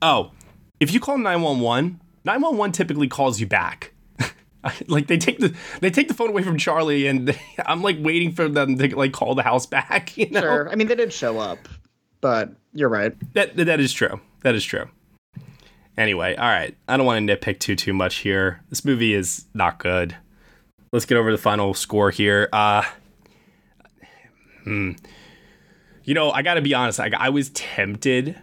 Oh, 0.01 0.31
if 0.79 0.93
you 0.93 0.99
call 0.99 1.17
911, 1.17 1.99
911 2.23 2.71
typically 2.71 3.07
calls 3.07 3.39
you 3.39 3.47
back. 3.47 3.93
like 4.87 5.07
they 5.07 5.17
take 5.17 5.39
the 5.39 5.55
they 5.79 5.89
take 5.89 6.07
the 6.07 6.13
phone 6.13 6.29
away 6.29 6.43
from 6.43 6.57
Charlie, 6.57 7.07
and 7.07 7.29
they, 7.29 7.39
I'm 7.65 7.81
like 7.81 7.97
waiting 7.99 8.31
for 8.31 8.47
them 8.47 8.77
to 8.77 8.95
like 8.95 9.13
call 9.13 9.33
the 9.33 9.43
house 9.43 9.65
back. 9.65 10.15
You 10.17 10.29
know, 10.29 10.41
Sure. 10.41 10.69
I 10.69 10.75
mean, 10.75 10.87
they 10.87 10.95
did 10.95 11.13
show 11.13 11.39
up, 11.39 11.57
but 12.21 12.51
you're 12.73 12.89
right. 12.89 13.15
that 13.33 13.55
that 13.55 13.79
is 13.79 13.93
true. 13.93 14.19
That 14.43 14.55
is 14.55 14.63
true. 14.63 14.87
Anyway, 15.99 16.33
all 16.33 16.47
right. 16.47 16.77
I 16.87 16.95
don't 16.95 17.05
want 17.05 17.27
to 17.27 17.37
nitpick 17.37 17.59
too 17.59 17.75
too 17.75 17.91
much 17.91 18.19
here. 18.19 18.61
This 18.69 18.85
movie 18.85 19.13
is 19.13 19.45
not 19.53 19.79
good. 19.79 20.15
Let's 20.93 21.05
get 21.05 21.17
over 21.17 21.29
the 21.29 21.37
final 21.37 21.73
score 21.73 22.09
here. 22.09 22.47
Uh, 22.53 22.83
hmm. 24.63 24.93
You 26.05 26.13
know, 26.13 26.31
I 26.31 26.41
got 26.41 26.53
to 26.53 26.61
be 26.61 26.73
honest. 26.73 26.99
Like, 26.99 27.13
I 27.13 27.29
was 27.29 27.49
tempted 27.49 28.39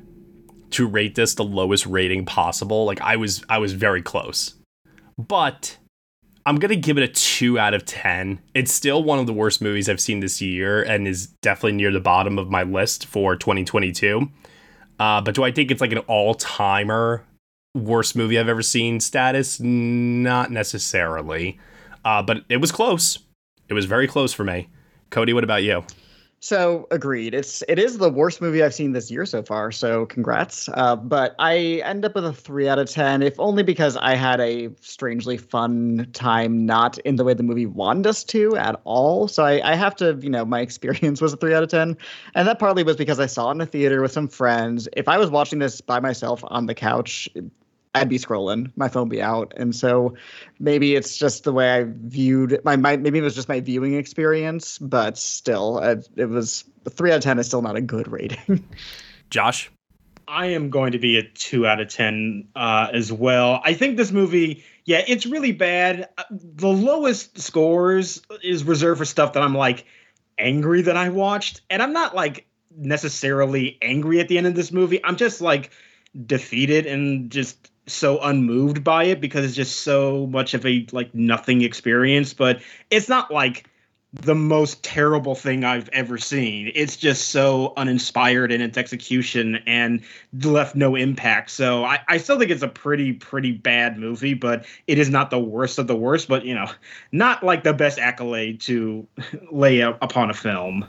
to 0.73 0.87
rate 0.87 1.15
this 1.15 1.35
the 1.35 1.45
lowest 1.45 1.87
rating 1.87 2.27
possible. 2.27 2.85
Like, 2.85 3.01
I 3.01 3.17
was, 3.17 3.43
I 3.49 3.57
was 3.57 3.73
very 3.73 4.03
close, 4.03 4.55
but 5.17 5.79
I'm 6.45 6.57
gonna 6.57 6.77
give 6.77 6.99
it 6.99 7.05
a 7.05 7.09
two 7.09 7.59
out 7.59 7.73
of 7.73 7.87
ten. 7.87 8.39
It's 8.53 8.71
still 8.71 9.03
one 9.03 9.19
of 9.19 9.27
the 9.27 9.33
worst 9.33 9.63
movies 9.63 9.89
I've 9.89 10.01
seen 10.01 10.21
this 10.21 10.43
year, 10.43 10.83
and 10.83 11.09
is 11.09 11.29
definitely 11.41 11.73
near 11.73 11.91
the 11.91 12.01
bottom 12.01 12.39
of 12.39 12.51
my 12.51 12.65
list 12.65 13.07
for 13.07 13.35
2022. 13.35 14.31
Uh, 15.01 15.23
but 15.23 15.35
do 15.35 15.43
I 15.43 15.53
think 15.53 15.71
it's 15.71 15.81
like 15.81 15.93
an 15.93 15.99
all 16.01 16.35
timer 16.35 17.25
worst 17.77 18.17
movie 18.17 18.39
I've 18.39 18.49
ever 18.49 18.63
seen 18.63 19.01
status? 19.01 19.61
Not 19.61 20.51
necessarily. 20.51 21.59
Uh, 22.05 22.23
but 22.23 22.45
it 22.49 22.59
was 22.59 22.73
close. 22.73 23.19
It 23.69 23.75
was 23.75 23.85
very 23.85 24.07
close 24.07 24.33
for 24.33 24.45
me. 24.45 24.69
Cody, 25.11 25.33
what 25.33 25.45
about 25.45 25.63
you? 25.63 25.85
So 26.41 26.87
agreed. 26.91 27.35
It's 27.35 27.65
it 27.67 27.79
is 27.79 27.99
the 27.99 28.11
worst 28.11 28.41
movie 28.41 28.63
I've 28.63 28.75
seen 28.75 28.93
this 28.93 29.11
year 29.11 29.25
so 29.25 29.43
far. 29.43 29.73
So 29.73 30.07
congrats. 30.07 30.69
Uh, 30.75 30.95
but 30.95 31.35
I 31.39 31.83
end 31.85 32.05
up 32.05 32.15
with 32.15 32.27
a 32.27 32.33
three 32.33 32.69
out 32.69 32.79
of 32.79 32.89
ten, 32.89 33.23
if 33.23 33.41
only 33.41 33.63
because 33.63 33.97
I 33.97 34.15
had 34.15 34.39
a 34.39 34.69
strangely 34.81 35.39
fun 35.39 36.09
time, 36.13 36.67
not 36.67 36.99
in 36.99 37.17
the 37.17 37.25
way 37.25 37.35
the 37.35 37.43
movie 37.43 37.67
wanted 37.67 38.07
us 38.07 38.23
to 38.25 38.57
at 38.57 38.81
all. 38.85 39.29
So 39.29 39.45
I, 39.45 39.73
I 39.73 39.75
have 39.75 39.97
to, 39.97 40.19
you 40.21 40.31
know, 40.31 40.45
my 40.45 40.61
experience 40.69 41.21
was 41.21 41.33
a 41.33 41.37
three 41.37 41.55
out 41.55 41.63
of 41.63 41.71
ten, 41.71 41.97
and 42.35 42.47
that 42.47 42.59
partly 42.59 42.85
was 42.85 42.97
because 42.97 43.19
I 43.19 43.27
saw 43.27 43.49
it 43.49 43.55
in 43.55 43.61
a 43.63 43.67
theater 43.67 44.03
with 44.03 44.13
some 44.13 44.29
friends. 44.29 44.89
If 44.93 45.09
I 45.09 45.19
was 45.19 45.31
watching 45.31 45.59
this 45.59 45.81
by 45.81 46.01
myself 46.01 46.45
on 46.47 46.67
the 46.67 46.75
couch. 46.75 47.29
I'd 48.01 48.09
be 48.09 48.19
scrolling, 48.19 48.71
my 48.77 48.89
phone 48.89 49.09
be 49.09 49.23
out, 49.23 49.53
and 49.57 49.75
so 49.75 50.15
maybe 50.59 50.95
it's 50.95 51.17
just 51.17 51.45
the 51.45 51.53
way 51.53 51.81
I 51.81 51.85
viewed 51.87 52.61
my, 52.65 52.77
my 52.77 52.97
maybe 52.97 53.19
it 53.19 53.23
was 53.23 53.35
just 53.35 53.49
my 53.49 53.61
viewing 53.61 53.95
experience, 53.95 54.79
but 54.79 55.17
still, 55.17 55.79
it, 55.79 56.09
it 56.17 56.27
was 56.27 56.65
three 56.91 57.11
out 57.11 57.19
of 57.19 57.23
ten 57.23 57.39
is 57.39 57.47
still 57.47 57.63
not 57.63 57.77
a 57.77 57.81
good 57.81 58.11
rating. 58.11 58.67
Josh? 59.31 59.71
I 60.29 60.47
am 60.47 60.71
going 60.71 60.93
to 60.93 60.99
be 60.99 61.19
a 61.19 61.23
two 61.23 61.67
out 61.67 61.81
of 61.81 61.89
ten 61.89 62.49
uh, 62.57 62.89
as 62.93 63.13
well. 63.13 63.61
I 63.65 63.75
think 63.75 63.97
this 63.97 64.11
movie, 64.11 64.65
yeah, 64.85 65.03
it's 65.07 65.27
really 65.27 65.53
bad. 65.53 66.09
Uh, 66.19 66.25
The 66.31 66.69
lowest 66.69 67.39
scores 67.39 68.23
is 68.43 68.65
reserved 68.65 68.99
for 68.99 69.05
stuff 69.05 69.35
that 69.35 69.43
I'm 69.43 69.55
like 69.55 69.87
angry 70.39 70.83
that 70.83 70.97
I 70.97 71.11
watched, 71.11 71.61
and 71.71 71.83
I'm 71.83 71.93
not 71.93 72.15
like 72.15 72.47
necessarily 72.77 73.79
angry 73.83 74.21
at 74.21 74.29
the 74.29 74.39
end 74.39 74.47
of 74.47 74.55
this 74.55 74.73
movie. 74.73 75.03
I'm 75.05 75.17
just 75.17 75.41
like 75.41 75.71
defeated 76.27 76.87
and 76.87 77.31
just 77.31 77.71
so 77.87 78.19
unmoved 78.21 78.83
by 78.83 79.05
it 79.05 79.21
because 79.21 79.45
it's 79.45 79.55
just 79.55 79.83
so 79.83 80.27
much 80.29 80.55
of 80.55 80.65
a 80.67 80.87
like 80.93 81.15
nothing 81.15 81.63
experience. 81.63 82.35
But 82.35 82.61
it's 82.91 83.09
not 83.09 83.31
like 83.31 83.69
the 84.13 84.35
most 84.35 84.83
terrible 84.83 85.35
thing 85.35 85.65
I've 85.65 85.89
ever 85.91 86.17
seen. 86.17 86.71
It's 86.75 86.97
just 86.97 87.29
so 87.29 87.73
uninspired 87.77 88.51
in 88.51 88.61
its 88.61 88.79
execution 88.79 89.57
and 89.67 90.03
left 90.43 90.75
no 90.75 90.95
impact. 90.95 91.51
So 91.51 91.85
I, 91.85 91.99
I 92.09 92.17
still 92.17 92.39
think 92.39 92.51
it's 92.51 92.63
a 92.63 92.69
pretty, 92.69 93.13
pretty 93.13 93.53
bad 93.53 93.99
movie, 93.99 94.35
but 94.35 94.65
it 94.87 94.99
is 94.99 95.11
not 95.11 95.31
the 95.31 95.39
worst 95.39 95.79
of 95.79 95.87
the 95.87 95.97
worst, 95.97 96.29
but 96.29 96.45
you 96.45 96.55
know, 96.55 96.71
not 97.13 97.43
like 97.43 97.65
the 97.65 97.75
best 97.75 97.99
accolade 97.99 98.61
to 98.63 99.07
lay 99.53 99.83
up 99.83 99.99
upon 100.01 100.31
a 100.31 100.35
film. 100.35 100.87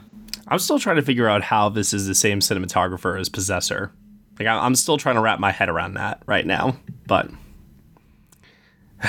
I'm 0.48 0.58
still 0.58 0.78
trying 0.78 0.96
to 0.96 1.02
figure 1.02 1.28
out 1.28 1.42
how 1.42 1.68
this 1.68 1.92
is 1.92 2.06
the 2.06 2.14
same 2.14 2.40
cinematographer 2.40 3.20
as 3.20 3.28
Possessor. 3.28 3.92
Like 4.38 4.48
I'm 4.48 4.74
still 4.74 4.96
trying 4.96 5.16
to 5.16 5.20
wrap 5.20 5.40
my 5.40 5.50
head 5.50 5.68
around 5.68 5.94
that 5.94 6.22
right 6.26 6.46
now, 6.46 6.76
but 7.06 7.28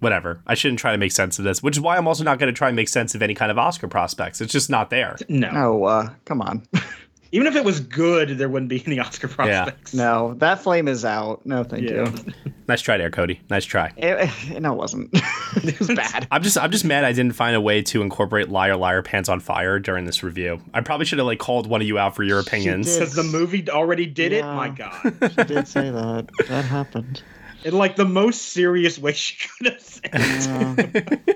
whatever. 0.00 0.40
I 0.46 0.54
shouldn't 0.54 0.80
try 0.80 0.92
to 0.92 0.98
make 0.98 1.12
sense 1.12 1.38
of 1.38 1.44
this, 1.44 1.62
which 1.62 1.76
is 1.76 1.80
why 1.80 1.96
I'm 1.96 2.08
also 2.08 2.24
not 2.24 2.38
going 2.38 2.52
to 2.52 2.56
try 2.56 2.68
and 2.68 2.76
make 2.76 2.88
sense 2.88 3.14
of 3.14 3.22
any 3.22 3.34
kind 3.34 3.50
of 3.50 3.58
Oscar 3.58 3.88
prospects. 3.88 4.40
It's 4.40 4.52
just 4.52 4.70
not 4.70 4.90
there. 4.90 5.16
No. 5.28 5.50
No, 5.50 5.84
uh, 5.84 6.08
come 6.24 6.40
on. 6.42 6.66
Even 7.32 7.46
if 7.46 7.54
it 7.54 7.64
was 7.64 7.78
good, 7.78 8.30
there 8.38 8.48
wouldn't 8.48 8.68
be 8.68 8.82
any 8.86 8.98
Oscar 8.98 9.28
prospects. 9.28 9.94
Yeah. 9.94 10.02
no, 10.02 10.34
that 10.34 10.60
flame 10.62 10.88
is 10.88 11.04
out. 11.04 11.46
No, 11.46 11.62
thank 11.64 11.88
Yeah. 11.88 12.10
you. 12.10 12.32
Nice 12.68 12.82
try 12.82 12.98
there, 12.98 13.10
Cody. 13.10 13.40
Nice 13.50 13.64
try. 13.64 13.92
It, 13.96 14.60
no, 14.60 14.72
it 14.74 14.76
wasn't. 14.76 15.10
it 15.56 15.76
was 15.80 15.88
bad. 15.88 16.28
I'm 16.30 16.40
just 16.40 16.56
I'm 16.56 16.70
just 16.70 16.84
mad 16.84 17.02
I 17.02 17.12
didn't 17.12 17.34
find 17.34 17.56
a 17.56 17.60
way 17.60 17.82
to 17.82 18.00
incorporate 18.00 18.48
Liar 18.48 18.76
Liar 18.76 19.02
Pants 19.02 19.28
on 19.28 19.40
Fire 19.40 19.80
during 19.80 20.04
this 20.04 20.22
review. 20.22 20.60
I 20.72 20.80
probably 20.80 21.04
should 21.06 21.18
have 21.18 21.26
like 21.26 21.40
called 21.40 21.66
one 21.66 21.80
of 21.80 21.86
you 21.88 21.98
out 21.98 22.14
for 22.14 22.22
your 22.22 22.38
opinions. 22.38 22.96
Because 22.96 23.14
the 23.14 23.24
movie 23.24 23.68
already 23.68 24.06
did 24.06 24.32
it. 24.32 24.44
My 24.44 24.68
God. 24.68 24.94
She 25.02 25.44
did 25.44 25.66
say 25.66 25.90
that. 25.90 26.28
That 26.46 26.64
happened. 26.64 27.22
In 27.64 27.76
like 27.76 27.96
the 27.96 28.04
most 28.04 28.52
serious 28.52 29.00
way 29.00 29.12
she 29.14 29.36
could 29.58 29.72
have 29.72 29.80
said 29.82 31.30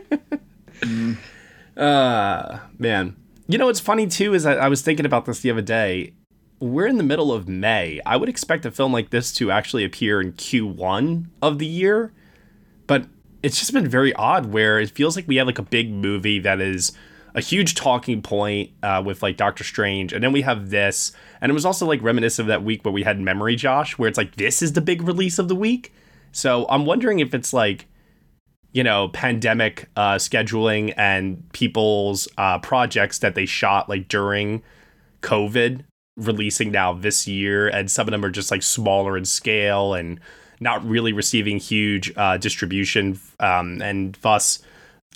it. 0.87 1.19
Uh 1.77 2.59
man. 2.79 3.17
You 3.47 3.59
know 3.59 3.67
what's 3.67 3.81
funny 3.81 4.07
too 4.07 4.33
is 4.33 4.47
I, 4.47 4.55
I 4.55 4.69
was 4.69 4.81
thinking 4.81 5.05
about 5.05 5.27
this 5.27 5.41
the 5.41 5.51
other 5.51 5.61
day. 5.61 6.15
We're 6.61 6.87
in 6.87 6.97
the 6.97 7.05
middle 7.05 7.31
of 7.31 7.47
May. 7.47 8.01
I 8.07 8.17
would 8.17 8.29
expect 8.29 8.65
a 8.65 8.71
film 8.71 8.91
like 8.91 9.11
this 9.11 9.33
to 9.35 9.51
actually 9.51 9.85
appear 9.85 10.19
in 10.19 10.33
Q1 10.33 11.27
of 11.43 11.59
the 11.59 11.67
year, 11.67 12.15
but 12.87 13.05
it's 13.43 13.59
just 13.59 13.75
been 13.75 13.87
very 13.87 14.15
odd 14.15 14.47
where 14.47 14.81
it 14.81 14.93
feels 14.93 15.15
like 15.15 15.29
we 15.29 15.37
have 15.37 15.47
like 15.47 15.59
a 15.59 15.63
big 15.63 15.93
movie 15.93 16.39
that 16.39 16.63
is 16.63 16.93
a 17.35 17.43
huge 17.43 17.75
talking 17.75 18.23
point 18.23 18.71
uh, 18.83 19.03
with 19.05 19.23
like 19.23 19.37
Doctor 19.37 19.63
Strange, 19.63 20.15
and 20.15 20.25
then 20.25 20.33
we 20.33 20.41
have 20.41 20.71
this, 20.71 21.13
and 21.43 21.51
it 21.51 21.53
was 21.53 21.67
also 21.67 21.85
like 21.85 22.03
reminiscent 22.03 22.45
of 22.45 22.49
that 22.49 22.65
week 22.65 22.83
where 22.83 22.93
we 22.93 23.03
had 23.03 23.21
Memory 23.21 23.57
Josh, 23.57 23.99
where 23.99 24.09
it's 24.09 24.17
like 24.17 24.37
this 24.37 24.63
is 24.63 24.73
the 24.73 24.81
big 24.81 25.03
release 25.03 25.39
of 25.39 25.49
the 25.49 25.57
week. 25.57 25.93
So 26.33 26.65
I'm 26.71 26.87
wondering 26.87 27.19
if 27.19 27.35
it's 27.35 27.53
like 27.53 27.89
you 28.75 28.83
know, 28.83 29.09
pandemic 29.09 29.89
uh, 29.97 30.17
scheduling 30.17 30.93
and 30.97 31.51
people's 31.53 32.27
uh, 32.37 32.59
projects 32.59 33.21
that 33.21 33.37
they 33.37 33.47
shot 33.47 33.89
like 33.89 34.09
during 34.09 34.63
COVID 35.23 35.85
releasing 36.17 36.73
now 36.73 36.93
this 36.93 37.27
year, 37.27 37.69
and 37.69 37.89
some 37.91 38.09
of 38.09 38.13
them 38.13 38.25
are 38.25 38.31
just 38.31 38.51
like 38.51 38.65
smaller 38.65 39.17
in 39.17 39.25
scale 39.25 39.95
and 39.95 40.21
not 40.59 40.85
really 40.85 41.13
receiving 41.13 41.59
huge 41.59 42.13
uh, 42.17 42.37
distribution, 42.37 43.19
um, 43.39 43.81
and 43.81 44.19
thus 44.23 44.61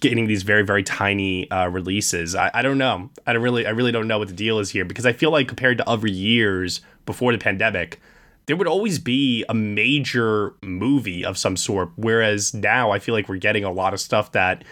getting 0.01 0.29
these 0.29 0.45
very 0.45 0.63
very 0.63 0.85
tiny 0.85 1.51
uh, 1.51 1.67
releases. 1.67 2.37
I, 2.37 2.53
I 2.55 2.63
don't 2.63 2.79
know. 2.79 3.11
I 3.27 3.33
don't 3.33 3.43
really 3.43 3.67
I 3.67 3.71
really 3.71 3.93
don't 3.93 4.07
know 4.07 4.21
what 4.21 4.29
the 4.29 4.35
deal 4.35 4.61
is 4.61 4.71
here 4.71 4.85
because 4.85 5.05
I 5.05 5.13
feel 5.13 5.33
like 5.33 5.49
compared 5.49 5.79
to 5.79 5.89
other 5.89 6.07
years 6.07 6.81
before 7.07 7.33
the 7.33 7.39
pandemic, 7.39 8.01
there 8.49 8.57
would 8.57 8.67
always 8.67 8.99
be 8.99 9.45
a 9.51 9.55
major 9.55 10.55
movie 10.63 11.23
of 11.23 11.37
some 11.37 11.55
sort. 11.55 11.91
Whereas 11.97 12.55
now 12.55 12.91
I 12.91 12.99
feel 12.99 13.15
like 13.15 13.29
we're 13.29 13.37
getting 13.37 13.63
a 13.63 13.71
lot 13.71 13.93
of 13.93 14.01
stuff 14.01 14.33
that 14.33 14.65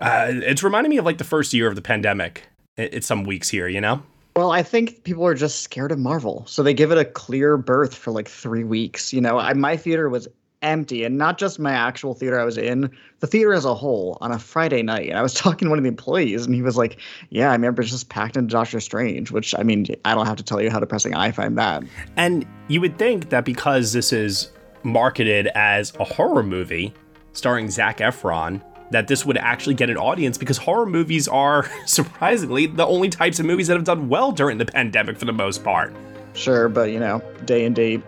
uh, 0.00 0.28
it's 0.30 0.62
reminding 0.62 0.88
me 0.88 0.96
of 0.96 1.04
like 1.04 1.18
the 1.18 1.24
first 1.24 1.52
year 1.52 1.68
of 1.68 1.76
the 1.76 1.82
pandemic. 1.82 2.44
It's 2.78 3.06
some 3.06 3.24
weeks 3.24 3.50
here, 3.50 3.68
you 3.68 3.80
know. 3.80 4.02
Well, 4.34 4.50
I 4.50 4.62
think 4.62 5.04
people 5.04 5.26
are 5.26 5.34
just 5.34 5.60
scared 5.60 5.92
of 5.92 5.98
Marvel, 5.98 6.44
so 6.46 6.62
they 6.62 6.72
give 6.72 6.90
it 6.90 6.96
a 6.96 7.04
clear 7.04 7.58
berth 7.58 7.94
for 7.94 8.10
like 8.10 8.26
three 8.26 8.64
weeks. 8.64 9.12
You 9.12 9.20
know, 9.20 9.38
I, 9.38 9.52
my 9.52 9.76
theater 9.76 10.08
was 10.08 10.26
empty, 10.62 11.04
and 11.04 11.18
not 11.18 11.38
just 11.38 11.58
my 11.58 11.72
actual 11.72 12.14
theater 12.14 12.40
I 12.40 12.44
was 12.44 12.56
in, 12.56 12.90
the 13.20 13.26
theater 13.26 13.52
as 13.52 13.64
a 13.64 13.74
whole 13.74 14.18
on 14.20 14.32
a 14.32 14.38
Friday 14.38 14.82
night. 14.82 15.08
And 15.08 15.18
I 15.18 15.22
was 15.22 15.34
talking 15.42 15.66
to 15.66 15.70
one 15.70 15.78
of 15.78 15.84
the 15.84 15.88
employees, 15.88 16.46
and 16.46 16.54
he 16.54 16.62
was 16.62 16.76
like, 16.76 16.98
"Yeah, 17.30 17.50
I 17.50 17.52
remember 17.52 17.82
it's 17.82 17.90
just 17.90 18.08
packed 18.08 18.36
into 18.36 18.52
Doctor 18.52 18.80
Strange." 18.80 19.30
Which 19.30 19.54
I 19.58 19.62
mean, 19.62 19.86
I 20.04 20.14
don't 20.14 20.26
have 20.26 20.36
to 20.36 20.44
tell 20.44 20.60
you 20.60 20.70
how 20.70 20.80
depressing 20.80 21.14
I 21.14 21.32
find 21.32 21.58
that. 21.58 21.82
And 22.16 22.46
you 22.68 22.80
would 22.80 22.98
think 22.98 23.30
that 23.30 23.44
because 23.44 23.92
this 23.92 24.12
is 24.12 24.50
marketed 24.84 25.48
as 25.54 25.94
a 26.00 26.04
horror 26.04 26.42
movie 26.42 26.92
starring 27.32 27.70
Zac 27.70 27.98
Efron, 27.98 28.62
that 28.90 29.08
this 29.08 29.24
would 29.24 29.38
actually 29.38 29.74
get 29.74 29.90
an 29.90 29.96
audience 29.96 30.38
because 30.38 30.58
horror 30.58 30.86
movies 30.86 31.26
are 31.26 31.68
surprisingly 31.86 32.66
the 32.66 32.86
only 32.86 33.08
types 33.08 33.40
of 33.40 33.46
movies 33.46 33.66
that 33.66 33.74
have 33.74 33.84
done 33.84 34.08
well 34.08 34.32
during 34.32 34.58
the 34.58 34.66
pandemic 34.66 35.18
for 35.18 35.24
the 35.24 35.32
most 35.32 35.64
part. 35.64 35.94
Sure, 36.34 36.68
but 36.68 36.90
you 36.90 37.00
know, 37.00 37.22
day 37.44 37.64
and 37.64 37.74
date 37.74 38.02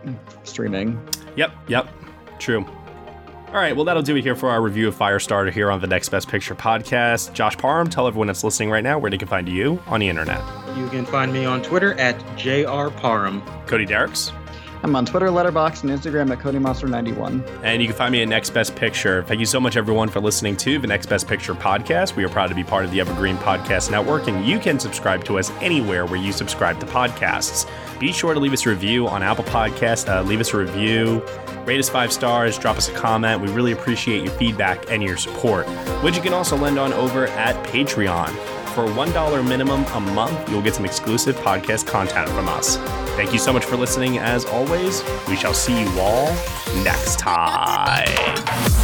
streaming. 0.45 1.01
Yep, 1.37 1.53
yep, 1.69 1.89
true. 2.45 2.65
All 3.49 3.61
right, 3.61 3.75
well, 3.75 3.85
that'll 3.85 4.03
do 4.03 4.17
it 4.17 4.23
here 4.23 4.35
for 4.35 4.51
our 4.51 4.61
review 4.61 4.89
of 4.89 4.97
Firestarter 4.97 5.53
here 5.53 5.71
on 5.71 5.81
the 5.81 5.87
Next 5.87 6.09
Best 6.09 6.29
Picture 6.29 6.57
podcast. 6.57 7.33
Josh 7.35 7.57
Parham, 7.57 7.89
tell 7.89 8.09
everyone 8.09 8.27
that's 8.27 8.43
listening 8.43 8.69
right 8.69 8.83
now 8.83 8.99
where 8.99 9.11
they 9.11 9.19
can 9.19 9.29
find 9.29 9.49
you 9.49 9.81
on 9.87 10.01
the 10.01 10.09
internet. 10.09 10.41
You 10.77 10.89
can 10.89 11.07
find 11.07 11.33
me 11.33 11.45
on 11.45 11.63
Twitter 11.63 11.95
at 12.01 12.19
jrparham. 12.37 13.45
Cody 13.69 13.87
Dericks. 13.87 14.33
I'm 14.83 14.95
on 14.97 15.07
Twitter, 15.07 15.29
Letterboxd, 15.29 15.85
and 15.85 15.93
Instagram 15.93 16.31
at 16.31 16.41
CodyMonster91. 16.41 17.63
And 17.63 17.81
you 17.81 17.89
can 17.89 17.97
find 17.97 18.13
me 18.13 18.21
at 18.21 18.29
Next 18.29 18.51
Best 18.51 18.77
Picture. 18.77 19.23
Thank 19.23 19.41
you 19.41 19.47
so 19.47 19.59
much, 19.59 19.79
everyone, 19.79 20.11
for 20.11 20.21
listening 20.21 20.59
to 20.59 20.79
the 20.79 20.87
Next 20.87 21.07
Best 21.07 21.27
Picture 21.27 21.55
podcast. 21.55 22.17
We 22.17 22.25
are 22.25 22.29
proud 22.29 22.49
to 22.49 22.55
be 22.55 22.65
part 22.65 22.85
of 22.85 22.91
the 22.91 23.01
Evergreen 23.01 23.37
Podcast 23.37 23.91
Network, 23.91 24.29
and 24.29 24.45
you 24.45 24.59
can 24.59 24.79
subscribe 24.79 25.25
to 25.25 25.39
us 25.39 25.51
anywhere 25.63 26.05
where 26.05 26.21
you 26.21 26.33
subscribe 26.33 26.81
to 26.81 26.87
podcasts. 26.87 27.67
Be 27.99 28.13
sure 28.13 28.35
to 28.35 28.41
leave 28.41 28.53
us 28.53 28.67
a 28.67 28.71
review 28.71 29.07
on 29.07 29.23
Apple 29.23 29.45
Podcasts. 29.45 30.09
Uh, 30.09 30.23
leave 30.23 30.41
us 30.41 30.53
a 30.53 30.57
review, 30.59 31.25
rate 31.65 31.79
us 31.79 31.89
five 31.89 32.13
stars, 32.13 32.59
drop 32.59 32.77
us 32.77 32.89
a 32.89 32.93
comment. 32.93 33.41
We 33.41 33.49
really 33.49 33.73
appreciate 33.73 34.25
your 34.25 34.33
feedback 34.33 34.91
and 34.91 35.03
your 35.03 35.17
support, 35.17 35.67
which 36.03 36.17
you 36.17 36.23
can 36.23 36.33
also 36.33 36.57
lend 36.57 36.79
on 36.79 36.93
over 36.93 37.27
at 37.27 37.55
Patreon. 37.67 38.29
For 38.75 38.87
$1 38.87 39.49
minimum 39.49 39.85
a 39.85 40.01
month, 40.01 40.51
you'll 40.51 40.63
get 40.63 40.75
some 40.75 40.85
exclusive 40.85 41.37
podcast 41.37 41.87
content 41.87 42.29
from 42.31 42.49
us. 42.49 42.77
Thank 43.15 43.33
you 43.33 43.39
so 43.39 43.53
much 43.53 43.65
for 43.65 43.77
listening. 43.77 44.19
As 44.19 44.45
always, 44.45 45.05
we 45.29 45.37
shall 45.37 45.55
see 45.55 45.81
you 45.81 45.89
all 46.01 46.27
next 46.83 47.21
time. 47.21 48.84